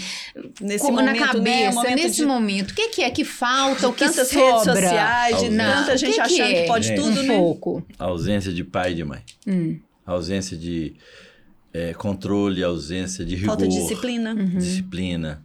nesse 0.61 0.90
na 0.90 1.03
momento, 1.03 1.18
cabeça, 1.18 1.40
né? 1.40 1.70
momento 1.70 2.03
nesse 2.03 2.16
de... 2.16 2.24
momento, 2.24 2.70
o 2.70 2.74
que, 2.74 2.88
que, 2.88 3.03
é 3.03 3.11
que 3.11 3.24
falta, 3.24 3.88
o 3.88 3.92
que 3.92 4.05
Tantas 4.05 4.28
sobra? 4.28 4.46
redes 4.46 4.64
sociais, 4.64 5.40
de 5.40 5.57
tanta 5.57 5.96
gente 5.96 6.14
que 6.14 6.20
achando 6.20 6.36
que, 6.36 6.42
é? 6.42 6.62
que 6.62 6.68
pode 6.68 6.88
gente, 6.88 7.00
tudo, 7.00 7.20
um 7.20 7.22
né? 7.22 7.36
pouco. 7.36 7.86
ausência 7.98 8.53
de 8.53 8.64
pai 8.64 8.92
e 8.92 8.94
de 8.94 9.05
mãe. 9.05 9.20
Hum. 9.46 9.78
ausência 10.07 10.57
de 10.57 10.94
é, 11.73 11.95
controle, 11.95 12.62
ausência 12.62 13.25
de 13.25 13.35
rigor. 13.35 13.49
Falta 13.49 13.68
de 13.68 13.77
disciplina. 13.77 14.35
Uhum. 14.35 14.59
Disciplina. 14.59 15.43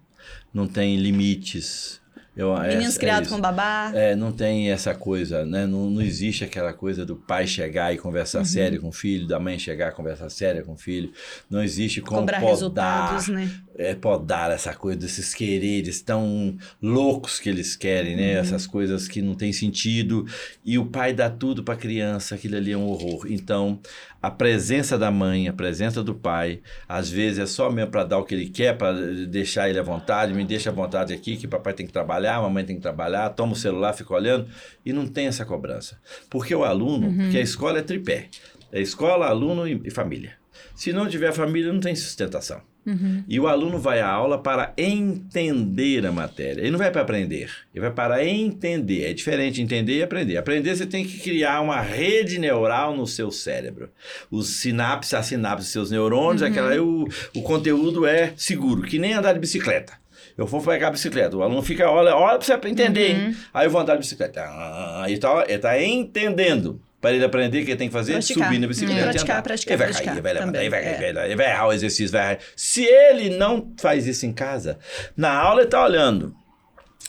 Não 0.54 0.68
tem 0.68 0.98
limites. 0.98 2.02
Eu, 2.38 2.56
Meninos 2.60 2.96
é, 2.96 3.00
criados 3.00 3.32
é 3.32 3.32
com 3.34 3.42
babá. 3.42 3.92
É, 3.96 4.16
não 4.16 4.32
tem 4.32 4.70
essa 4.70 4.94
coisa, 4.94 5.44
né? 5.44 5.66
Não, 5.66 5.90
não 5.90 6.02
existe 6.04 6.44
aquela 6.44 6.72
coisa 6.72 7.04
do 7.04 7.16
pai 7.16 7.48
chegar 7.48 7.92
e 7.92 7.98
conversar 7.98 8.40
uhum. 8.40 8.46
sério 8.46 8.80
com 8.80 8.90
o 8.90 8.92
filho, 8.92 9.28
da 9.28 9.40
mãe 9.40 9.58
chegar 9.58 9.92
e 9.92 9.96
conversar 9.96 10.30
séria 10.30 10.62
com 10.62 10.74
o 10.74 10.78
filho. 10.78 11.12
Não 11.50 11.64
existe 11.64 12.00
como 12.00 12.20
Cobrar 12.20 12.40
podar, 12.40 12.52
resultados, 12.52 13.28
né? 13.30 13.52
É, 13.80 13.94
podar 13.94 14.50
essa 14.50 14.74
coisa 14.74 14.98
desses 14.98 15.36
quereres 15.36 16.02
tão 16.02 16.58
loucos 16.82 17.40
que 17.40 17.48
eles 17.48 17.76
querem, 17.76 18.16
né? 18.16 18.34
Uhum. 18.34 18.40
Essas 18.40 18.66
coisas 18.66 19.08
que 19.08 19.22
não 19.22 19.36
tem 19.36 19.54
sentido. 19.54 20.26
E 20.66 20.80
o 20.80 20.86
pai 20.88 21.14
dá 21.14 21.30
tudo 21.30 21.64
para 21.64 21.76
a 21.76 21.78
criança, 21.78 22.34
aquilo 22.34 22.56
ali 22.56 22.72
é 22.72 22.78
um 22.78 22.88
horror. 22.88 23.28
Então, 23.30 23.80
a 24.22 24.32
presença 24.32 24.98
da 24.98 25.12
mãe, 25.12 25.48
a 25.48 25.54
presença 25.54 26.04
do 26.04 26.16
pai, 26.16 26.60
às 26.90 27.10
vezes 27.10 27.40
é 27.40 27.46
só 27.46 27.72
mesmo 27.72 27.92
para 27.92 28.04
dar 28.04 28.18
o 28.18 28.24
que 28.26 28.34
ele 28.34 28.50
quer, 28.50 28.76
para 28.76 28.94
deixar 29.28 29.70
ele 29.70 29.78
à 29.78 29.84
vontade, 29.84 30.34
me 30.34 30.44
deixa 30.44 30.72
à 30.72 30.74
vontade 30.74 31.14
aqui, 31.14 31.38
que 31.38 31.48
papai 31.48 31.74
tem 31.74 31.86
que 31.86 31.94
trabalhar, 31.94 32.36
a 32.38 32.42
mamãe 32.42 32.66
tem 32.66 32.76
que 32.76 32.82
trabalhar, 32.82 33.30
toma 33.30 33.54
o 33.54 33.56
celular, 33.56 33.94
fica 33.94 34.14
olhando, 34.14 34.48
e 34.84 34.92
não 34.92 35.06
tem 35.06 35.28
essa 35.28 35.46
cobrança. 35.46 36.00
Porque 36.30 36.54
o 36.56 36.64
aluno, 36.64 37.08
uhum. 37.08 37.18
porque 37.18 37.38
a 37.38 37.42
escola 37.42 37.80
é 37.80 37.84
tripé, 37.84 38.30
é 38.72 38.82
escola, 38.82 39.28
aluno 39.28 39.68
e 39.68 39.92
família. 39.92 40.34
Se 40.76 40.92
não 40.92 41.08
tiver 41.08 41.32
família, 41.32 41.72
não 41.72 41.80
tem 41.80 41.96
sustentação. 41.96 42.62
Uhum. 42.88 43.22
E 43.28 43.38
o 43.38 43.48
aluno 43.48 43.78
vai 43.78 44.00
à 44.00 44.08
aula 44.10 44.38
para 44.38 44.72
entender 44.78 46.06
a 46.06 46.12
matéria. 46.12 46.62
Ele 46.62 46.72
não 46.72 46.80
vai 46.80 46.90
para 46.90 47.02
aprender, 47.02 47.52
ele 47.76 47.82
vai 47.82 47.92
para 47.92 48.26
entender. 48.26 49.04
É 49.04 49.14
diferente 49.14 49.62
entender 49.62 49.98
e 49.98 50.04
aprender. 50.04 50.38
Aprender, 50.38 50.74
você 50.74 50.86
tem 50.86 51.06
que 51.06 51.20
criar 51.20 51.60
uma 51.60 51.82
rede 51.82 52.40
neural 52.40 52.96
no 52.96 53.06
seu 53.06 53.30
cérebro. 53.30 53.90
Os 54.32 54.62
sinapses, 54.62 55.14
a 55.14 55.22
sinapse 55.22 55.66
dos 55.66 55.74
seus 55.74 55.92
neurônios, 55.92 56.42
uhum. 56.42 56.48
aquela, 56.48 56.82
o, 56.82 57.10
o 57.36 57.42
conteúdo 57.42 58.06
é 58.06 58.32
seguro, 58.38 58.84
que 58.84 58.98
nem 58.98 59.14
andar 59.14 59.34
de 59.34 59.40
bicicleta. 59.40 59.94
Eu 60.38 60.46
vou 60.46 60.62
pegar 60.62 60.88
a 60.88 60.92
bicicleta. 60.92 61.36
O 61.36 61.42
aluno 61.42 61.62
fica, 61.64 61.90
olha, 61.90 62.16
olha 62.16 62.38
para 62.38 62.46
você 62.46 62.70
entender. 62.70 63.16
Uhum. 63.16 63.36
Aí 63.54 63.66
eu 63.66 63.72
vou 63.72 63.82
andar 63.82 63.96
de 63.96 64.02
bicicleta. 64.02 64.42
Ah, 64.44 65.04
ele 65.08 65.18
está 65.56 65.84
entendendo 65.84 66.80
para 67.00 67.14
ele 67.14 67.24
aprender 67.24 67.62
o 67.62 67.66
que 67.66 67.72
ele 67.72 67.78
tem 67.78 67.88
que 67.88 67.94
fazer, 67.94 68.14
praticar. 68.14 68.48
subir 68.48 68.60
na 68.60 68.68
bicicleta. 68.68 69.00
É. 69.00 69.04
Praticar, 69.04 69.44
praticar, 69.44 69.74
ele 69.74 69.78
vai 69.78 69.88
praticar. 69.88 70.14
cair, 70.14 70.24
vai 70.24 70.34
levantar, 70.34 70.60
ele 70.62 70.70
vai, 70.70 70.84
é. 70.84 70.98
vai, 70.98 71.14
vai, 71.14 71.36
vai 71.36 71.50
errar 71.52 71.68
o 71.68 71.74
exercício, 71.74 72.12
vai 72.12 72.40
Se 72.56 72.84
ele 72.84 73.30
não 73.30 73.74
faz 73.78 74.08
isso 74.08 74.26
em 74.26 74.34
casa, 74.34 74.80
na 75.16 75.32
aula 75.32 75.62
ele 75.62 75.68
está 75.68 75.84
olhando, 75.84 76.36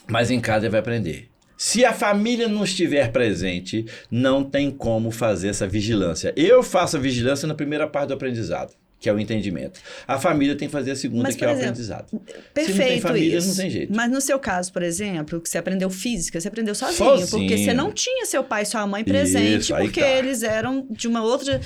mas 0.07 0.31
em 0.31 0.41
casa 0.41 0.67
ele 0.67 0.73
vai 0.73 0.81
aprender. 0.81 1.29
Se 1.57 1.85
a 1.85 1.93
família 1.93 2.47
não 2.47 2.63
estiver 2.63 3.11
presente, 3.11 3.85
não 4.09 4.45
tem 4.45 4.71
como 4.71 5.11
fazer 5.11 5.49
essa 5.49 5.67
vigilância. 5.67 6.33
Eu 6.37 6.63
faço 6.63 6.97
a 6.97 7.01
vigilância 7.01 7.49
na 7.49 7.55
primeira 7.55 7.85
parte 7.89 8.09
do 8.09 8.15
aprendizado, 8.15 8.73
que 9.01 9.09
é 9.09 9.13
o 9.13 9.19
entendimento. 9.21 9.79
A 10.07 10.19
família 10.19 10.57
tem 10.57 10.67
que 10.69 10.73
fazer 10.73 10.91
a 10.91 10.97
segunda, 10.97 11.23
Mas, 11.25 11.37
que 11.37 11.45
é 11.45 11.49
o 11.49 11.51
exemplo, 11.51 11.69
aprendizado. 11.69 12.21
Perfeito 12.53 12.73
Se 12.73 12.79
não 12.81 12.89
tem 12.89 13.01
família, 13.01 13.39
isso. 13.39 13.49
não 13.49 13.55
tem 13.57 13.71
jeito. 13.71 13.93
Mas 13.95 14.11
no 14.11 14.21
seu 14.21 14.39
caso, 14.39 14.73
por 14.73 14.83
exemplo, 14.83 15.41
que 15.41 15.49
você 15.49 15.57
aprendeu 15.59 15.89
física, 15.89 16.41
você 16.41 16.49
aprendeu 16.49 16.75
sozinho, 16.75 16.97
Sozinho. 16.97 17.29
porque 17.49 17.59
você 17.59 17.73
não 17.73 17.93
tinha 17.93 18.27
seu 18.27 18.43
pai 18.43 18.63
e 18.63 18.67
sua 18.67 18.87
mãe 18.87 19.05
presente, 19.05 19.61
Isso, 19.61 19.77
porque 19.77 20.01
tá. 20.01 20.09
eles 20.09 20.43
eram 20.43 20.87
de 20.91 21.07
uma 21.07 21.23
outra 21.23 21.61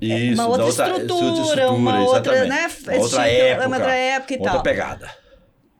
Isso, 0.00 0.34
uma 0.34 0.46
outra 0.48 0.64
da 0.64 0.70
estrutura, 0.96 1.70
uma 1.70 2.02
outra, 2.02 2.44
né, 2.46 2.70
Uma 2.88 2.96
outra 3.02 3.24
tinham- 3.24 3.28
época. 3.46 3.66
uma 3.66 3.76
outra 3.76 3.94
época 3.94 4.32
e 4.34 4.36
outra 4.38 4.52
tal. 4.52 4.62
pegada. 4.62 5.19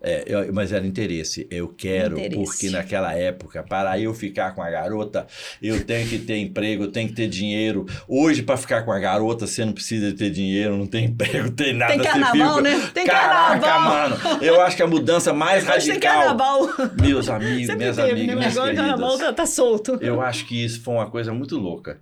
É, 0.02 0.24
eu- 0.26 0.50
mas 0.54 0.72
era 0.72 0.86
interesse. 0.86 1.46
Eu 1.50 1.68
quero, 1.68 2.18
Interesse. 2.18 2.36
porque 2.36 2.70
naquela 2.70 3.12
época, 3.14 3.62
para 3.62 3.98
eu 4.00 4.14
ficar 4.14 4.52
com 4.54 4.62
a 4.62 4.70
garota, 4.70 5.26
eu 5.62 5.84
tenho 5.84 6.08
que 6.08 6.18
ter 6.18 6.38
emprego, 6.38 6.84
eu 6.84 6.90
tenho 6.90 7.08
que 7.08 7.14
ter 7.14 7.28
dinheiro. 7.28 7.84
Hoje, 8.08 8.42
para 8.42 8.56
ficar 8.56 8.82
com 8.82 8.92
a 8.92 8.98
garota, 8.98 9.46
você 9.46 9.62
não 9.62 9.74
precisa 9.74 10.10
ter 10.14 10.30
dinheiro, 10.30 10.74
não 10.76 10.86
tem 10.86 11.04
emprego, 11.12 11.50
tem 11.50 11.74
nada. 11.74 11.92
Tem 11.92 12.02
carnaval, 12.02 12.56
fica- 12.56 12.60
né? 12.62 12.90
Tem 12.94 13.06
Caraca, 13.06 13.60
carnaval. 13.60 14.10
mano. 14.18 14.42
Eu 14.42 14.60
acho 14.62 14.74
que 14.76 14.82
a 14.82 14.86
mudança 14.86 15.34
mais 15.34 15.64
Hoje 15.68 15.70
tem 15.72 15.88
radical. 15.88 16.12
carnaval. 16.36 16.68
Meus 16.98 17.28
amigos, 17.28 17.66
Sempre 17.66 17.76
minhas 17.76 17.96
teve, 17.96 18.10
amigas, 18.10 18.26
né? 18.28 18.34
minhas 18.36 18.56
agora 18.56 18.72
o 18.72 18.76
carnaval 18.76 19.18
tá, 19.18 19.32
tá 19.34 19.46
solto. 19.46 19.98
Eu 20.00 20.22
acho 20.22 20.46
que 20.46 20.64
isso 20.64 20.80
foi 20.82 20.94
uma 20.94 21.10
coisa 21.10 21.34
muito 21.34 21.58
louca. 21.58 21.98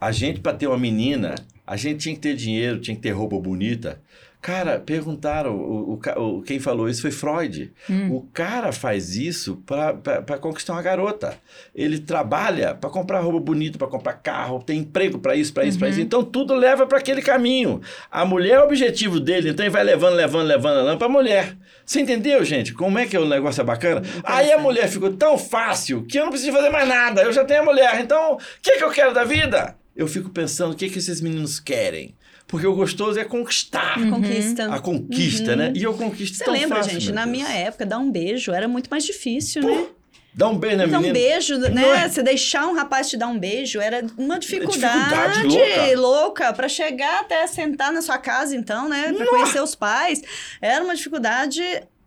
A 0.00 0.10
gente, 0.10 0.40
para 0.40 0.52
ter 0.52 0.66
uma 0.66 0.76
menina, 0.76 1.36
a 1.64 1.76
gente 1.76 1.98
tinha 2.00 2.14
que 2.16 2.20
ter 2.20 2.34
dinheiro, 2.34 2.80
tinha 2.80 2.94
que 2.96 3.02
ter 3.02 3.10
roupa 3.12 3.38
bonita. 3.38 4.00
Cara, 4.46 4.78
perguntaram, 4.78 5.56
o, 5.56 6.00
o 6.16 6.42
quem 6.42 6.60
falou 6.60 6.88
isso 6.88 7.02
foi 7.02 7.10
Freud. 7.10 7.72
O 8.08 8.28
cara 8.32 8.70
faz 8.70 9.16
isso 9.16 9.60
para 9.66 10.38
conquistar 10.38 10.74
uma 10.74 10.82
garota. 10.82 11.36
Ele 11.74 11.98
trabalha 11.98 12.72
para 12.72 12.88
comprar 12.88 13.18
roupa 13.18 13.40
bonita, 13.40 13.76
para 13.76 13.88
comprar 13.88 14.12
carro, 14.12 14.62
tem 14.62 14.78
emprego 14.78 15.18
para 15.18 15.34
isso, 15.34 15.52
para 15.52 15.64
isso, 15.64 15.76
para 15.76 15.88
isso. 15.88 16.00
Então 16.00 16.22
tudo 16.22 16.54
leva 16.54 16.86
para 16.86 16.98
aquele 16.98 17.22
caminho. 17.22 17.80
A 18.08 18.24
mulher 18.24 18.52
é 18.52 18.60
o 18.60 18.66
objetivo 18.66 19.18
dele, 19.18 19.50
então 19.50 19.66
ele 19.66 19.72
vai 19.72 19.82
levando, 19.82 20.14
levando, 20.14 20.46
levando, 20.46 20.76
levando 20.76 20.98
para 20.98 21.08
a 21.08 21.10
mulher. 21.10 21.56
Você 21.84 22.00
entendeu, 22.02 22.44
gente? 22.44 22.72
Como 22.72 23.00
é 23.00 23.06
que 23.06 23.18
o 23.18 23.26
negócio 23.26 23.60
é 23.60 23.64
bacana? 23.64 24.02
Aí 24.22 24.52
a 24.52 24.58
mulher 24.58 24.86
ficou 24.86 25.12
tão 25.12 25.36
fácil 25.36 26.04
que 26.04 26.20
eu 26.20 26.22
não 26.22 26.30
preciso 26.30 26.52
fazer 26.52 26.70
mais 26.70 26.86
nada. 26.86 27.22
Eu 27.22 27.32
já 27.32 27.44
tenho 27.44 27.62
a 27.62 27.64
mulher. 27.64 28.00
Então, 28.00 28.34
o 28.34 28.38
que, 28.62 28.78
que 28.78 28.84
eu 28.84 28.92
quero 28.92 29.12
da 29.12 29.24
vida? 29.24 29.76
Eu 29.96 30.06
fico 30.06 30.30
pensando 30.30 30.72
o 30.72 30.76
que, 30.76 30.88
que 30.88 30.98
esses 30.98 31.20
meninos 31.20 31.58
querem. 31.58 32.14
Porque 32.46 32.66
o 32.66 32.74
gostoso 32.74 33.18
é 33.18 33.24
conquistar. 33.24 33.94
Conquista. 34.08 34.72
A 34.72 34.78
conquista, 34.78 35.56
né? 35.56 35.72
E 35.74 35.82
eu 35.82 35.94
conquisto 35.94 36.36
Você 36.36 36.44
tão 36.44 36.54
lembra, 36.54 36.76
fácil, 36.78 36.92
gente? 37.00 37.12
Na 37.12 37.26
minha 37.26 37.48
época, 37.48 37.84
dar 37.84 37.98
um 37.98 38.10
beijo 38.10 38.52
era 38.52 38.68
muito 38.68 38.88
mais 38.88 39.04
difícil, 39.04 39.62
né? 39.62 39.86
Dá 40.32 40.48
um 40.50 40.56
beijo 40.58 40.76
na 40.76 40.86
Dar 40.86 40.98
um 40.98 41.02
menina. 41.02 41.12
beijo, 41.14 41.56
né? 41.58 42.04
é? 42.04 42.08
Você 42.08 42.22
deixar 42.22 42.66
um 42.66 42.74
rapaz 42.74 43.08
te 43.08 43.16
dar 43.16 43.26
um 43.26 43.38
beijo 43.38 43.80
era 43.80 44.04
uma 44.18 44.38
dificuldade 44.38 45.48
dificuldade, 45.48 45.94
louca. 45.96 46.00
louca 46.00 46.52
para 46.52 46.68
chegar 46.68 47.20
até 47.20 47.46
sentar 47.46 47.90
na 47.90 48.02
sua 48.02 48.18
casa, 48.18 48.54
então, 48.54 48.86
né? 48.88 49.12
Para 49.14 49.26
conhecer 49.26 49.62
os 49.62 49.74
pais. 49.74 50.20
Era 50.60 50.84
uma 50.84 50.94
dificuldade. 50.94 51.62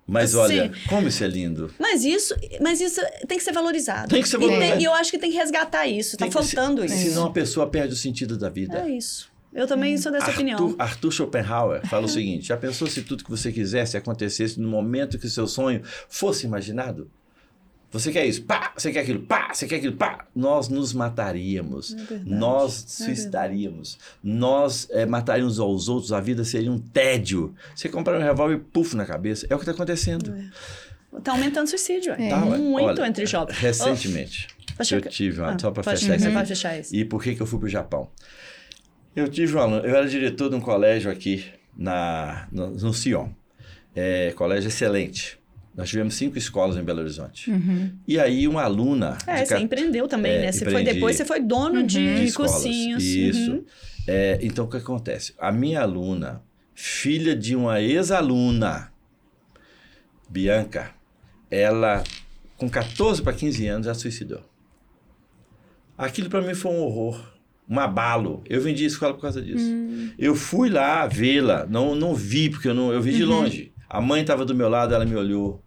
Mas 0.07 0.35
Assim. 0.35 0.59
olha, 0.59 0.71
como 0.87 1.07
isso 1.07 1.23
é 1.23 1.27
lindo. 1.27 1.73
Mas 1.79 2.05
isso, 2.05 2.35
mas 2.61 2.79
isso 2.79 3.01
tem 3.27 3.37
que 3.37 3.43
ser 3.43 3.51
valorizado. 3.51 4.09
Tem 4.09 4.21
que 4.21 4.29
ser 4.29 4.37
E 4.37 4.39
tem- 4.39 4.47
valorizado. 4.49 4.81
E, 4.81 4.85
eu 4.85 4.93
acho 4.93 5.11
que 5.11 5.17
tem 5.19 5.31
que 5.31 5.37
resgatar 5.37 5.85
isso. 5.87 6.15
Tem 6.15 6.29
tá 6.29 6.39
que 6.39 6.45
ser- 6.45 6.55
faltando 6.55 6.85
isso. 6.85 6.95
Senão 6.95 7.25
a 7.25 7.31
pessoa 7.31 7.67
perde 7.67 7.93
o 7.93 7.97
sentido 7.97 8.37
da 8.37 8.49
vida. 8.49 8.83
É 8.87 8.91
isso. 8.91 9.27
Eu 9.53 9.67
também 9.67 9.97
sou 9.97 10.11
dessa 10.11 10.25
Arthur, 10.25 10.35
opinião. 10.35 10.75
Arthur 10.77 11.11
Schopenhauer 11.11 11.87
fala 11.87 12.05
o 12.05 12.09
seguinte: 12.09 12.47
já 12.47 12.57
pensou 12.57 12.87
se 12.87 13.01
tudo 13.01 13.23
que 13.23 13.29
você 13.29 13.51
quisesse 13.51 13.97
acontecesse 13.97 14.59
no 14.59 14.69
momento 14.69 15.17
que 15.17 15.25
o 15.25 15.29
seu 15.29 15.47
sonho 15.47 15.81
fosse 16.07 16.45
imaginado? 16.45 17.09
Você 17.91 18.11
quer 18.11 18.23
isso, 18.27 18.43
pá, 18.43 18.71
você 18.77 18.91
quer 18.91 18.99
aquilo, 18.99 19.21
pá, 19.21 19.51
você 19.51 19.65
quer 19.65 19.77
aquilo, 19.77 19.95
pá. 19.95 20.27
Nós 20.35 20.69
nos 20.69 20.93
mataríamos, 20.93 21.95
É 21.95 22.21
nós 22.23 22.83
é 22.83 23.05
suicidaríamos, 23.05 23.97
nós 24.23 24.87
eh, 24.91 25.07
mataríamos 25.07 25.59
aos 25.59 25.89
outros, 25.89 26.13
a 26.13 26.21
vida 26.21 26.43
seria 26.43 26.71
um 26.71 26.77
tédio. 26.77 27.55
Você 27.75 27.89
comprar 27.89 28.19
um 28.19 28.21
revólver, 28.21 28.59
puf, 28.71 28.95
na 28.95 29.05
cabeça. 29.05 29.47
É 29.49 29.55
o 29.55 29.57
que 29.57 29.63
está 29.63 29.71
acontecendo. 29.71 30.31
Tá 31.23 31.31
aumentando 31.31 31.65
o 31.65 31.69
suicídio. 31.69 32.13
É. 32.13 32.29
Tá. 32.29 32.37
Muito 32.37 33.01
Olha, 33.01 33.07
entre 33.07 33.25
jovens. 33.25 33.57
Recentemente, 33.57 34.47
Pode 34.77 34.93
eu 34.93 35.01
tive 35.01 35.41
uma, 35.41 35.55
Ah, 35.55 35.59
só 35.59 35.71
para 35.71 35.81
fechar 35.81 36.31
pode 36.31 36.47
fechar 36.47 36.79
isso. 36.79 36.95
E 36.95 37.03
por 37.03 37.23
que, 37.23 37.33
que 37.33 37.41
eu 37.41 37.47
fui 37.47 37.57
para 37.57 37.65
o 37.65 37.69
Japão? 37.69 38.07
Eu 39.15 39.27
tive 39.27 39.55
um 39.55 39.59
aluno, 39.59 39.85
eu 39.85 39.95
era 39.95 40.07
diretor 40.07 40.49
de 40.49 40.55
um 40.55 40.61
colégio 40.61 41.11
aqui 41.11 41.45
na, 41.75 42.47
no, 42.51 42.69
no 42.69 42.93
Sion. 42.93 43.29
É, 43.95 44.31
colégio 44.35 44.67
excelente. 44.67 45.37
Nós 45.75 45.89
tivemos 45.89 46.15
cinco 46.15 46.37
escolas 46.37 46.75
em 46.77 46.83
Belo 46.83 46.99
Horizonte. 46.99 47.51
E 48.07 48.19
aí 48.19 48.47
uma 48.47 48.63
aluna... 48.63 49.17
É, 49.25 49.43
de 49.43 49.47
você 49.47 49.57
empreendeu 49.59 50.07
também, 50.07 50.33
É, 50.33 50.41
né? 50.41 50.51
Você 50.51 50.65
foi 50.69 50.83
depois, 50.83 51.15
você 51.15 51.25
foi 51.25 51.39
dono 51.39 51.83
de, 51.83 52.15
de 52.17 52.25
escolas. 52.25 52.51
cursinhos. 52.51 53.03
Isso. 53.03 53.51
Uhum. 53.51 53.65
É, 54.07 54.39
então, 54.41 54.65
o 54.65 54.67
que 54.69 54.77
acontece? 54.77 55.33
A 55.37 55.51
minha 55.51 55.81
aluna, 55.81 56.41
filha 56.73 57.35
de 57.35 57.55
uma 57.55 57.79
ex-aluna, 57.81 58.91
Bianca, 60.29 60.91
ela, 61.49 62.03
com 62.57 62.69
14 62.69 63.21
para 63.21 63.33
15 63.33 63.67
anos, 63.67 63.85
já 63.85 63.93
suicidou. 63.93 64.41
Aquilo 65.97 66.29
para 66.29 66.41
mim 66.41 66.53
foi 66.53 66.71
um 66.71 66.79
horror, 66.81 67.21
um 67.69 67.79
abalo. 67.79 68.41
Eu 68.49 68.61
vendi 68.61 68.83
a 68.83 68.87
escola 68.87 69.13
por 69.13 69.21
causa 69.21 69.41
disso. 69.41 69.71
Eu 70.17 70.33
fui 70.35 70.69
lá 70.69 71.05
vê-la, 71.05 71.67
não, 71.69 71.93
não 71.93 72.15
vi, 72.15 72.49
porque 72.49 72.67
eu, 72.67 72.73
não, 72.73 72.91
eu 72.91 73.01
vi 73.01 73.13
de 73.13 73.23
longe. 73.23 73.71
A 73.87 74.01
mãe 74.01 74.21
estava 74.21 74.43
do 74.43 74.55
meu 74.55 74.67
lado, 74.67 74.93
ela 74.93 75.05
me 75.05 75.15
olhou. 75.15 75.61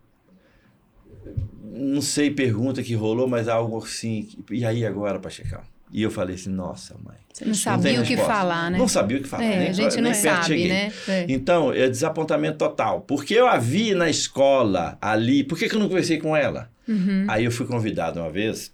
Não 1.63 2.03
sei 2.03 2.31
pergunta 2.31 2.83
que 2.83 2.95
rolou, 2.95 3.29
mas 3.29 3.49
algo 3.49 3.79
assim. 3.79 4.29
E 4.51 4.65
aí 4.65 4.85
agora, 4.85 5.19
Pacheco? 5.19 5.63
E 5.93 6.03
eu 6.03 6.11
falei 6.11 6.35
assim, 6.35 6.51
nossa, 6.51 6.95
mãe. 6.95 7.17
Não 7.41 7.47
tem 7.47 7.55
sabia 7.55 8.01
o 8.01 8.05
que 8.05 8.17
falar, 8.17 8.71
né? 8.71 8.79
Não 8.79 8.89
sabia 8.89 9.19
o 9.19 9.23
que 9.23 9.29
falar. 9.29 9.45
É, 9.45 9.59
nem, 9.59 9.69
a 9.69 9.73
gente 9.73 9.95
nem 10.01 10.05
não 10.05 10.15
sabe, 10.15 10.47
cheguei. 10.47 10.69
né? 10.69 10.93
É. 11.07 11.27
Então, 11.29 11.73
é 11.73 11.89
desapontamento 11.89 12.59
total. 12.59 13.03
Porque 13.03 13.35
eu 13.35 13.47
a 13.47 13.59
vi 13.59 13.95
na 13.95 14.09
escola, 14.09 14.97
ali. 15.01 15.45
Por 15.45 15.59
que, 15.59 15.69
que 15.69 15.75
eu 15.75 15.81
não 15.81 15.89
conversei 15.89 16.19
com 16.19 16.37
ela? 16.37 16.71
Uhum. 16.89 17.27
Aí 17.29 17.45
eu 17.45 17.51
fui 17.51 17.67
convidado 17.67 18.21
uma 18.21 18.31
vez 18.31 18.73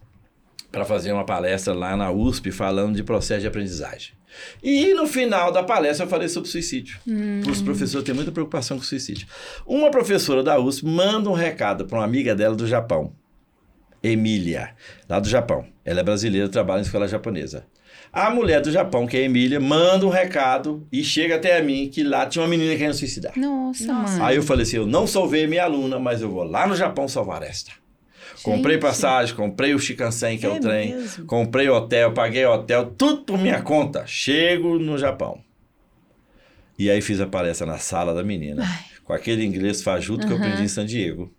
para 0.70 0.84
fazer 0.84 1.12
uma 1.12 1.24
palestra 1.24 1.72
lá 1.72 1.96
na 1.96 2.10
USP 2.10 2.52
falando 2.52 2.96
de 2.96 3.02
processo 3.02 3.40
de 3.40 3.46
aprendizagem. 3.46 4.12
E 4.62 4.92
no 4.94 5.06
final 5.06 5.50
da 5.50 5.62
palestra 5.62 6.04
eu 6.04 6.10
falei 6.10 6.28
sobre 6.28 6.48
suicídio. 6.48 6.98
Hum. 7.06 7.40
Os 7.48 7.62
professores 7.62 8.04
têm 8.04 8.14
muita 8.14 8.30
preocupação 8.30 8.76
com 8.76 8.84
suicídio. 8.84 9.26
Uma 9.66 9.90
professora 9.90 10.42
da 10.42 10.58
USP 10.58 10.86
manda 10.86 11.30
um 11.30 11.34
recado 11.34 11.86
para 11.86 11.98
uma 11.98 12.04
amiga 12.04 12.34
dela 12.34 12.54
do 12.54 12.66
Japão, 12.66 13.12
Emília, 14.02 14.74
lá 15.08 15.18
do 15.18 15.28
Japão. 15.28 15.66
Ela 15.84 16.00
é 16.00 16.02
brasileira, 16.02 16.48
trabalha 16.48 16.80
em 16.80 16.82
escola 16.82 17.08
japonesa. 17.08 17.66
A 18.12 18.30
mulher 18.30 18.60
do 18.62 18.70
Japão, 18.70 19.06
que 19.06 19.16
é 19.16 19.20
a 19.20 19.24
Emília, 19.24 19.60
manda 19.60 20.06
um 20.06 20.10
recado 20.10 20.86
e 20.90 21.04
chega 21.04 21.36
até 21.36 21.58
a 21.58 21.62
mim 21.62 21.88
que 21.92 22.02
lá 22.02 22.26
tinha 22.26 22.42
uma 22.42 22.48
menina 22.48 22.74
querendo 22.74 22.94
suicidar. 22.94 23.32
Nossa, 23.36 23.86
Nossa. 23.86 24.18
mãe. 24.18 24.28
Aí 24.28 24.36
eu 24.36 24.42
falei 24.42 24.62
assim: 24.62 24.76
eu 24.76 24.86
não 24.86 25.06
salvei 25.06 25.46
minha 25.46 25.64
aluna, 25.64 25.98
mas 25.98 26.22
eu 26.22 26.30
vou 26.30 26.42
lá 26.42 26.66
no 26.66 26.74
Japão 26.74 27.06
salvar 27.06 27.42
esta. 27.42 27.70
Comprei 28.42 28.74
Gente. 28.74 28.82
passagem, 28.82 29.34
comprei 29.34 29.74
o 29.74 29.78
Shinkansen, 29.78 30.38
que 30.38 30.46
é, 30.46 30.48
É 30.50 30.52
o 30.52 30.60
trem, 30.60 30.94
mesmo? 30.94 31.26
comprei 31.26 31.68
hotel, 31.68 32.12
paguei 32.12 32.44
hotel, 32.46 32.86
tudo 32.96 33.22
por 33.24 33.38
minha 33.38 33.60
conta. 33.62 34.04
Chego 34.06 34.78
no 34.78 34.96
Japão. 34.96 35.42
E 36.78 36.88
aí 36.90 37.00
fiz 37.02 37.20
a 37.20 37.26
palestra 37.26 37.66
na 37.66 37.78
sala 37.78 38.14
da 38.14 38.22
menina, 38.22 38.64
com 39.04 39.12
aquele 39.12 39.44
inglês 39.44 39.82
fajuto 39.82 40.26
que 40.26 40.32
eu 40.32 40.36
aprendi 40.36 40.62
em 40.62 40.68
San 40.68 40.86
Diego. 40.86 41.32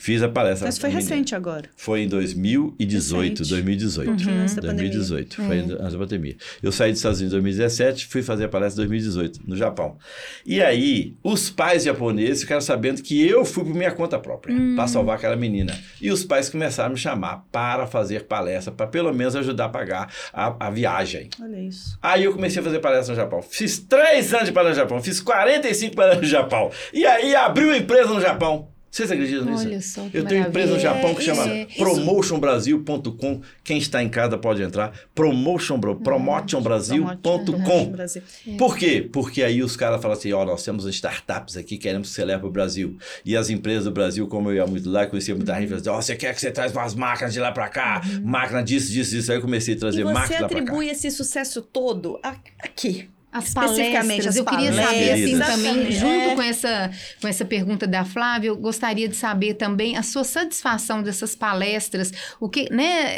Fiz 0.00 0.22
a 0.22 0.28
palestra. 0.28 0.66
Mas 0.68 0.78
foi 0.78 0.90
recente 0.90 1.34
agora. 1.34 1.68
Foi 1.76 2.02
em 2.02 2.08
2018, 2.08 3.38
Recente. 3.40 3.50
2018. 3.50 4.08
Um 4.10 4.14
pouquinho 4.16 4.40
antes 4.42 4.54
da 4.54 4.60
2018, 4.62 5.36
foi 5.36 5.58
É. 5.58 5.60
antes 5.60 5.92
da 5.92 5.98
pandemia. 5.98 6.36
Eu 6.62 6.70
saí 6.70 6.90
dos 6.92 7.00
Estados 7.00 7.18
Unidos 7.18 7.32
em 7.34 7.40
2017, 7.42 8.06
fui 8.06 8.22
fazer 8.22 8.44
a 8.44 8.48
palestra 8.48 8.84
em 8.84 8.86
2018, 8.86 9.40
no 9.44 9.56
Japão. 9.56 9.98
E 10.46 10.62
aí, 10.62 11.16
os 11.22 11.50
pais 11.50 11.82
japoneses 11.82 12.42
ficaram 12.42 12.60
sabendo 12.60 13.02
que 13.02 13.20
eu 13.26 13.44
fui 13.44 13.64
por 13.64 13.74
minha 13.74 13.90
conta 13.90 14.18
própria, 14.20 14.54
para 14.76 14.86
salvar 14.86 15.16
aquela 15.16 15.34
menina. 15.36 15.76
E 16.00 16.10
os 16.12 16.22
pais 16.24 16.48
começaram 16.48 16.90
a 16.90 16.92
me 16.92 16.98
chamar 16.98 17.44
para 17.50 17.84
fazer 17.86 18.24
palestra, 18.24 18.72
para 18.72 18.86
pelo 18.86 19.12
menos 19.12 19.34
ajudar 19.34 19.64
a 19.64 19.68
pagar 19.68 20.12
a, 20.32 20.66
a 20.68 20.70
viagem. 20.70 21.28
Olha 21.42 21.60
isso. 21.60 21.98
Aí 22.00 22.22
eu 22.22 22.32
comecei 22.32 22.60
a 22.60 22.64
fazer 22.64 22.78
palestra 22.78 23.14
no 23.14 23.20
Japão. 23.20 23.42
Fiz 23.42 23.78
três 23.80 24.32
anos 24.32 24.46
de 24.46 24.52
palestra 24.52 24.84
no 24.84 24.88
Japão, 24.88 25.02
fiz 25.02 25.20
45 25.20 25.96
palestras 25.96 26.22
no 26.22 26.28
Japão. 26.28 26.70
E 26.92 27.04
aí 27.04 27.34
abriu 27.34 27.74
empresa 27.74 28.14
no 28.14 28.20
Japão. 28.20 28.68
Vocês 28.90 29.10
acreditam 29.10 29.44
nisso? 29.44 29.66
Olha 29.66 29.80
só 29.82 30.06
Eu 30.14 30.24
tenho 30.24 30.40
uma 30.42 30.48
empresa 30.48 30.72
no 30.74 30.82
maravilha. 30.82 31.02
Japão 31.02 31.14
que 31.14 31.20
É, 31.20 31.24
chama 31.34 31.54
isso- 31.54 31.76
promotionbrasil.com. 31.76 33.40
Quem 33.62 33.78
está 33.78 34.02
em 34.02 34.08
casa 34.08 34.38
pode 34.38 34.62
entrar. 34.62 34.92
Promotion, 35.14 35.78
promotionbrasil.com. 35.78 37.84
Brasil. 37.90 38.22
Por 38.58 38.76
quê? 38.76 39.08
Porque 39.12 39.42
aí 39.42 39.62
os 39.62 39.76
caras 39.76 40.00
falam 40.00 40.16
assim: 40.16 40.32
ó, 40.32 40.44
nós 40.44 40.62
temos 40.64 40.84
startups 40.86 41.56
aqui, 41.56 41.76
queremos 41.76 42.08
que 42.08 42.14
você 42.14 42.24
leve 42.24 42.40
para 42.40 42.48
o 42.48 42.52
Brasil. 42.52 42.96
E 43.24 43.36
as 43.36 43.50
empresas 43.50 43.84
do 43.84 43.90
Brasil, 43.92 44.26
como 44.26 44.50
eu 44.50 44.56
ia 44.56 44.66
muito 44.66 44.90
lá, 44.90 45.06
conhecia 45.06 45.34
muita 45.34 45.54
gente, 45.54 45.68
falavam 45.68 45.80
assim: 45.80 45.90
ó, 45.90 46.00
você 46.02 46.16
quer 46.16 46.34
que 46.34 46.40
você 46.40 46.50
traz 46.50 46.72
umas 46.72 46.94
máquinas 46.94 47.32
de 47.32 47.40
lá 47.40 47.52
para 47.52 47.68
cá? 47.68 48.02
Máquina 48.22 48.62
disso, 48.62 48.90
disso, 48.92 49.10
disso. 49.12 49.30
Aí 49.30 49.38
eu 49.38 49.42
comecei 49.42 49.74
a 49.74 49.78
trazer 49.78 50.02
você 50.02 50.12
máquinas 50.12 50.40
lá 50.42 50.48
para 50.48 50.56
cá. 50.56 50.62
atribui 50.64 50.88
esse 50.88 51.10
sucesso 51.10 51.62
todo 51.62 52.18
aqui. 52.62 53.08
As 53.30 53.52
palestras. 53.52 54.26
As 54.26 54.36
eu 54.36 54.44
queria 54.44 54.72
saber 54.72 55.12
assim 55.12 55.38
também, 55.38 55.92
junto 55.92 56.30
é. 56.30 56.34
com 56.34 56.42
essa 56.42 56.90
com 57.20 57.28
essa 57.28 57.44
pergunta 57.44 57.86
da 57.86 58.04
Flávia, 58.04 58.48
eu 58.48 58.56
gostaria 58.56 59.08
de 59.08 59.16
saber 59.16 59.54
também 59.54 59.96
a 59.96 60.02
sua 60.02 60.24
satisfação 60.24 61.02
dessas 61.02 61.34
palestras, 61.34 62.12
o 62.40 62.48
que, 62.48 62.72
né, 62.72 63.16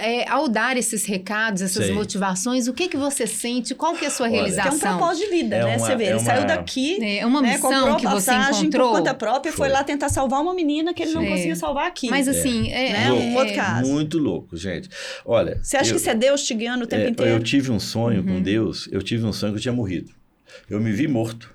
é, 0.00 0.28
ao 0.28 0.48
dar 0.48 0.76
esses 0.76 1.04
recados, 1.04 1.62
essas 1.62 1.86
Sei. 1.86 1.94
motivações, 1.94 2.66
o 2.66 2.72
que 2.72 2.88
que 2.88 2.96
você 2.96 3.26
sente? 3.26 3.74
Qual 3.74 3.94
que 3.94 4.04
é 4.04 4.08
a 4.08 4.10
sua 4.10 4.26
Olha, 4.26 4.34
realização? 4.34 4.72
É 4.72 4.74
um 4.74 4.98
propósito 4.98 5.24
de 5.24 5.30
vida, 5.30 5.56
é 5.56 5.64
né? 5.64 5.76
Uma, 5.76 5.86
você 5.86 5.96
vê, 5.96 6.04
ele 6.04 6.12
uma... 6.14 6.20
saiu 6.20 6.46
daqui, 6.46 7.04
é 7.04 7.26
uma 7.26 7.40
né, 7.40 7.52
missão 7.52 7.92
né, 7.92 7.96
que 8.00 8.06
você 8.06 8.32
encontrou 8.32 8.90
por 8.90 8.98
conta 8.98 9.14
própria, 9.14 9.52
foi. 9.52 9.68
foi. 9.68 9.74
lá 9.74 9.84
tentar 9.84 10.08
salvar 10.08 10.40
uma 10.40 10.54
menina 10.54 10.92
que 10.92 11.02
ele 11.02 11.12
Sim. 11.12 11.18
não 11.18 11.26
conseguia 11.26 11.56
salvar 11.56 11.86
aqui. 11.86 12.10
Mas 12.10 12.26
assim, 12.26 12.70
é, 12.70 12.88
é 12.88 12.92
né? 12.92 13.12
um 13.12 13.36
outro 13.36 13.54
caso. 13.54 13.88
Muito 13.88 14.18
louco, 14.18 14.56
gente. 14.56 14.88
Olha, 15.24 15.60
você 15.62 15.76
acha 15.76 15.90
eu, 15.90 15.94
que 15.94 16.00
isso 16.00 16.10
é 16.10 16.14
Deus 16.14 16.42
te 16.42 16.54
guiando 16.54 16.84
o 16.84 16.86
tempo 16.86 17.08
inteiro? 17.08 17.32
Eu 17.32 17.42
tive 17.42 17.70
um 17.70 17.80
sonho 17.80 18.20
uhum. 18.20 18.34
com 18.34 18.42
Deus, 18.42 18.88
eu 18.90 19.02
tive 19.02 19.24
um 19.24 19.32
sonho 19.32 19.51
que 19.52 19.58
eu 19.58 19.62
tinha 19.62 19.74
morrido. 19.74 20.10
Eu 20.68 20.80
me 20.80 20.92
vi 20.92 21.08
morto. 21.08 21.52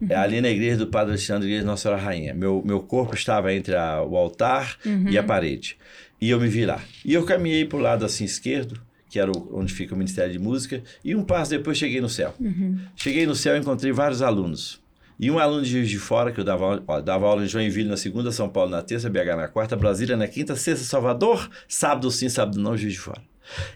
Uhum. 0.00 0.16
Ali 0.16 0.40
na 0.40 0.48
igreja 0.48 0.76
do 0.76 0.86
Padre 0.86 1.12
Alexandre, 1.12 1.48
igreja 1.48 1.66
Nossa 1.66 1.82
Senhora 1.82 2.00
Rainha. 2.00 2.34
Meu, 2.34 2.62
meu 2.64 2.80
corpo 2.80 3.14
estava 3.14 3.52
entre 3.52 3.74
a, 3.74 4.02
o 4.02 4.16
altar 4.16 4.76
uhum. 4.86 5.08
e 5.08 5.18
a 5.18 5.22
parede. 5.22 5.76
E 6.20 6.30
eu 6.30 6.40
me 6.40 6.48
vi 6.48 6.64
lá. 6.64 6.80
E 7.04 7.14
eu 7.14 7.24
caminhei 7.24 7.64
para 7.64 7.78
o 7.78 7.80
lado 7.80 8.04
assim 8.04 8.24
esquerdo, 8.24 8.80
que 9.10 9.18
era 9.18 9.30
o, 9.30 9.58
onde 9.58 9.72
fica 9.72 9.94
o 9.94 9.98
Ministério 9.98 10.32
de 10.32 10.38
Música, 10.38 10.82
e 11.04 11.14
um 11.14 11.24
passo 11.24 11.50
depois 11.50 11.76
cheguei 11.76 12.00
no 12.00 12.08
céu. 12.08 12.34
Uhum. 12.38 12.78
Cheguei 12.94 13.26
no 13.26 13.34
céu 13.34 13.56
e 13.56 13.58
encontrei 13.58 13.92
vários 13.92 14.22
alunos. 14.22 14.80
E 15.20 15.30
um 15.32 15.38
aluno 15.38 15.62
de 15.62 15.70
Juiz 15.70 15.88
de 15.88 15.98
Fora, 15.98 16.30
que 16.30 16.38
eu 16.38 16.44
dava, 16.44 16.80
ó, 16.86 17.00
dava 17.00 17.26
aula 17.26 17.44
em 17.44 17.48
Joinville 17.48 17.88
na 17.88 17.96
segunda, 17.96 18.30
São 18.30 18.48
Paulo 18.48 18.70
na 18.70 18.82
terça, 18.82 19.10
BH 19.10 19.36
na 19.36 19.48
quarta, 19.48 19.74
Brasília 19.74 20.16
na 20.16 20.28
quinta, 20.28 20.54
sexta, 20.54 20.84
Salvador, 20.84 21.50
sábado 21.66 22.08
sim, 22.10 22.28
sábado 22.28 22.60
não, 22.60 22.76
Juiz 22.76 22.92
de 22.92 23.00
Fora. 23.00 23.22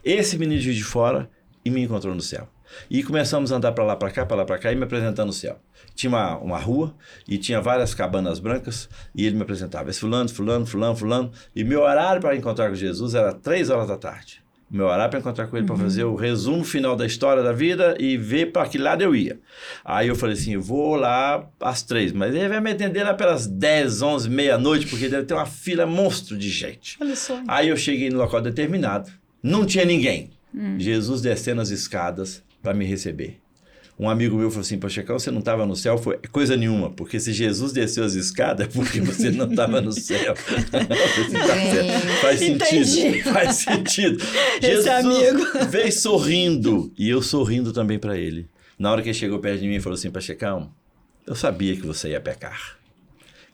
Esse 0.05 0.39
menino 0.39 0.59
de 0.59 0.67
Juiz 0.67 0.77
de 0.77 0.85
Fora 0.85 1.29
e 1.65 1.71
me 1.71 1.83
encontrou 1.83 2.15
no 2.15 2.21
céu. 2.21 2.49
E 2.91 3.03
começamos 3.03 3.53
a 3.53 3.57
andar 3.57 3.73
para 3.73 3.85
lá, 3.85 3.97
para 3.97 4.11
cá, 4.11 4.27
para 4.27 4.37
lá, 4.39 4.45
para 4.45 4.59
cá 4.59 4.73
e 4.73 4.77
me 4.77 4.85
apresentando 4.85 5.29
no 5.29 5.33
céu. 5.33 5.59
Tinha 5.95 6.11
uma, 6.11 6.39
uma 6.39 6.59
rua 6.59 6.95
e 7.29 7.39
tinha 7.39 7.61
várias 7.61 7.95
cabanas 7.95 8.39
brancas 8.39 8.89
e 9.15 9.27
ele 9.27 9.37
me 9.37 9.43
apresentava. 9.43 9.91
Esse 9.91 10.01
fulano, 10.01 10.29
fulano, 10.29 10.67
fulano, 10.67 10.97
fulano. 10.97 11.33
E 11.55 11.65
meu 11.65 11.83
horário 11.83 12.21
para 12.21 12.37
encontrar 12.37 12.69
com 12.69 12.75
Jesus 12.75 13.15
era 13.15 13.33
três 13.33 13.71
horas 13.71 13.89
da 13.89 13.97
tarde. 13.97 14.43
Meu 14.73 14.87
horário 14.87 15.11
para 15.11 15.21
encontrar 15.21 15.49
com 15.49 15.57
ele, 15.59 15.69
uhum. 15.69 15.77
para 15.77 15.85
fazer 15.85 16.05
o 16.05 16.15
resumo 16.15 16.65
final 16.65 16.97
da 16.97 17.05
história 17.05 17.43
da 17.43 17.53
vida 17.53 17.95
e 18.01 18.17
ver 18.17 18.53
para 18.53 18.67
que 18.67 18.79
lado 18.79 19.03
eu 19.03 19.15
ia. 19.15 19.39
Aí 19.85 20.09
eu 20.09 20.17
falei 20.17 20.35
assim: 20.35 20.55
eu 20.55 20.63
vou 20.63 20.97
lá 20.97 21.47
às 21.61 21.83
três, 21.83 22.11
mas 22.11 22.35
ele 22.35 22.49
vai 22.49 22.59
me 22.59 22.71
atender 22.71 23.05
lá 23.05 23.13
pelas 23.13 23.47
dez, 23.47 24.01
onze, 24.01 24.31
meia-noite, 24.31 24.87
porque 24.87 25.11
deve 25.11 25.27
ter 25.27 25.35
uma 25.35 25.45
fila 25.45 25.85
monstro 25.85 26.39
de 26.39 26.49
gente. 26.49 26.97
Olha 26.99 27.15
só. 27.15 27.39
Aí 27.47 27.69
eu 27.69 27.77
cheguei 27.77 28.09
no 28.09 28.17
local 28.17 28.41
determinado, 28.41 29.11
não 29.43 29.67
tinha 29.67 29.85
ninguém. 29.85 30.31
Hum. 30.55 30.77
Jesus 30.79 31.21
descendo 31.21 31.61
as 31.61 31.69
escadas, 31.69 32.43
para 32.63 32.73
me 32.75 32.85
receber. 32.85 33.41
Um 33.99 34.09
amigo 34.09 34.37
meu 34.37 34.51
falou 34.51 34.63
assim, 34.63 34.79
Pachecão, 34.79 35.19
você 35.19 35.31
não 35.31 35.41
estava 35.41 35.67
no 35.67 35.77
céu? 35.77 35.99
Foi 35.99 36.19
coisa 36.31 36.57
nenhuma, 36.57 36.91
porque 36.91 37.21
se 37.21 37.33
Jesus 37.33 37.73
desceu 37.73 38.05
as 38.05 38.15
escadas 38.15 38.67
é 38.67 38.71
porque 38.71 39.01
você 39.01 39.31
não 39.31 39.51
estava 39.51 39.81
no 39.81 39.93
céu. 39.93 40.35
faz 42.21 42.39
sentido, 42.39 42.81
Entendi. 42.81 43.23
faz 43.23 43.57
sentido. 43.57 44.17
Esse 44.63 44.83
Jesus 44.83 44.87
amigo. 44.89 45.69
veio 45.69 45.93
sorrindo, 45.93 46.93
e 46.99 47.09
eu 47.09 47.21
sorrindo 47.21 47.73
também 47.73 47.99
para 47.99 48.19
ele. 48.19 48.49
Na 48.79 48.91
hora 48.91 49.03
que 49.03 49.09
ele 49.11 49.15
chegou 49.15 49.39
perto 49.39 49.61
de 49.61 49.67
mim, 49.67 49.75
ele 49.75 49.83
falou 49.83 49.97
assim, 49.97 50.11
Pachecão, 50.11 50.73
eu 51.27 51.35
sabia 51.35 51.77
que 51.77 51.87
você 51.87 52.09
ia 52.11 52.21
pecar. 52.21 52.82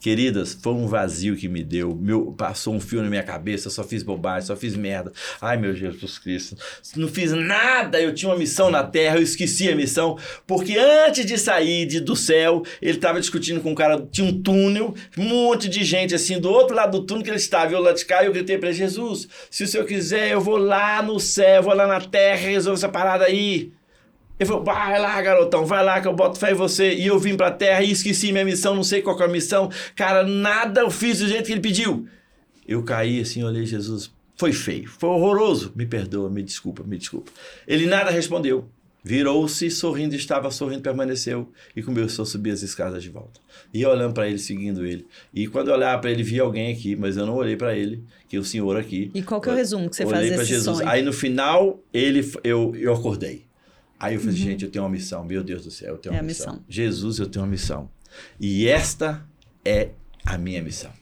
Queridas, 0.01 0.57
foi 0.63 0.73
um 0.73 0.87
vazio 0.87 1.37
que 1.37 1.49
me 1.49 1.63
deu. 1.63 1.95
Meu, 1.95 2.33
passou 2.33 2.75
um 2.75 2.81
fio 2.81 3.03
na 3.03 3.09
minha 3.09 3.23
cabeça, 3.23 3.69
só 3.69 3.83
fiz 3.83 4.03
bobagem, 4.03 4.47
só 4.47 4.55
fiz 4.55 4.77
merda. 4.77 5.13
Ai, 5.41 5.57
meu 5.57 5.75
Jesus 5.75 6.19
Cristo. 6.19 6.57
Não 6.97 7.09
fiz 7.09 7.33
nada. 7.33 8.01
Eu 8.01 8.15
tinha 8.15 8.31
uma 8.31 8.39
missão 8.39 8.71
na 8.71 8.85
terra, 8.85 9.17
eu 9.17 9.23
esqueci 9.23 9.69
a 9.69 9.75
missão. 9.75 10.17
Porque 10.47 10.79
antes 10.79 11.27
de 11.27 11.37
sair 11.37 11.85
de, 11.87 12.01
do 12.01 12.15
céu, 12.15 12.63
ele 12.81 12.97
estava 12.97 13.19
discutindo 13.19 13.61
com 13.61 13.73
um 13.73 13.75
cara, 13.75 14.07
tinha 14.11 14.27
um 14.27 14.41
túnel, 14.41 14.95
um 15.17 15.25
monte 15.25 15.69
de 15.69 15.83
gente 15.85 16.15
assim, 16.15 16.39
do 16.39 16.51
outro 16.51 16.77
lado 16.77 17.01
do 17.01 17.07
túnel 17.07 17.25
que 17.25 17.31
ele 17.31 17.37
estava, 17.37 17.73
eu 17.73 17.81
lá 17.81 17.93
de 17.93 18.05
cá, 18.05 18.25
eu 18.25 18.33
gritei 18.33 18.59
para 18.59 18.71
Jesus, 18.73 19.29
se 19.51 19.65
o 19.65 19.67
senhor 19.67 19.85
quiser, 19.85 20.33
eu 20.33 20.41
vou 20.41 20.57
lá 20.57 21.03
no 21.03 21.19
céu, 21.19 21.63
vou 21.63 21.75
lá 21.75 21.87
na 21.87 22.01
terra 22.01 22.49
resolvo 22.49 22.79
essa 22.79 22.89
parada 22.89 23.25
aí. 23.25 23.73
Ele 24.39 24.49
falou, 24.49 24.65
vai 24.65 25.01
lá, 25.01 25.21
garotão, 25.21 25.67
vai 25.67 25.85
lá 25.85 26.01
que 26.01 26.07
eu 26.07 26.15
boto 26.15 26.39
fé 26.39 26.53
em 26.53 26.55
você. 26.55 26.95
E 26.95 27.07
eu 27.07 27.19
vim 27.19 27.37
pra 27.37 27.51
terra 27.51 27.83
e 27.83 27.91
esqueci 27.91 28.31
minha 28.31 28.45
missão, 28.45 28.75
não 28.75 28.85
sei 28.85 29.03
qual 29.03 29.19
é 29.21 29.25
a 29.25 29.29
missão. 29.29 29.71
Cara, 29.97 30.23
nada 30.23 30.83
eu 30.83 30.91
fiz 30.91 31.19
do 31.19 31.29
jeito 31.29 31.47
que 31.47 31.53
ele 31.53 31.61
pediu. 31.61 32.07
Eu 32.67 32.83
caí 32.83 33.21
assim, 33.21 33.43
olhei 33.43 33.67
Jesus. 33.67 34.13
Foi 34.37 34.53
feio, 34.53 34.89
foi 34.89 35.11
horroroso. 35.11 35.73
Me 35.75 35.85
perdoa, 35.85 36.31
me 36.31 36.43
desculpa, 36.43 36.85
me 36.85 36.97
desculpa. 36.97 37.33
Ele 37.67 37.87
nada 37.87 38.11
respondeu. 38.11 38.69
Virou-se, 39.03 39.71
sorrindo, 39.71 40.15
estava 40.15 40.51
sorrindo, 40.51 40.83
permaneceu 40.83 41.51
e 41.75 41.83
começou 41.83 42.25
a 42.25 42.27
subir 42.27 42.51
as 42.51 42.63
escadas 42.63 43.03
de 43.03 43.09
volta. 43.09 43.41
E 43.73 43.83
eu 43.83 43.91
olhando 43.91 44.13
para 44.13 44.29
ele, 44.29 44.39
seguindo 44.39 44.85
ele. 44.85 45.07
E 45.33 45.47
quando 45.47 45.69
eu 45.69 45.75
olhava 45.75 46.01
para 46.01 46.11
ele, 46.11 46.23
vi 46.23 46.39
alguém 46.39 46.73
aqui, 46.73 46.95
mas 46.95 47.17
eu 47.17 47.25
não 47.25 47.35
olhei 47.35 47.57
para 47.57 47.77
ele, 47.77 48.05
que 48.29 48.37
é 48.37 48.39
o 48.39 48.45
senhor 48.45 48.77
aqui. 48.77 49.11
E 49.15 49.23
qual 49.23 49.41
que 49.41 49.49
é 49.49 49.53
o 49.53 49.57
resumo 49.57 49.89
que 49.89 49.97
você 49.97 50.07
faz 50.07 50.29
desse 50.29 50.45
Jesus. 50.45 50.79
sonho? 50.79 50.89
Aí 50.89 51.03
no 51.03 51.13
final, 51.13 51.81
ele, 51.93 52.29
eu, 52.45 52.75
eu 52.77 52.93
acordei. 52.93 53.48
Aí 54.01 54.15
eu 54.15 54.21
falei, 54.21 54.35
uhum. 54.35 54.45
gente, 54.45 54.65
eu 54.65 54.71
tenho 54.71 54.85
uma 54.85 54.91
missão. 54.91 55.25
Meu 55.25 55.43
Deus 55.43 55.65
do 55.65 55.71
céu, 55.71 55.95
eu 55.95 55.99
tenho 55.99 56.15
é 56.15 56.19
uma 56.19 56.23
missão. 56.23 56.53
missão. 56.53 56.65
Jesus, 56.69 57.19
eu 57.19 57.27
tenho 57.27 57.45
uma 57.45 57.51
missão. 57.51 57.91
E 58.39 58.69
esta 58.69 59.27
é 59.65 59.91
a 60.25 60.39
minha 60.39 60.63
missão. 60.63 60.93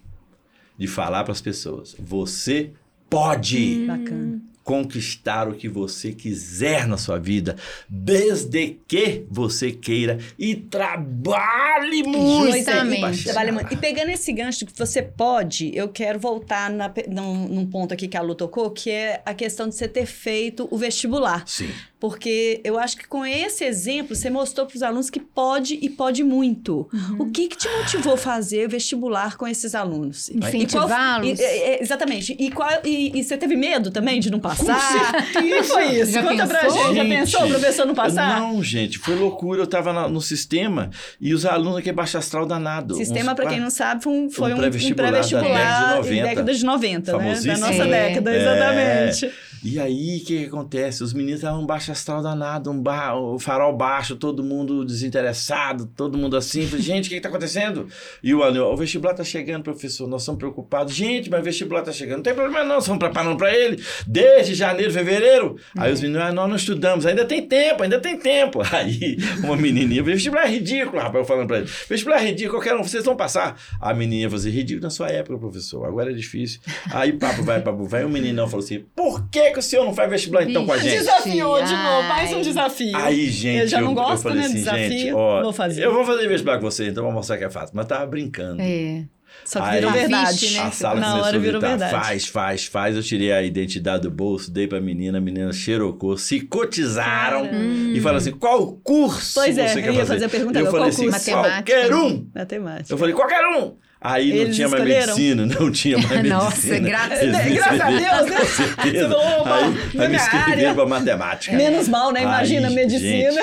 De 0.79 0.87
falar 0.87 1.25
para 1.25 1.33
as 1.33 1.41
pessoas, 1.41 1.95
você 1.99 2.73
pode. 3.09 3.87
Hum. 3.89 4.41
Conquistar 4.67 5.49
o 5.49 5.55
que 5.55 5.69
você 5.69 6.11
quiser 6.11 6.89
na 6.89 6.99
sua 6.99 7.21
vida, 7.21 7.55
desde 7.89 8.81
que 8.89 9.25
você 9.31 9.71
queira 9.71 10.19
e 10.37 10.57
trabalhe 10.57 12.03
muito. 12.03 12.53
Justamente. 12.53 13.23
Trabalhe 13.23 13.53
muito. 13.53 13.73
E 13.73 13.77
pegando 13.77 14.11
esse 14.11 14.33
gancho 14.33 14.67
que 14.67 14.77
você 14.77 15.01
pode, 15.01 15.71
eu 15.73 15.89
quero 15.89 16.19
voltar 16.19 16.69
na, 16.69 16.93
num, 17.09 17.47
num 17.47 17.65
ponto 17.65 17.95
aqui 17.95 18.09
que 18.09 18.17
a 18.17 18.21
Lu 18.21 18.35
tocou, 18.35 18.69
que 18.73 18.91
é 18.91 19.23
a 19.25 19.33
questão 19.35 19.69
de 19.69 19.77
você 19.77 19.87
ter 19.87 20.05
feito 20.05 20.67
o 20.69 20.77
vestibular. 20.77 21.47
Sim. 21.47 21.71
Porque 21.99 22.61
eu 22.63 22.79
acho 22.79 22.97
que 22.99 23.09
com 23.09 23.25
esse 23.25 23.65
exemplo, 23.65 24.15
você 24.15 24.29
mostrou 24.29 24.67
para 24.67 24.77
os 24.77 24.83
alunos 24.83 25.09
que 25.09 25.19
pode 25.19 25.79
e 25.81 25.89
pode 25.89 26.23
muito. 26.23 26.89
Uhum. 26.93 27.17
O 27.21 27.31
que, 27.31 27.49
que 27.49 27.57
te 27.57 27.69
motivou 27.71 28.15
a 28.15 28.17
fazer 28.19 28.69
vestibular 28.69 29.39
com 29.39 29.49
esses 29.49 29.75
alunos? 29.75 30.29
Incentivá-los? 30.29 31.39
Exatamente. 31.81 32.37
E, 32.39 32.51
qual, 32.51 32.69
e, 32.85 33.19
e, 33.19 33.25
você 33.25 33.39
teve 33.39 33.57
medo 33.57 33.91
também 33.91 34.21
de 34.21 34.31
não 34.31 34.39
passar? 34.39 35.11
O 35.37 35.41
que 35.41 35.63
foi 35.63 36.01
isso? 36.01 36.13
Já 36.13 36.23
Conta 36.23 36.47
pensou? 36.47 36.49
pra 36.49 36.69
gente. 36.69 36.97
Já 36.97 37.05
pensou 37.05 37.45
o 37.45 37.49
professor 37.49 37.87
não 37.87 37.95
passar? 37.95 38.41
Não, 38.41 38.63
gente. 38.63 38.99
Foi 38.99 39.15
loucura. 39.15 39.61
Eu 39.61 39.65
estava 39.65 40.07
no 40.09 40.21
sistema 40.21 40.91
e 41.19 41.33
os 41.33 41.47
alunos 41.47 41.79
aqui 41.79 41.91
baixo 41.93 42.19
astral 42.19 42.45
danado. 42.45 42.95
Sistema, 42.95 43.35
para 43.35 43.47
quem 43.47 43.59
não 43.59 43.71
sabe, 43.71 44.03
foi 44.03 44.13
um, 44.13 44.31
foi 44.31 44.53
um, 44.53 44.57
um 44.57 44.59
pré-vestibular, 44.59 45.09
um 45.09 45.13
pré 45.13 45.23
da 45.23 46.01
década 46.01 46.03
de 46.03 46.05
90. 46.05 46.23
Década 46.27 46.55
de 46.55 46.65
90, 46.65 47.19
né? 47.19 47.41
Da 47.41 47.59
nossa 47.59 47.73
é, 47.73 48.09
década, 48.09 48.37
exatamente. 48.37 49.27
É. 49.27 49.56
E 49.67 49.81
aí, 49.81 50.19
o 50.19 50.25
que, 50.25 50.39
que, 50.39 50.45
acontece? 50.45 51.03
Os 51.03 51.13
meninos 51.13 51.41
estavam 51.41 51.61
um 51.61 51.67
baixo 51.67 51.91
astral 51.91 52.23
danado, 52.23 52.71
um 52.71 52.81
bar, 52.81 53.17
o 53.17 53.37
farol 53.37 53.77
baixo, 53.77 54.15
todo 54.15 54.41
mundo 54.45 54.85
desinteressado, 54.85 55.87
todo 55.87 56.17
mundo 56.17 56.37
assim. 56.37 56.65
Falei, 56.69 56.85
gente, 56.85 57.07
o 57.07 57.09
que, 57.09 57.17
está 57.17 57.29
acontecendo? 57.29 57.89
E 58.23 58.33
o 58.33 58.45
anel, 58.45 58.67
o 58.67 58.77
vestibular 58.77 59.11
está 59.11 59.25
chegando, 59.25 59.65
professor, 59.65 60.07
nós 60.07 60.23
estamos 60.23 60.39
preocupados. 60.39 60.95
Gente, 60.95 61.29
mas 61.29 61.41
o 61.41 61.43
vestibular 61.43 61.81
está 61.81 61.91
chegando, 61.91 62.19
não 62.19 62.23
tem 62.23 62.33
problema 62.33 62.63
não, 62.63 62.79
estamos 62.79 63.01
preparando 63.01 63.37
para 63.37 63.53
ele 63.53 63.83
desde 64.07 64.55
janeiro, 64.55 64.93
fevereiro. 64.93 65.57
Uhum. 65.75 65.83
Aí 65.83 65.93
os 65.93 66.01
meninos, 66.01 66.23
ah, 66.23 66.33
nós 66.33 66.49
não 66.49 66.57
estudamos, 66.57 67.05
ainda 67.05 67.25
tem 67.25 67.43
tempo, 67.43 67.83
ainda 67.83 67.99
tem 67.99 68.17
tempo. 68.17 68.63
Aí 68.71 69.17
uma 69.43 69.57
menininha, 69.57 70.01
vestibular 70.01 70.45
é 70.47 70.51
ridículo, 70.51 71.03
rapaz, 71.03 71.17
eu 71.17 71.25
falando 71.25 71.49
para 71.49 71.59
ele, 71.59 71.67
vestibular 71.89 72.23
é 72.23 72.27
ridículo, 72.27 72.61
qualquer 72.61 72.77
um, 72.77 72.85
vocês 72.85 73.05
vão 73.05 73.17
passar. 73.17 73.61
A 73.81 73.93
menininha 73.93 74.29
falou 74.29 74.41
assim, 74.41 74.51
ridículo 74.51 74.85
na 74.85 74.91
sua 74.91 75.09
época, 75.09 75.37
professor, 75.39 75.85
agora 75.85 76.13
é 76.13 76.15
difícil. 76.15 76.61
Aí 76.93 77.13
papo 77.15 77.43
vai, 77.43 77.61
papo 77.61 77.85
vai, 77.85 78.05
o 78.05 78.09
meninão 78.09 78.47
falou 78.47 78.65
assim, 78.65 78.85
por 78.95 79.29
que 79.29 79.56
que 79.57 79.61
o 79.61 79.63
senhor 79.63 79.85
não 79.87 79.95
faz 79.95 80.11
vestibular 80.11 80.45
então 80.45 80.67
com 80.67 80.73
a 80.73 80.79
gente? 80.79 80.99
Desafiou 80.99 81.63
de 81.63 81.73
novo, 81.73 82.09
mais 82.09 82.33
um 82.33 82.43
desafio. 82.43 82.95
Aí, 82.95 83.31
gente, 83.31 83.61
eu 83.61 83.67
já 83.67 83.81
não 83.81 83.91
eu, 83.91 83.95
gosto, 83.95 84.13
eu 84.13 84.19
falei 84.19 84.39
né, 84.41 84.45
assim, 84.45 84.55
desafio, 84.55 84.91
gente, 84.91 85.13
ó, 85.15 85.43
vou 85.43 85.53
fazer. 85.53 85.85
Eu 85.85 85.95
vou 85.95 86.05
fazer 86.05 86.29
vestibular 86.29 86.59
com 86.59 86.71
você, 86.71 86.89
então 86.89 87.05
vou 87.05 87.13
mostrar 87.13 87.39
que 87.39 87.45
é 87.45 87.51
fácil. 87.51 87.75
Mas 87.75 87.87
tava 87.87 88.07
brincando. 88.07 88.61
É. 88.61 89.05
Só 89.45 89.61
que 89.61 89.71
virou 89.71 89.93
verdade, 89.93 90.51
né? 90.51 90.61
A 90.61 90.71
sala 90.71 91.01
Na 91.01 91.23
hora 91.23 91.39
virou 91.39 91.61
verdade. 91.61 91.91
Faz, 91.91 92.27
faz, 92.27 92.67
faz. 92.67 92.97
Eu 92.97 93.03
tirei 93.03 93.33
a 93.33 93.43
identidade 93.43 94.03
do 94.03 94.11
bolso, 94.11 94.51
dei 94.51 94.67
pra 94.67 94.81
menina, 94.81 95.19
a 95.19 95.21
menina 95.21 95.53
xerocou, 95.53 96.17
se 96.17 96.41
cotizaram 96.41 97.45
hum. 97.45 97.93
e 97.95 98.01
falaram 98.01 98.19
assim: 98.19 98.33
qual 98.33 98.73
curso 98.83 99.35
pois 99.35 99.57
é, 99.57 99.69
você 99.69 99.83
quer 99.83 99.95
fazer? 99.95 100.07
fazer 100.07 100.25
a 100.25 100.29
pergunta 100.29 100.59
eu 100.59 100.71
falei 100.71 100.89
assim: 100.89 101.11
qualquer 101.33 101.95
um. 101.95 102.27
Matemática. 102.35 102.93
Eu 102.93 102.99
falei: 102.99 103.15
qualquer 103.15 103.47
um. 103.57 103.77
Aí 104.09 104.31
não 104.33 104.37
Eles 104.43 104.57
tinha 104.57 104.69
mais 104.69 104.83
escolheram? 104.83 105.07
medicina, 105.17 105.47
não 105.61 105.71
tinha 105.73 105.99
mais 105.99 106.11
medicina. 106.11 106.37
Nossa, 106.37 106.79
graças- 106.79 107.23
Eles 107.23 107.45
me 107.45 107.55
graças 107.55 107.81
a 107.81 107.91
Deus, 107.91 108.31
né? 108.31 108.37
Com 108.39 108.47
certeza. 108.47 109.17
Aí, 109.47 110.01
aí 110.03 110.09
me 110.09 110.17
escreveram 110.17 110.75
pra 110.75 110.87
matemática. 110.87 111.57
Menos 111.57 111.89
mal, 111.89 112.13
né? 112.13 112.23
Imagina, 112.23 112.69
Aí, 112.69 112.75
medicina. 112.75 113.43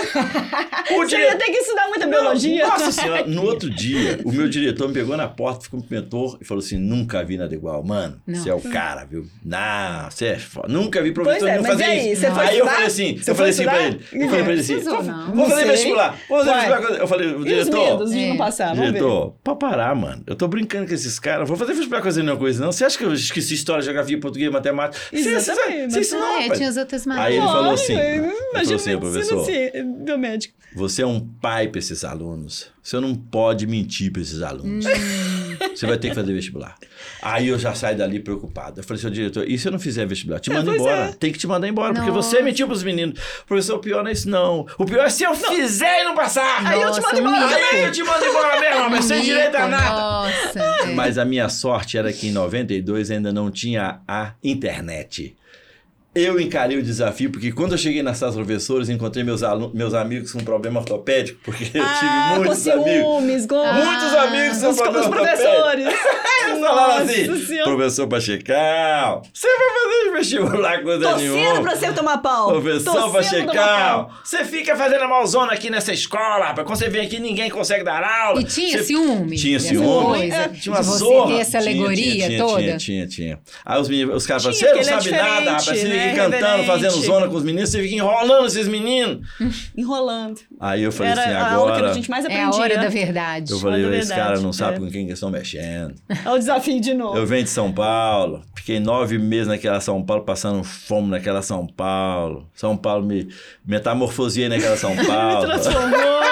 O 0.92 0.96
Você 1.04 1.08
dire- 1.16 1.24
ia 1.24 1.36
ter 1.38 1.46
que 1.46 1.58
estudar 1.58 1.88
muita 1.88 2.08
biologia. 2.08 2.68
Nossa 2.68 2.92
senhora, 2.92 3.26
no 3.28 3.44
outro 3.44 3.70
dia, 3.70 4.20
o 4.24 4.32
meu 4.32 4.48
diretor 4.48 4.88
me 4.88 4.94
pegou 4.94 5.18
na 5.18 5.28
porta, 5.28 5.64
ficou 5.64 5.80
cumprimentou 5.82 6.38
e 6.42 6.46
falou 6.46 6.64
assim: 6.64 6.78
nunca 6.78 7.24
vi 7.24 7.38
nada 7.38 7.54
igual. 7.54 7.84
Mano, 7.84 8.22
Não. 8.26 8.36
você 8.36 8.50
é 8.50 8.54
o 8.54 8.62
cara, 8.62 9.04
viu? 9.06 9.26
Não, 9.44 10.10
você 10.10 10.28
é 10.28 10.40
foda. 10.40 10.68
Nunca 10.68 11.02
vi 11.02 11.12
professor 11.12 11.48
é, 11.48 11.52
nenhum 11.54 11.64
fazer 11.66 11.84
aí, 11.84 12.12
isso. 12.12 12.22
você 12.22 12.32
foi 12.32 12.46
aí 12.48 12.58
eu 12.58 12.66
falei 12.66 12.86
assim, 12.88 13.18
Você 13.18 13.32
eu 13.32 13.36
falei 13.36 13.52
assim 13.52 13.64
pra 13.64 13.82
estudar? 13.82 13.88
ele. 14.14 14.24
Eu 14.24 14.30
falei 14.30 14.44
pra 14.44 14.52
ele 14.54 14.62
assim: 14.62 14.80
vou, 14.80 15.04
não. 15.04 15.36
Não 15.36 15.50
fazer 15.50 15.66
vestibular. 15.66 16.16
Vou 16.30 16.40
fazer 16.46 16.54
vestibular. 16.54 17.00
Eu 17.00 17.08
falei, 17.08 17.28
E 17.30 17.34
os 17.36 17.46
diretor. 17.46 17.80
medos 17.92 18.12
de 18.12 18.28
não 18.28 18.38
passar? 18.38 18.68
Vamos 18.70 18.80
ver. 18.80 18.86
Diretor, 18.94 19.36
pra 19.44 19.56
parar, 19.56 19.96
mano. 19.96 20.24
Eu 20.28 20.36
tô 20.36 20.48
brincando 20.54 20.88
com 20.88 20.94
esses 20.94 21.20
caras. 21.20 21.48
Vou 21.48 21.58
fazer 21.58 21.74
vestibular 21.74 22.02
coisa 22.02 22.22
nenhuma 22.22 22.40
coisa, 22.40 22.64
não. 22.64 22.72
Você 22.72 22.86
acha 22.86 22.98
que 22.98 23.04
eu 23.04 23.14
esqueci 23.14 23.54
história, 23.54 23.82
geografia, 23.84 24.20
português, 24.20 24.52
matemática? 24.52 25.04
Você- 25.12 25.24
você- 25.24 25.52
Exatamente, 25.52 25.94
Você 25.94 26.00
isso 26.02 26.16
Ah, 26.16 26.20
não, 26.20 26.28
é, 26.38 26.42
rapaz. 26.44 26.58
tinha 26.60 26.70
as 26.70 26.78
outras 26.78 27.08
Aí 27.08 27.12
ele 27.34 27.40
matérias. 27.40 27.44
falou 27.52 27.74
assim, 27.74 27.96
Ai, 27.96 28.12
ele 28.14 28.22
falou 28.28 28.50
Imagina 28.54 28.76
assim, 28.76 28.98
professor. 28.98 29.42
assim, 29.42 29.94
biomédico. 30.06 30.54
Você 30.76 31.02
é 31.02 31.06
um 31.08 31.20
pai 31.20 31.68
para 31.68 31.80
esses 31.80 32.04
alunos. 32.04 32.68
Você 32.82 33.00
não 33.00 33.14
pode 33.16 33.68
mentir 33.68 34.12
para 34.12 34.22
esses 34.22 34.42
alunos. 34.42 34.86
Você 35.76 35.86
vai 35.88 35.98
ter 35.98 36.10
que 36.10 36.16
fazer 36.16 36.34
vestibular. 36.34 36.76
Aí 37.22 37.48
eu 37.48 37.58
já 37.58 37.74
saio 37.74 37.98
dali 37.98 38.20
preocupado. 38.20 38.80
Eu 38.80 38.84
falei, 38.84 39.02
seu 39.02 39.10
diretor, 39.10 39.48
e 39.50 39.58
se 39.58 39.68
eu 39.68 39.72
não 39.72 39.80
fizer 39.80 40.06
vestibular? 40.06 40.40
Te 40.40 40.52
É, 40.52 40.54
manda 40.54 40.66
pois 40.72 40.82
embora. 40.82 41.06
é. 41.06 41.12
Tem 41.14 41.32
que 41.32 41.40
te 41.40 41.48
mandar 41.48 41.68
embora, 41.68 41.94
porque 41.94 42.10
Nossa. 42.12 42.30
você 42.30 42.42
mentiu 42.42 42.68
para 42.68 42.76
os 42.76 42.84
meninos. 42.84 43.20
Professor, 43.48 43.76
o 43.78 43.80
pior 43.80 44.04
não 44.04 44.10
é 44.10 44.14
isso, 44.14 44.30
não. 44.30 44.66
O 44.78 44.86
pior 44.86 45.06
é 45.06 45.10
se 45.10 45.24
eu 45.24 45.34
fizer 45.36 46.02
e 46.02 46.04
não 46.04 46.16
passar. 46.16 46.66
Aí 46.66 46.82
eu 46.82 46.92
te 46.92 47.00
Nossa, 47.00 47.02
mando 47.16 47.20
embora 47.20 47.48
mico. 47.48 47.60
Aí 47.74 47.84
eu 47.84 47.92
te 47.92 48.04
mando 48.04 48.26
embora 48.26 48.60
mesmo, 48.60 48.90
mas 48.90 49.06
sem 49.06 49.22
direito 49.22 49.56
a 49.56 49.68
nada. 49.68 50.00
Nossa. 50.00 50.60
é. 50.60 50.86
Mas 50.94 51.18
a 51.18 51.26
minha 51.26 51.48
sorte 51.50 51.98
era 51.98 52.12
que 52.12 52.28
em 52.28 52.32
92 52.32 53.12
ainda 53.12 53.32
não 53.34 53.50
tinha 53.50 54.02
a 54.08 54.34
internet. 54.44 55.36
Eu 56.16 56.40
encarei 56.40 56.78
o 56.78 56.84
desafio, 56.84 57.32
porque 57.32 57.52
quando 57.52 57.72
eu 57.72 57.78
cheguei 57.78 58.04
na 58.04 58.14
sala 58.14 58.32
dos 58.34 58.46
professores, 58.46 58.88
encontrei 58.88 59.24
meus, 59.24 59.42
meus 59.74 59.96
amigos 59.96 60.32
com 60.32 60.40
problema 60.44 60.80
ortopédico, 60.80 61.40
porque 61.44 61.76
eu 61.76 61.84
ah, 61.84 61.98
tive 62.00 62.40
muitos 62.46 62.64
com 62.64 62.72
amigos. 62.72 62.94
ciúmes, 63.02 63.46
com... 63.48 63.74
Muitos 63.74 64.14
amigos 64.16 64.58
com 64.60 64.70
os, 64.70 64.78
problema 64.78 65.00
os 65.02 65.08
professores. 65.16 65.86
Eles 66.46 66.60
falaram 66.60 67.04
assim, 67.04 67.46
Senhora. 67.46 67.72
professor 67.76 68.08
Pachecal, 68.08 69.24
você 69.34 69.48
vai 69.48 69.68
fazer 69.70 70.12
vestibular 70.18 70.84
coisa 70.84 71.10
Torcendo 71.10 71.34
nenhuma. 71.34 71.62
pra 71.62 71.76
você 71.76 71.92
tomar 71.94 72.18
pau. 72.20 72.50
Professor 72.52 72.94
Torcendo 72.94 73.14
Pachecal, 73.48 74.12
você 74.24 74.46
fica 74.46 74.76
fazendo 74.76 75.04
a 75.04 75.08
malzona 75.08 75.54
aqui 75.54 75.70
nessa 75.72 75.94
escola, 75.94 76.46
rapaz. 76.48 76.68
Quando 76.68 76.78
você 76.78 76.90
vem 76.90 77.02
aqui, 77.06 77.20
ninguém 77.20 77.50
consegue 77.50 77.84
dar 77.84 78.04
aula. 78.04 78.40
E 78.42 78.44
tinha 78.44 78.78
Você- 78.78 78.84
ciúme. 78.84 79.36
Tinha 79.38 79.60
ciúme. 79.60 80.06
coisa, 80.06 80.36
É, 80.36 80.48
tinha 80.50 80.76
uma 80.76 80.84
você 80.84 81.00
zorra. 81.00 81.28
ter 81.34 81.40
essa 81.42 81.60
Tinha, 81.60 81.62
alegoria 81.72 82.28
tinha, 82.28 82.38
toda. 82.40 82.62
Tinha, 82.62 82.78
tinha, 82.78 83.08
tinha. 83.08 83.40
Aí 83.66 83.82
os, 83.82 83.90
meninos, 83.90 84.16
os 84.18 84.28
caras 84.28 84.44
Tinha, 84.44 84.54
você 84.54 84.66
não 84.74 84.80
é 84.80 84.84
sabe 84.84 85.12
nada, 85.12 85.52
rapaz. 85.52 85.64
Você 85.64 85.74
diferente, 85.76 86.03
fica 86.10 86.30
né? 86.30 86.40
cantando, 86.40 86.64
fazendo 86.66 87.02
zona 87.02 87.28
com 87.28 87.36
os 87.36 87.44
meninos, 87.44 87.70
você 87.70 87.82
fica 87.82 87.96
enrolando 87.96 88.48
esses 88.48 88.68
meninos. 88.68 89.28
Enrolando. 89.76 90.40
Aí 90.60 90.84
eu 90.84 90.92
falei 90.92 91.12
Era 91.12 91.22
assim, 91.22 91.32
a 91.32 91.52
aula 91.54 91.72
que 91.72 91.78
agora... 91.78 91.92
a 91.92 91.94
gente 91.94 92.10
mais 92.10 92.26
É 92.26 92.28
aprendia. 92.28 92.60
a 92.60 92.62
hora 92.62 92.78
da 92.78 92.90
verdade. 92.90 93.52
Eu 93.52 93.60
falei, 93.60 93.82
esse 93.82 93.92
verdade, 94.10 94.22
cara 94.22 94.40
não 94.40 94.54
sabe 94.54 94.78
é. 94.78 94.80
com 94.80 94.92
quem 94.92 95.08
que 95.08 95.14
estão 95.14 95.30
mexendo. 95.30 95.96
Olha 96.26 96.36
o 96.36 96.40
desafio 96.40 96.80
de 96.80 96.94
novo. 96.94 97.18
Eu 97.18 97.26
venho 97.26 97.44
de 97.44 97.50
São 97.50 97.72
Paulo, 97.72 98.42
fiquei 98.56 98.80
nove 98.80 99.18
meses 99.18 99.48
naquela 99.48 99.80
São 99.80 100.04
Paulo, 100.04 100.24
passando 100.24 100.64
fome 100.64 101.10
naquela 101.10 101.42
São 101.42 101.66
Paulo. 101.68 102.48
São 102.54 102.78
Paulo 102.78 103.06
me 103.06 103.28
metamorfoseei 103.66 104.50
naquela 104.50 104.78
São 104.78 104.96
Paulo. 105.06 105.46
Transformou. 105.46 106.24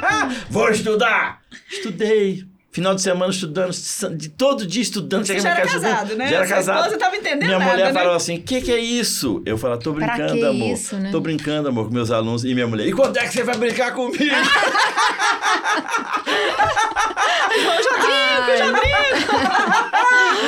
Vou 0.50 0.70
estudar! 0.70 1.40
Estudei. 1.70 2.49
Final 2.72 2.94
de 2.94 3.02
semana 3.02 3.32
estudando, 3.32 3.72
de 4.16 4.28
todo 4.28 4.64
dia 4.64 4.80
estudando. 4.82 5.26
Você 5.26 5.40
já 5.40 5.50
era 5.50 5.66
estudando. 5.66 5.90
casado, 5.90 6.14
né? 6.16 6.28
Já 6.28 6.36
era 6.36 6.46
Sua 6.46 6.56
casado. 6.56 6.98
tava 6.98 7.16
entendendo 7.16 7.46
Minha 7.46 7.58
nada, 7.58 7.70
mulher 7.72 7.92
né? 7.92 8.00
falou 8.00 8.14
assim, 8.14 8.36
o 8.36 8.42
que, 8.42 8.60
que 8.60 8.70
é 8.70 8.78
isso? 8.78 9.42
Eu 9.44 9.58
falo, 9.58 9.76
tô 9.76 9.92
brincando, 9.92 10.34
que 10.34 10.44
amor. 10.44 10.72
isso, 10.72 10.96
né? 10.96 11.10
Tô 11.10 11.20
brincando, 11.20 11.68
amor, 11.68 11.88
com 11.88 11.94
meus 11.94 12.12
alunos. 12.12 12.44
E 12.44 12.54
minha 12.54 12.68
mulher, 12.68 12.86
e 12.86 12.92
quando 12.92 13.16
é 13.16 13.26
que 13.26 13.32
você 13.32 13.42
vai 13.42 13.56
brincar 13.56 13.92
comigo? 13.92 14.22
Eu 17.50 17.82
já 17.82 17.90
brinco, 17.90 18.50
eu 18.50 18.56
já 18.58 18.72
brinco. 18.72 19.32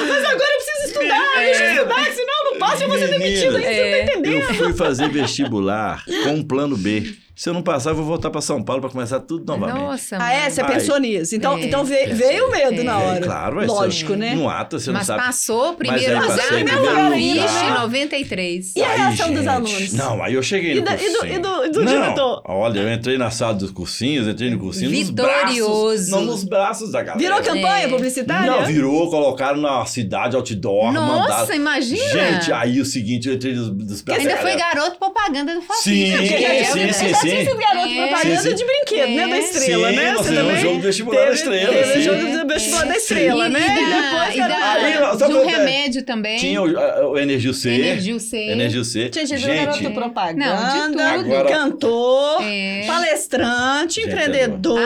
Mas 0.09 0.25
agora 0.25 0.51
eu 0.53 0.57
preciso 0.57 0.87
estudar, 0.87 1.35
deixa 1.37 1.64
eu 1.64 1.73
estudar, 1.73 2.05
senão 2.12 2.35
eu 2.45 2.53
não 2.53 2.59
passo 2.59 2.83
e 2.83 2.85
eu 2.85 2.89
vou 2.89 2.99
ser 2.99 3.09
demitido. 3.09 3.57
Aí 3.57 3.62
você 3.62 3.83
não 3.85 3.91
tá 3.91 3.99
entendendo. 4.12 4.49
Eu 4.49 4.55
fui 4.55 4.73
fazer 4.75 5.09
vestibular 5.09 6.05
com 6.25 6.31
um 6.35 6.43
plano 6.43 6.77
B. 6.77 7.14
Se 7.35 7.49
eu 7.49 7.55
não 7.55 7.62
passar, 7.62 7.91
eu 7.91 7.97
vou 7.97 8.05
voltar 8.05 8.30
pra 8.30 8.43
São 8.43 8.62
Paulo 8.62 8.83
pra 8.83 8.91
começar 8.91 9.18
tudo 9.20 9.47
novamente. 9.47 9.78
Nossa, 9.83 10.18
Ah, 10.20 10.33
é? 10.35 10.51
Você 10.51 10.62
pensou 10.64 10.99
nisso. 11.01 11.35
Então, 11.35 11.57
É. 11.57 11.64
então 11.64 11.83
veio, 11.83 12.14
veio 12.14 12.47
o 12.47 12.51
medo 12.51 12.85
na 12.85 13.01
É. 13.01 13.05
hora. 13.07 13.20
Claro, 13.22 13.57
vai 13.57 13.66
Lógico, 13.66 14.14
né? 14.14 14.35
No 14.35 14.51
ato, 14.51 14.78
você 14.78 14.91
não 14.91 14.99
Mas 14.99 15.07
sabe. 15.07 15.24
passou, 15.24 15.72
primeiro 15.72 16.12
em 16.12 16.18
primeiro 16.18 16.47
primeiro 16.49 16.80
lugar, 16.83 17.18
em 17.18 17.80
93. 17.80 18.76
E 18.76 18.83
a 18.83 18.89
Aí, 18.91 18.97
reação 18.99 19.28
dos 19.30 19.39
gente, 19.39 19.49
alunos? 19.49 19.93
Não, 19.95 20.22
aí 20.22 20.35
eu 20.35 20.43
cheguei 20.43 20.72
E 20.72 20.74
no 20.76 20.83
da- 20.85 20.95
e 20.95 20.97
do- 20.99 21.05
cursinho. 21.18 21.35
e 21.35 21.39
do- 21.39 21.64
e 21.64 21.70
do 21.70 21.85
não, 21.85 21.93
diretor? 22.03 22.43
Olha, 22.45 22.80
eu 22.80 22.93
entrei 22.93 23.16
na 23.16 23.30
sala 23.30 23.55
dos 23.55 23.70
cursinhos, 23.70 24.28
entrei 24.28 24.51
no 24.51 24.59
cursinho 24.59 24.91
nos 24.91 25.09
Vitorioso. 25.09 25.64
braços. 25.95 26.09
Não 26.11 26.20
nos 26.24 26.45
braços 26.45 26.93
da 26.93 27.03
galera. 27.03 27.18
Virou 27.18 27.43
campanha 27.43 27.87
É. 27.87 27.89
publicitária? 27.89 28.51
Não, 28.51 28.66
virou, 28.66 29.09
colocaram 29.11 29.59
na 29.59 29.85
cidade 29.87 30.37
outdoor, 30.37 30.93
Nossa, 30.93 31.07
mandaram. 31.30 31.55
imagina! 31.55 32.09
Gente, 32.11 32.53
aí 32.53 32.78
o 32.78 32.85
seguinte, 32.85 33.26
eu 33.28 33.35
entrei 33.35 33.55
nos, 33.55 33.68
nos 33.74 34.03
braços 34.03 34.22
Ainda 34.26 34.37
da 34.37 34.43
foi 34.43 34.55
garoto 34.57 34.99
propaganda 34.99 35.55
do 35.55 35.62
fascismo. 35.62 36.18
Sim, 36.18 36.22
que 36.28 36.28
sim, 36.39 36.45
é, 36.45 36.93
sim, 36.93 37.14
tinha 37.23 37.43
esses 37.43 37.55
garotos 37.59 37.93
É. 37.93 38.07
propaganda 38.07 38.41
Sim, 38.43 38.49
sim. 38.51 38.55
de 38.55 38.64
brinquedo, 38.64 39.09
né? 39.16 39.29
Da 39.29 39.37
É. 39.37 39.39
estrela, 39.41 39.89
Sim, 39.91 39.97
né? 39.97 40.12
Você 40.14 40.35
também 40.35 40.53
um 40.55 40.59
jogo 40.61 40.77
do 40.77 40.83
vestibular 40.83 41.25
da 41.27 41.33
estrela, 41.33 41.73
Teve 41.73 41.93
sim. 41.95 42.03
jogo 42.03 42.18
do 42.39 42.49
vestibular 42.49 42.85
da 42.87 42.97
estrela, 42.97 43.49
né? 43.49 43.61
E, 43.61 43.75
depois 43.75 44.37
da, 44.37 44.89
era- 44.89 45.14
de 45.16 45.25
um 45.35 45.47
remédio 45.47 46.03
também. 46.05 46.37
Tinha 46.37 46.62
o, 46.62 47.11
o 47.12 47.18
Energio 47.18 47.55
C. 47.55 47.70
Energio 47.70 48.20
C. 48.20 48.37
Energio 48.39 48.85
C. 48.85 49.09
Tinha 49.09 49.27
gente, 49.27 49.47
garoto 49.47 49.91
propaganda, 49.93 50.45
Não, 50.47 50.89
de 50.91 50.97
tudo. 51.29 51.49
Cantor, 51.49 52.43
É. 52.43 52.85
palestrante, 52.87 54.01
empreendedor, 54.01 54.79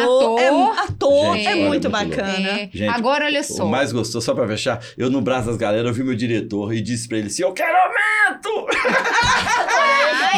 Ator. 0.78 1.37
é, 1.37 1.45
é 1.45 1.55
muito 1.55 1.89
bacana. 1.89 2.68
É. 2.74 2.89
Agora, 2.89 3.24
olha 3.26 3.43
só. 3.43 3.64
O 3.64 3.68
mais 3.68 3.93
gostoso, 3.93 4.24
só 4.24 4.34
pra 4.34 4.47
fechar, 4.47 4.80
eu 4.97 5.11
no 5.11 5.20
braço 5.20 5.47
das 5.49 5.57
galera, 5.57 5.89
eu 5.89 5.93
vi 5.93 6.03
meu 6.03 6.14
diretor 6.14 6.72
e 6.74 6.80
disse 6.80 7.09
pra 7.09 7.18
ele 7.18 7.26
assim: 7.28 7.43
Eu 7.43 7.53
quero 7.53 7.76
aumento! 7.76 8.66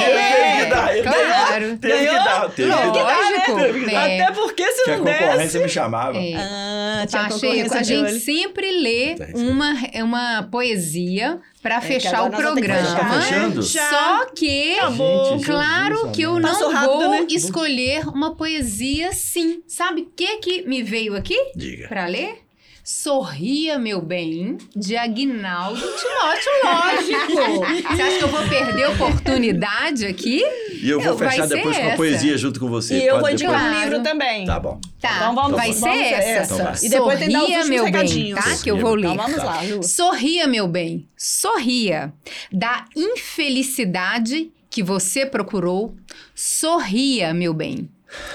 Ah, 0.00 0.64
dar, 0.70 0.94
ele 0.96 1.02
claro. 1.02 1.76
teve 1.78 1.87
que 1.96 2.04
Ganhou? 2.04 2.24
dar, 2.24 2.50
teve 2.50 2.70
que 2.70 2.76
dar. 2.76 3.16
Lógico. 3.18 3.54
Teve 3.56 3.80
que 3.84 3.90
dar. 3.92 4.08
É. 4.10 4.20
Até 4.22 4.32
porque 4.34 4.72
se 4.72 4.84
Que 4.84 4.90
a 4.90 4.96
não 4.98 5.04
concorrência 5.04 5.36
desse... 5.38 5.58
me 5.58 5.68
chamava. 5.68 6.16
É. 6.18 6.34
Ah, 6.36 7.06
tinha 7.08 7.22
Pacheco, 7.22 7.40
concorrência 7.40 7.78
a 7.78 7.82
gente 7.82 8.10
olho. 8.10 8.20
sempre 8.20 8.70
lê 8.82 9.14
Tá, 9.14 9.26
uma, 9.34 9.72
uma 10.04 10.42
poesia 10.50 11.40
para 11.62 11.80
que 11.80 11.86
fechar 11.86 12.22
o 12.24 12.28
nós 12.30 12.42
vamos 12.42 12.54
ter 12.54 12.60
que 12.62 12.66
programa. 12.68 12.96
fechar. 12.96 13.08
Tá 13.10 13.20
fechando? 13.20 13.62
Já. 13.62 13.90
Só 13.90 14.26
que, 14.34 14.78
Acabou. 14.78 15.24
Gente, 15.32 15.44
claro 15.46 15.96
Jesus 15.96 16.16
que 16.16 16.22
eu 16.22 16.38
não 16.38 16.70
rápido, 16.72 16.98
vou 16.98 17.10
né? 17.10 17.26
escolher 17.30 18.08
uma 18.08 18.34
poesia 18.36 19.12
sim. 19.12 19.62
Sabe 19.66 20.02
o 20.02 20.06
que 20.16 20.36
que 20.38 20.62
me 20.68 20.82
veio 20.82 21.16
aqui 21.16 21.36
Diga. 21.54 21.88
para 21.88 22.06
ler? 22.06 22.47
Sorria, 22.92 23.78
meu 23.78 24.00
bem, 24.00 24.56
de 24.74 24.96
Aguinaldo 24.96 25.78
Timóteo, 25.78 26.52
lógico. 26.64 27.86
Você 27.86 28.02
acha 28.02 28.16
que 28.18 28.24
eu 28.24 28.28
vou 28.28 28.48
perder 28.48 28.84
a 28.84 28.90
oportunidade 28.92 30.06
aqui? 30.06 30.42
E 30.82 30.88
eu 30.88 30.98
vou 30.98 31.14
Vai 31.14 31.28
fechar 31.32 31.46
depois 31.48 31.76
com 31.76 31.82
a 31.82 31.86
essa. 31.88 31.96
poesia 31.96 32.38
junto 32.38 32.58
com 32.58 32.66
você. 32.66 32.96
E 32.98 33.06
eu 33.06 33.20
vou 33.20 33.28
indicar 33.28 33.62
um 33.62 33.80
livro 33.82 34.02
também. 34.02 34.46
Tá 34.46 34.58
bom. 34.58 34.80
Tá, 35.02 35.16
Então 35.16 35.34
vamos- 35.34 35.56
vai 35.58 35.70
vamos 35.70 35.98
ser 35.98 36.02
essa. 36.14 36.54
essa. 36.54 36.54
Então. 36.54 36.72
E 36.82 36.88
depois 36.88 37.18
tem 37.18 37.28
os 37.28 37.34
Sorria, 37.42 37.64
meu 37.66 37.90
bem, 37.92 38.34
tá? 38.34 38.56
Que 38.56 38.70
eu 38.70 38.78
vou 38.78 38.94
ler. 38.94 39.10
Então 39.12 39.16
vamos 39.26 39.44
lá, 39.44 39.60
Lu. 39.60 39.82
Sorria, 39.82 40.46
meu 40.46 40.66
bem, 40.66 41.06
sorria. 41.14 42.10
Da 42.50 42.86
infelicidade 42.96 44.50
que 44.70 44.82
você 44.82 45.26
procurou, 45.26 45.94
sorria, 46.34 47.34
meu 47.34 47.52
bem. 47.52 47.86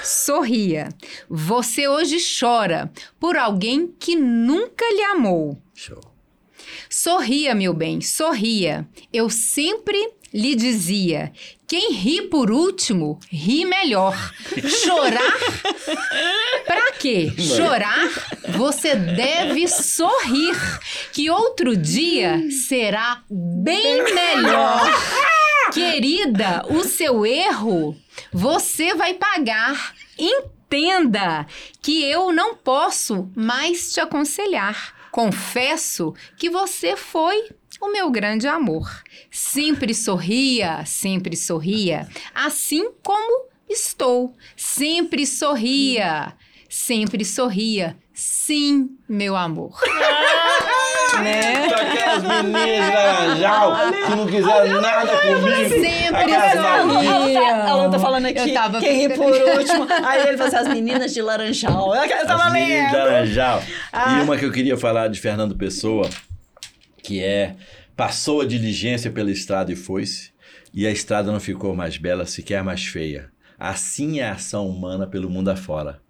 Sorria. 0.03 0.89
Você 1.29 1.87
hoje 1.87 2.17
chora 2.39 2.91
por 3.19 3.37
alguém 3.37 3.87
que 3.99 4.15
nunca 4.15 4.85
lhe 4.93 5.03
amou. 5.03 5.57
Show. 5.73 6.01
Sorria, 6.89 7.55
meu 7.55 7.73
bem, 7.73 8.01
sorria. 8.01 8.87
Eu 9.11 9.29
sempre 9.29 10.13
lhe 10.33 10.55
dizia: 10.55 11.31
quem 11.67 11.93
ri 11.93 12.23
por 12.23 12.51
último, 12.51 13.19
ri 13.31 13.65
melhor. 13.65 14.15
Chorar? 14.83 15.37
Pra 16.65 16.91
quê? 16.93 17.31
Chorar? 17.37 18.09
Você 18.57 18.95
deve 18.95 19.67
sorrir, 19.67 20.55
que 21.11 21.29
outro 21.29 21.75
dia 21.75 22.39
será 22.51 23.23
bem 23.29 24.03
melhor. 24.03 24.81
Querida, 25.73 26.63
o 26.69 26.83
seu 26.83 27.25
erro 27.25 27.97
você 28.31 28.93
vai 28.93 29.13
pagar. 29.13 29.95
Entenda 30.17 31.45
que 31.81 32.03
eu 32.03 32.31
não 32.31 32.55
posso 32.55 33.31
mais 33.35 33.93
te 33.93 33.99
aconselhar. 33.99 34.95
Confesso 35.11 36.13
que 36.37 36.49
você 36.49 36.97
foi 36.97 37.49
o 37.79 37.91
meu 37.91 38.09
grande 38.09 38.47
amor. 38.47 39.03
Sempre 39.29 39.93
sorria, 39.93 40.83
sempre 40.85 41.35
sorria, 41.35 42.07
assim 42.33 42.91
como 43.03 43.47
estou. 43.69 44.35
Sempre 44.55 45.27
sorria, 45.27 46.33
sempre 46.69 47.23
sorria, 47.23 47.97
Sim, 48.13 48.95
meu 49.09 49.35
amor. 49.35 49.75
Né? 51.21 51.65
Aquelas 51.67 52.23
meninas 52.23 52.85
de 52.85 52.95
laranjal 52.95 53.75
que 54.05 54.15
não 54.15 54.27
quiseram 54.27 54.81
nada 54.81 55.17
comigo. 55.17 55.69
Sempre. 55.69 56.33
A 56.33 57.75
Lu 57.75 57.91
tá 57.91 57.99
falando 57.99 58.25
aqui, 58.25 58.39
eu 58.39 58.53
tava 58.53 58.79
quem 58.79 59.07
ri 59.07 59.15
por 59.15 59.31
último. 59.31 59.87
Aí 60.05 60.27
ele 60.27 60.37
falou 60.37 60.47
assim, 60.47 60.57
as 60.57 60.67
meninas 60.67 61.13
de 61.13 61.21
laranjal. 61.21 61.95
Eu 61.95 62.27
tava 62.27 62.45
as 62.45 62.53
meninas 62.53 62.91
de 62.91 62.97
laranjal. 62.97 63.63
Ah. 63.91 64.19
E 64.19 64.21
uma 64.23 64.37
que 64.37 64.45
eu 64.45 64.51
queria 64.51 64.77
falar 64.77 65.07
de 65.07 65.19
Fernando 65.19 65.55
Pessoa, 65.55 66.09
que 67.01 67.23
é, 67.23 67.55
passou 67.95 68.41
a 68.41 68.45
diligência 68.45 69.11
pela 69.11 69.31
estrada 69.31 69.71
e 69.71 69.75
foi-se, 69.75 70.31
e 70.73 70.87
a 70.87 70.91
estrada 70.91 71.31
não 71.31 71.39
ficou 71.39 71.75
mais 71.75 71.97
bela, 71.97 72.25
sequer 72.25 72.63
mais 72.63 72.85
feia. 72.85 73.29
Assim 73.59 74.19
é 74.19 74.27
a 74.27 74.33
ação 74.33 74.67
humana 74.67 75.05
pelo 75.05 75.29
mundo 75.29 75.49
afora. 75.49 76.02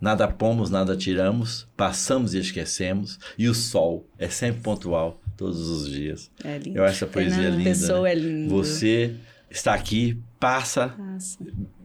Nada 0.00 0.28
pomos, 0.28 0.70
nada 0.70 0.96
tiramos, 0.96 1.66
passamos 1.76 2.34
e 2.34 2.38
esquecemos, 2.38 3.18
e 3.38 3.48
o 3.48 3.54
sol 3.54 4.06
é 4.18 4.28
sempre 4.28 4.60
pontual 4.60 5.20
todos 5.36 5.68
os 5.68 5.90
dias. 5.90 6.30
É 6.44 6.58
lindo. 6.58 6.78
Eu 6.78 6.84
acho 6.84 7.04
essa 7.04 7.06
poesia 7.06 7.36
Fernando 7.36 7.58
linda. 7.58 7.70
Pessoa 7.70 8.02
né? 8.02 8.12
é 8.12 8.14
lindo. 8.14 8.50
Você 8.50 9.14
está 9.50 9.74
aqui, 9.74 10.20
passa, 10.38 10.88
passa, 10.88 11.38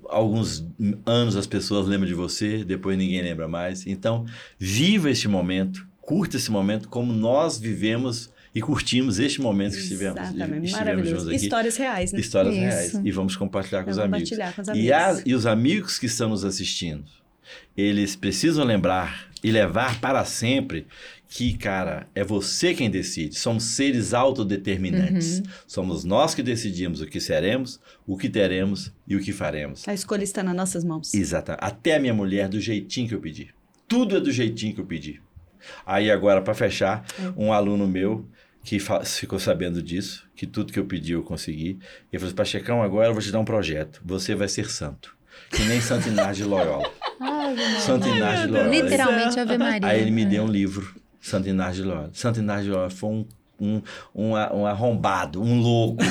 alguns 0.05 0.65
anos 1.05 1.35
as 1.35 1.47
pessoas 1.47 1.87
lembram 1.87 2.07
de 2.07 2.13
você, 2.13 2.63
depois 2.63 2.97
ninguém 2.97 3.21
lembra 3.21 3.47
mais. 3.47 3.87
Então, 3.87 4.25
viva 4.59 5.09
este 5.09 5.27
momento, 5.27 5.87
curta 6.01 6.37
esse 6.37 6.51
momento 6.51 6.89
como 6.89 7.13
nós 7.13 7.57
vivemos 7.57 8.29
e 8.53 8.61
curtimos 8.61 9.17
este 9.17 9.39
momento 9.39 9.73
que 9.73 9.79
estivemos, 9.79 10.19
Exatamente, 10.19 10.65
estivemos 10.65 10.71
maravilhoso. 10.71 11.27
Aqui. 11.29 11.37
Histórias 11.37 11.77
reais, 11.77 12.11
né? 12.11 12.19
Histórias 12.19 12.53
Isso. 12.53 12.63
reais. 12.63 13.01
E 13.05 13.11
vamos 13.11 13.35
compartilhar 13.37 13.83
com, 13.85 13.91
vamos 13.91 13.97
os, 13.97 14.03
amigos. 14.03 14.29
compartilhar 14.29 14.53
com 14.53 14.61
os 14.61 14.69
amigos. 14.69 14.87
E, 14.87 14.93
as, 14.93 15.23
e 15.25 15.33
os 15.33 15.45
amigos 15.45 15.97
que 15.97 16.05
estão 16.05 16.29
nos 16.29 16.43
assistindo, 16.43 17.05
eles 17.75 18.15
precisam 18.15 18.65
lembrar 18.65 19.29
e 19.43 19.51
levar 19.51 19.99
para 19.99 20.23
sempre 20.25 20.85
que, 21.27 21.57
cara, 21.57 22.07
é 22.13 22.23
você 22.23 22.73
quem 22.73 22.89
decide. 22.89 23.35
Somos 23.35 23.63
seres 23.63 24.13
autodeterminantes. 24.13 25.39
Uhum. 25.39 25.43
Somos 25.65 26.03
nós 26.03 26.35
que 26.35 26.43
decidimos 26.43 26.99
o 26.99 27.07
que 27.07 27.21
seremos, 27.21 27.79
o 28.05 28.17
que 28.17 28.29
teremos 28.29 28.91
e 29.07 29.15
o 29.15 29.19
que 29.21 29.31
faremos. 29.31 29.87
A 29.87 29.93
escolha 29.93 30.23
está 30.23 30.43
nas 30.43 30.55
nossas 30.55 30.83
mãos. 30.83 31.13
Exato. 31.13 31.53
Até 31.57 31.95
a 31.95 31.99
minha 31.99 32.13
mulher, 32.13 32.49
do 32.49 32.59
jeitinho 32.59 33.07
que 33.07 33.15
eu 33.15 33.21
pedi. 33.21 33.49
Tudo 33.87 34.17
é 34.17 34.19
do 34.19 34.31
jeitinho 34.31 34.75
que 34.75 34.81
eu 34.81 34.85
pedi. 34.85 35.21
Aí 35.85 36.11
agora, 36.11 36.41
para 36.41 36.53
fechar, 36.53 37.05
é. 37.17 37.31
um 37.37 37.53
aluno 37.53 37.87
meu 37.87 38.27
que 38.63 38.77
ficou 39.05 39.39
sabendo 39.39 39.81
disso, 39.81 40.27
que 40.35 40.45
tudo 40.45 40.71
que 40.71 40.79
eu 40.79 40.85
pedi 40.85 41.13
eu 41.13 41.23
consegui. 41.23 41.79
Ele 42.11 42.19
falou 42.19 42.27
assim, 42.27 42.35
Pachecão, 42.35 42.83
agora 42.83 43.07
eu 43.07 43.13
vou 43.13 43.21
te 43.21 43.31
dar 43.31 43.39
um 43.39 43.45
projeto. 43.45 44.01
Você 44.03 44.35
vai 44.35 44.47
ser 44.47 44.69
santo. 44.69 45.15
Que 45.49 45.63
nem 45.63 45.81
Santo 45.81 46.07
Inácio 46.07 46.43
de 46.43 46.49
Loyola. 46.49 46.91
Santo 47.79 48.07
Inácio 48.07 48.47
de 48.47 48.51
Loyola. 48.53 48.69
Literalmente 48.69 49.39
Ave 49.39 49.57
Maria. 49.57 49.89
Aí 49.89 50.01
ele 50.01 50.11
me 50.11 50.25
deu 50.25 50.43
um 50.43 50.47
livro, 50.47 50.95
Santo 51.19 51.49
Inácio 51.49 51.83
de 51.83 51.89
Loyola. 51.89 52.09
Santo 52.13 52.39
Inácio 52.39 52.63
de 52.65 52.69
Loyola 52.71 52.89
foi 52.89 53.09
um, 53.09 53.25
um, 53.59 53.81
um, 54.15 54.31
um 54.31 54.65
arrombado, 54.65 55.41
um 55.41 55.59
louco, 55.59 56.03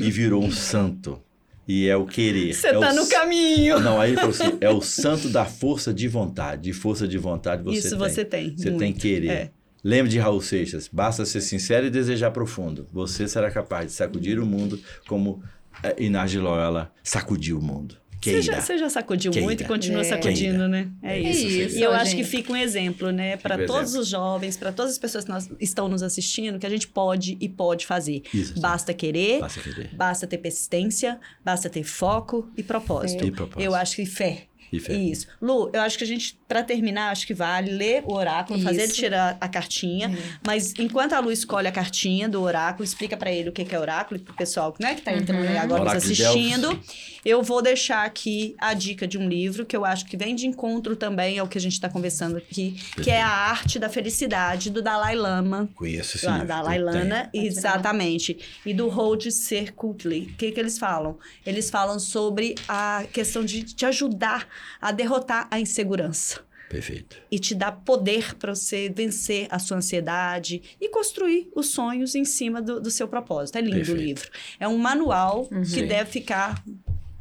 e 0.00 0.10
virou 0.10 0.42
um 0.42 0.50
santo. 0.50 1.20
E 1.66 1.88
é 1.88 1.96
o 1.96 2.04
querer. 2.04 2.52
Você 2.52 2.66
é 2.66 2.78
tá 2.78 2.90
o... 2.90 2.94
no 2.94 3.08
caminho. 3.08 3.78
Não, 3.78 4.00
aí 4.00 4.10
ele 4.10 4.16
falou 4.16 4.30
assim: 4.30 4.58
é 4.60 4.68
o 4.68 4.80
santo 4.80 5.28
da 5.28 5.44
força 5.44 5.94
de 5.94 6.08
vontade. 6.08 6.62
De 6.62 6.72
força 6.72 7.06
de 7.06 7.16
vontade 7.16 7.62
você 7.62 7.78
Isso 7.78 7.90
tem. 7.90 7.98
você 7.98 8.24
tem. 8.24 8.56
Você 8.56 8.70
muito. 8.70 8.80
tem 8.80 8.92
querer. 8.92 9.30
É. 9.30 9.50
Lembre 9.84 10.10
de 10.10 10.18
Raul 10.18 10.40
Seixas: 10.40 10.88
basta 10.92 11.24
ser 11.24 11.40
sincero 11.40 11.86
e 11.86 11.90
desejar 11.90 12.32
profundo. 12.32 12.88
Você 12.92 13.28
será 13.28 13.50
capaz 13.52 13.86
de 13.86 13.92
sacudir 13.92 14.40
o 14.40 14.46
mundo 14.46 14.80
como 15.06 15.42
eh, 15.82 15.94
Inácio 16.00 16.38
de 16.38 16.44
Loyola 16.44 16.92
sacudiu 17.04 17.58
o 17.58 17.62
mundo. 17.62 17.96
Você 18.22 18.42
já, 18.42 18.60
você 18.60 18.78
já, 18.78 18.90
sacudiu 18.90 19.32
Queira. 19.32 19.46
muito 19.46 19.62
e 19.62 19.66
continua 19.66 20.02
é. 20.02 20.04
sacudindo, 20.04 20.58
Queira. 20.58 20.68
né? 20.68 20.88
É, 21.02 21.18
é 21.18 21.30
isso. 21.30 21.46
isso. 21.46 21.78
E 21.78 21.82
eu 21.82 21.90
gente. 21.92 22.00
acho 22.02 22.16
que 22.16 22.24
fica 22.24 22.52
um 22.52 22.56
exemplo, 22.56 23.10
né? 23.10 23.36
Para 23.36 23.66
todos 23.66 23.94
os 23.94 24.08
jovens, 24.08 24.56
para 24.56 24.72
todas 24.72 24.92
as 24.92 24.98
pessoas 24.98 25.24
que 25.24 25.30
nós, 25.30 25.50
estão 25.58 25.88
nos 25.88 26.02
assistindo, 26.02 26.58
que 26.58 26.66
a 26.66 26.70
gente 26.70 26.86
pode 26.86 27.36
e 27.40 27.48
pode 27.48 27.86
fazer. 27.86 28.22
Isso, 28.32 28.60
basta, 28.60 28.92
querer, 28.92 29.40
basta 29.40 29.60
querer, 29.60 29.90
basta 29.94 30.26
ter 30.26 30.38
persistência, 30.38 31.18
basta 31.44 31.70
ter 31.70 31.82
foco 31.82 32.50
e 32.56 32.62
propósito. 32.62 33.24
E 33.24 33.30
propósito. 33.30 33.60
Eu 33.60 33.74
acho 33.74 33.96
que 33.96 34.04
fé. 34.04 34.49
Isso. 34.72 35.26
Lu, 35.40 35.70
eu 35.72 35.80
acho 35.80 35.98
que 35.98 36.04
a 36.04 36.06
gente, 36.06 36.38
para 36.46 36.62
terminar, 36.62 37.10
acho 37.10 37.26
que 37.26 37.34
vale 37.34 37.70
ler 37.70 38.02
o 38.06 38.14
oráculo, 38.14 38.58
Isso. 38.58 38.66
fazer 38.66 38.82
ele 38.82 38.92
tirar 38.92 39.36
a 39.40 39.48
cartinha. 39.48 40.08
Uhum. 40.08 40.16
Mas 40.46 40.74
enquanto 40.78 41.12
a 41.12 41.20
Lu 41.20 41.32
escolhe 41.32 41.66
a 41.66 41.72
cartinha 41.72 42.28
do 42.28 42.40
oráculo, 42.40 42.84
explica 42.84 43.16
para 43.16 43.32
ele 43.32 43.48
o 43.48 43.52
que, 43.52 43.64
que 43.64 43.74
é 43.74 43.78
oráculo, 43.78 44.20
pro 44.20 44.34
pessoal 44.34 44.74
né, 44.78 44.94
que 44.94 45.02
tá 45.02 45.12
entrando 45.12 45.42
uhum. 45.42 45.48
aí 45.48 45.58
agora 45.58 45.84
nos 45.84 45.94
assistindo. 45.94 46.80
Eu 47.24 47.42
vou 47.42 47.60
deixar 47.60 48.04
aqui 48.04 48.54
a 48.58 48.72
dica 48.72 49.06
de 49.06 49.18
um 49.18 49.28
livro 49.28 49.66
que 49.66 49.76
eu 49.76 49.84
acho 49.84 50.06
que 50.06 50.16
vem 50.16 50.34
de 50.34 50.46
encontro 50.46 50.96
também 50.96 51.38
ao 51.38 51.46
que 51.46 51.58
a 51.58 51.60
gente 51.60 51.74
está 51.74 51.88
conversando 51.88 52.38
aqui, 52.38 52.72
Perfeito. 52.72 53.02
que 53.02 53.10
é 53.10 53.20
A 53.20 53.28
Arte 53.28 53.78
da 53.78 53.88
Felicidade, 53.88 54.70
do 54.70 54.80
Dalai 54.80 55.14
Lama. 55.14 55.68
Conheço 55.74 56.16
esse 56.16 56.24
da, 56.24 56.32
livro. 56.32 56.48
Dalai 56.48 56.78
Lama, 56.78 57.28
exatamente. 57.34 58.38
E 58.64 58.72
do 58.72 58.88
Hold 58.88 59.30
Ser 59.30 59.72
Kutley. 59.72 60.30
O 60.32 60.36
que, 60.36 60.50
que 60.50 60.60
eles 60.60 60.78
falam? 60.78 61.18
Eles 61.44 61.68
falam 61.68 61.98
sobre 61.98 62.54
a 62.66 63.04
questão 63.12 63.44
de 63.44 63.62
te 63.64 63.84
ajudar 63.84 64.46
a 64.80 64.92
derrotar 64.92 65.48
a 65.50 65.60
insegurança. 65.60 66.40
Perfeito. 66.70 67.16
E 67.28 67.38
te 67.38 67.52
dá 67.52 67.72
poder 67.72 68.36
para 68.36 68.54
você 68.54 68.88
vencer 68.94 69.48
a 69.50 69.58
sua 69.58 69.78
ansiedade 69.78 70.62
e 70.80 70.88
construir 70.88 71.50
os 71.54 71.70
sonhos 71.70 72.14
em 72.14 72.24
cima 72.24 72.62
do, 72.62 72.80
do 72.80 72.92
seu 72.92 73.08
propósito. 73.08 73.58
É 73.58 73.60
lindo 73.60 73.76
Perfeito. 73.76 73.98
o 73.98 74.00
livro. 74.00 74.30
É 74.60 74.68
um 74.68 74.78
manual 74.78 75.48
uhum. 75.50 75.62
que 75.62 75.82
deve 75.82 76.10
ficar 76.12 76.62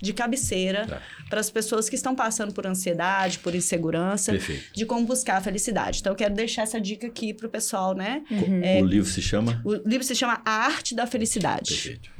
de 0.01 0.13
cabeceira 0.13 0.85
tá. 0.85 1.01
para 1.29 1.39
as 1.39 1.49
pessoas 1.49 1.89
que 1.89 1.95
estão 1.95 2.15
passando 2.15 2.53
por 2.53 2.65
ansiedade, 2.65 3.39
por 3.39 3.53
insegurança, 3.53 4.31
Perfeito. 4.31 4.73
de 4.73 4.85
como 4.85 5.05
buscar 5.05 5.37
a 5.37 5.41
felicidade. 5.41 5.99
Então, 5.99 6.13
eu 6.13 6.15
quero 6.15 6.33
deixar 6.33 6.61
essa 6.61 6.79
dica 6.79 7.07
aqui 7.07 7.33
para 7.33 7.47
o 7.47 7.49
pessoal, 7.49 7.95
né? 7.95 8.23
Uhum. 8.29 8.61
É, 8.63 8.81
o 8.81 8.85
livro 8.85 9.09
se 9.09 9.21
chama? 9.21 9.61
O 9.65 9.73
livro 9.73 10.03
se 10.05 10.15
chama 10.15 10.41
A 10.45 10.51
Arte 10.51 10.95
da 10.95 11.05
Felicidade. 11.05 11.73
Perfeito. 11.73 12.11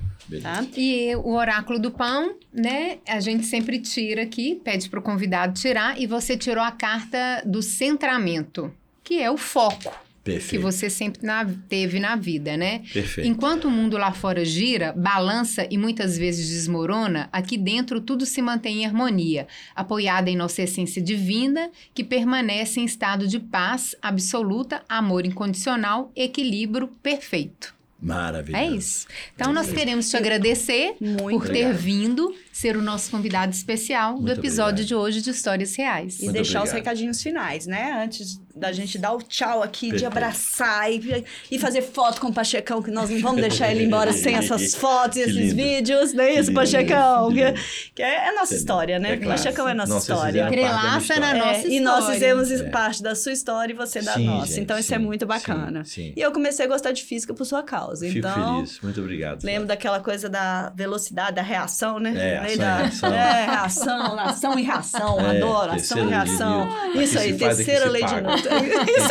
Tá? 0.41 0.65
E 0.77 1.15
o 1.15 1.34
oráculo 1.34 1.80
do 1.80 1.91
pão, 1.91 2.36
né? 2.53 2.99
A 3.07 3.19
gente 3.19 3.45
sempre 3.45 3.80
tira 3.80 4.23
aqui, 4.23 4.55
pede 4.63 4.89
para 4.89 4.99
o 4.99 5.03
convidado 5.03 5.59
tirar, 5.59 5.99
e 5.99 6.05
você 6.05 6.38
tirou 6.38 6.63
a 6.63 6.71
carta 6.71 7.41
do 7.45 7.61
centramento, 7.61 8.71
que 9.03 9.21
é 9.21 9.32
o 9.32 9.38
foco. 9.38 9.91
Perfeito. 10.21 10.49
que 10.49 10.57
você 10.59 10.89
sempre 10.89 11.25
na, 11.25 11.45
teve 11.67 11.99
na 11.99 12.15
vida, 12.15 12.55
né? 12.55 12.84
Perfeito. 12.93 13.27
Enquanto 13.27 13.65
o 13.65 13.71
mundo 13.71 13.97
lá 13.97 14.11
fora 14.11 14.43
gira, 14.45 14.93
balança 14.93 15.67
e 15.71 15.77
muitas 15.77 16.17
vezes 16.17 16.49
desmorona, 16.49 17.30
aqui 17.32 17.57
dentro 17.57 18.01
tudo 18.01 18.25
se 18.25 18.41
mantém 18.41 18.84
em 18.84 18.86
harmonia, 18.86 19.47
apoiada 19.73 20.30
em 20.30 20.36
nossa 20.36 20.61
essência 20.61 21.01
divina, 21.01 21.71
que 21.93 22.03
permanece 22.03 22.80
em 22.80 22.86
estado 22.86 23.27
de 23.27 23.39
paz 23.39 23.95
absoluta, 24.01 24.84
amor 24.88 25.25
incondicional, 25.25 26.11
equilíbrio 26.15 26.89
perfeito. 27.01 27.78
Maravilhoso. 28.02 28.64
É 28.64 28.68
isso. 28.78 29.08
Então, 29.36 29.52
nós 29.52 29.72
queremos 29.72 30.10
te 30.10 30.16
agradecer 30.16 30.95
Muito 31.02 31.38
por 31.39 31.50
ter 31.50 31.74
vindo 31.74 32.34
ser 32.52 32.78
o 32.78 32.82
nosso 32.82 33.12
convidado 33.12 33.52
especial 33.54 34.14
Muito 34.14 34.26
do 34.26 34.32
episódio 34.32 34.84
obrigado. 34.84 34.88
de 34.88 34.95
hoje 34.95 35.22
de 35.22 35.30
Histórias 35.30 35.76
Reais. 35.76 36.20
E 36.20 36.24
Muito 36.24 36.34
deixar 36.34 36.60
obrigado. 36.60 36.68
os 36.68 36.74
recadinhos 36.74 37.22
finais, 37.22 37.68
né? 37.68 38.02
Antes 38.04 38.39
da 38.60 38.72
gente 38.72 38.97
dar 38.97 39.14
o 39.14 39.22
tchau 39.22 39.64
aqui, 39.64 39.89
Perfeito. 39.89 39.99
de 39.99 40.05
abraçar 40.05 40.91
e, 40.91 41.26
e 41.49 41.57
fazer 41.57 41.82
foto 41.82 42.20
com 42.20 42.28
o 42.28 42.34
Pachecão, 42.34 42.82
que 42.82 42.91
nós 42.91 43.10
não 43.10 43.20
vamos 43.20 43.41
deixar 43.41 43.72
ele 43.72 43.86
embora 43.89 44.12
sem 44.14 44.36
essas 44.36 44.76
fotos 44.76 45.18
e 45.18 45.22
esses 45.22 45.53
vídeos, 45.53 46.14
não 46.14 46.24
é 46.24 46.34
isso, 46.34 46.53
Pachecão? 46.53 47.32
Que, 47.34 47.53
que 47.95 48.03
é, 48.03 48.28
é 48.28 48.32
nossa 48.36 48.55
história, 48.55 48.99
né? 48.99 49.14
É 49.14 49.18
Pachecão 49.18 49.68
é 49.68 49.74
nossa, 49.74 49.93
nossa 49.93 50.12
história. 50.12 50.47
Entrelaça 50.47 51.20
na 51.20 51.34
nossa 51.34 51.57
história. 51.60 51.76
E 51.76 51.80
nós 51.80 52.10
fizemos 52.10 52.51
é. 52.51 52.70
parte 52.70 53.01
da 53.01 53.16
sua 53.16 53.32
história 53.32 53.74
e 53.74 53.76
você 53.76 54.01
da 54.01 54.14
sim, 54.14 54.26
nossa. 54.26 54.47
Gente, 54.47 54.60
então, 54.62 54.78
isso 54.78 54.93
é 54.93 54.97
muito 54.97 55.26
bacana. 55.26 55.84
Sim, 55.86 55.91
sim. 55.91 56.14
E 56.16 56.22
eu 56.22 56.32
comecei 56.32 56.66
a 56.66 56.68
gostar 56.68 56.91
de 56.91 57.03
física 57.03 57.34
por 57.34 57.45
sua 57.45 57.64
causa. 57.64 58.05
Fico 58.05 58.20
então, 58.20 58.66
feliz. 58.66 58.80
Muito 58.82 58.99
obrigado. 58.99 59.43
Lembro 59.43 59.68
daquela 59.68 59.99
coisa 59.99 60.30
da 60.30 60.72
velocidade, 60.76 61.36
da 61.36 61.41
reação, 61.41 61.99
né? 61.99 62.14
É, 62.16 62.38
ação 62.38 62.57
da, 62.57 62.78
reação. 62.78 63.14
É, 63.14 63.45
reação, 63.45 64.20
ação 64.20 64.60
e 64.60 64.64
reação. 64.64 65.20
É, 65.20 65.38
adoro, 65.38 65.72
ação 65.74 66.05
e 66.05 66.10
reação. 66.10 66.70
Isso 66.95 67.20
aí, 67.20 67.38
terceira 67.38 67.89
lei 67.89 68.03
de 68.03 68.16
Newton. 68.16 68.49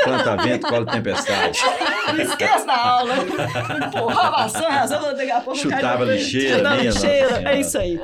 Planta 0.05 0.36
vento, 0.36 0.66
cola 0.66 0.86
tempestade. 0.86 1.61
Não 2.09 2.20
esquece 2.20 2.66
da 2.66 2.76
aula. 2.76 3.14
Empurrava 3.86 4.36
ação 4.45 4.62
e 4.62 4.72
reação, 4.72 5.03
daqui 5.14 5.30
a 5.30 5.41
pouco 5.41 5.59
Chutava 5.59 6.05
lixeira. 6.05 6.57
Chutava 6.59 6.82
lixeira, 6.82 7.51
é 7.51 7.61
isso 7.61 7.78
aí. 7.78 8.01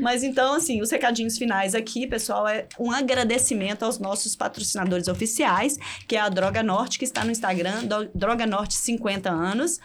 Mas 0.00 0.22
então, 0.22 0.54
assim, 0.54 0.80
os 0.80 0.90
recadinhos 0.90 1.36
finais 1.36 1.74
aqui, 1.74 2.06
pessoal, 2.06 2.46
é 2.46 2.66
um 2.78 2.90
agradecimento 2.92 3.84
aos 3.84 3.98
nossos 3.98 4.36
patrocinadores 4.36 5.08
oficiais, 5.08 5.76
que 6.06 6.16
é 6.16 6.20
a 6.20 6.28
Droga 6.28 6.62
Norte, 6.62 6.98
que 6.98 7.04
está 7.04 7.24
no 7.24 7.30
Instagram, 7.30 7.82
Droga 8.14 8.46
Norte 8.46 8.74
50 8.74 9.28
anos, 9.30 9.80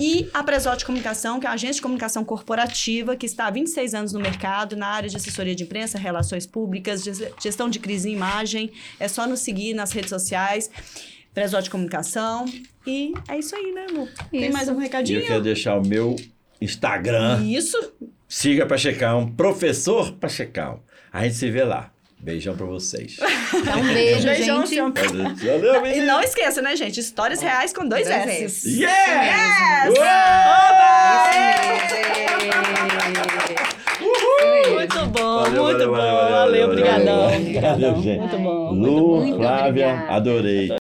e 0.00 0.28
a 0.32 0.42
Presote 0.42 0.84
Comunicação, 0.84 1.38
que 1.38 1.46
é 1.46 1.50
a 1.50 1.52
agência 1.52 1.76
de 1.76 1.82
comunicação 1.82 2.24
corporativa, 2.24 3.16
que 3.16 3.26
está 3.26 3.46
há 3.46 3.50
26 3.50 3.94
anos 3.94 4.12
no 4.12 4.20
mercado, 4.20 4.76
na 4.76 4.86
área 4.86 5.08
de 5.08 5.16
assessoria 5.16 5.54
de 5.54 5.64
imprensa, 5.64 5.98
relações 5.98 6.46
públicas, 6.46 7.04
gestão 7.42 7.68
de 7.68 7.78
crise 7.78 8.08
e 8.08 8.12
imagem. 8.12 8.72
É 8.98 9.08
só 9.08 9.26
nos 9.26 9.40
seguir 9.40 9.74
nas 9.74 9.92
redes 9.92 10.10
sociais. 10.10 10.70
Presote 11.34 11.70
Comunicação. 11.70 12.44
E 12.86 13.12
é 13.28 13.38
isso 13.38 13.54
aí, 13.54 13.72
né, 13.72 13.86
Lu? 13.90 14.08
Tem 14.30 14.50
mais 14.50 14.68
um 14.68 14.76
recadinho? 14.76 15.20
Eu 15.20 15.26
quero 15.26 15.42
deixar 15.42 15.78
o 15.78 15.86
meu 15.86 16.16
Instagram. 16.60 17.42
Isso. 17.44 17.92
Siga 18.28 18.66
Pachecão, 18.66 19.30
professor 19.32 20.12
Pachecão. 20.12 20.80
A 21.12 21.24
gente 21.24 21.36
se 21.36 21.50
vê 21.50 21.64
lá. 21.64 21.91
Beijão 22.22 22.56
pra 22.56 22.66
vocês. 22.66 23.16
Então, 23.52 23.80
um 23.82 23.92
beijo, 23.92 24.26
Beijão, 24.28 24.58
gente. 24.60 24.68
senhor. 24.68 24.92
Valeu, 24.92 25.86
E 25.86 26.00
não 26.02 26.22
esqueça, 26.22 26.62
né, 26.62 26.76
gente? 26.76 27.00
Histórias 27.00 27.40
reais 27.42 27.72
com 27.72 27.86
dois 27.86 28.06
Dois 28.06 28.16
S. 28.16 28.44
S. 28.44 28.80
Yeah! 28.80 29.88
Yes! 29.88 29.92
Isso 29.92 30.02
Muito 34.72 35.06
bom, 35.06 35.40
Valeu, 35.42 35.64
muito 35.64 35.78
valeu, 35.78 35.88
bom. 35.88 35.96
valeu, 35.96 36.14
valeu, 36.14 36.30
Valeu, 36.30 36.36
valeu, 36.38 36.68
obrigadão. 36.68 37.20
valeu. 37.24 37.40
obrigadão. 37.40 37.70
Valeu, 37.72 38.02
gente. 38.02 38.18
Muito 38.20 38.38
bom. 38.38 38.72
Lu, 38.72 39.16
Muito 39.16 39.36
Flávia, 39.36 39.86
obrigada. 39.88 40.12
adorei. 40.16 40.81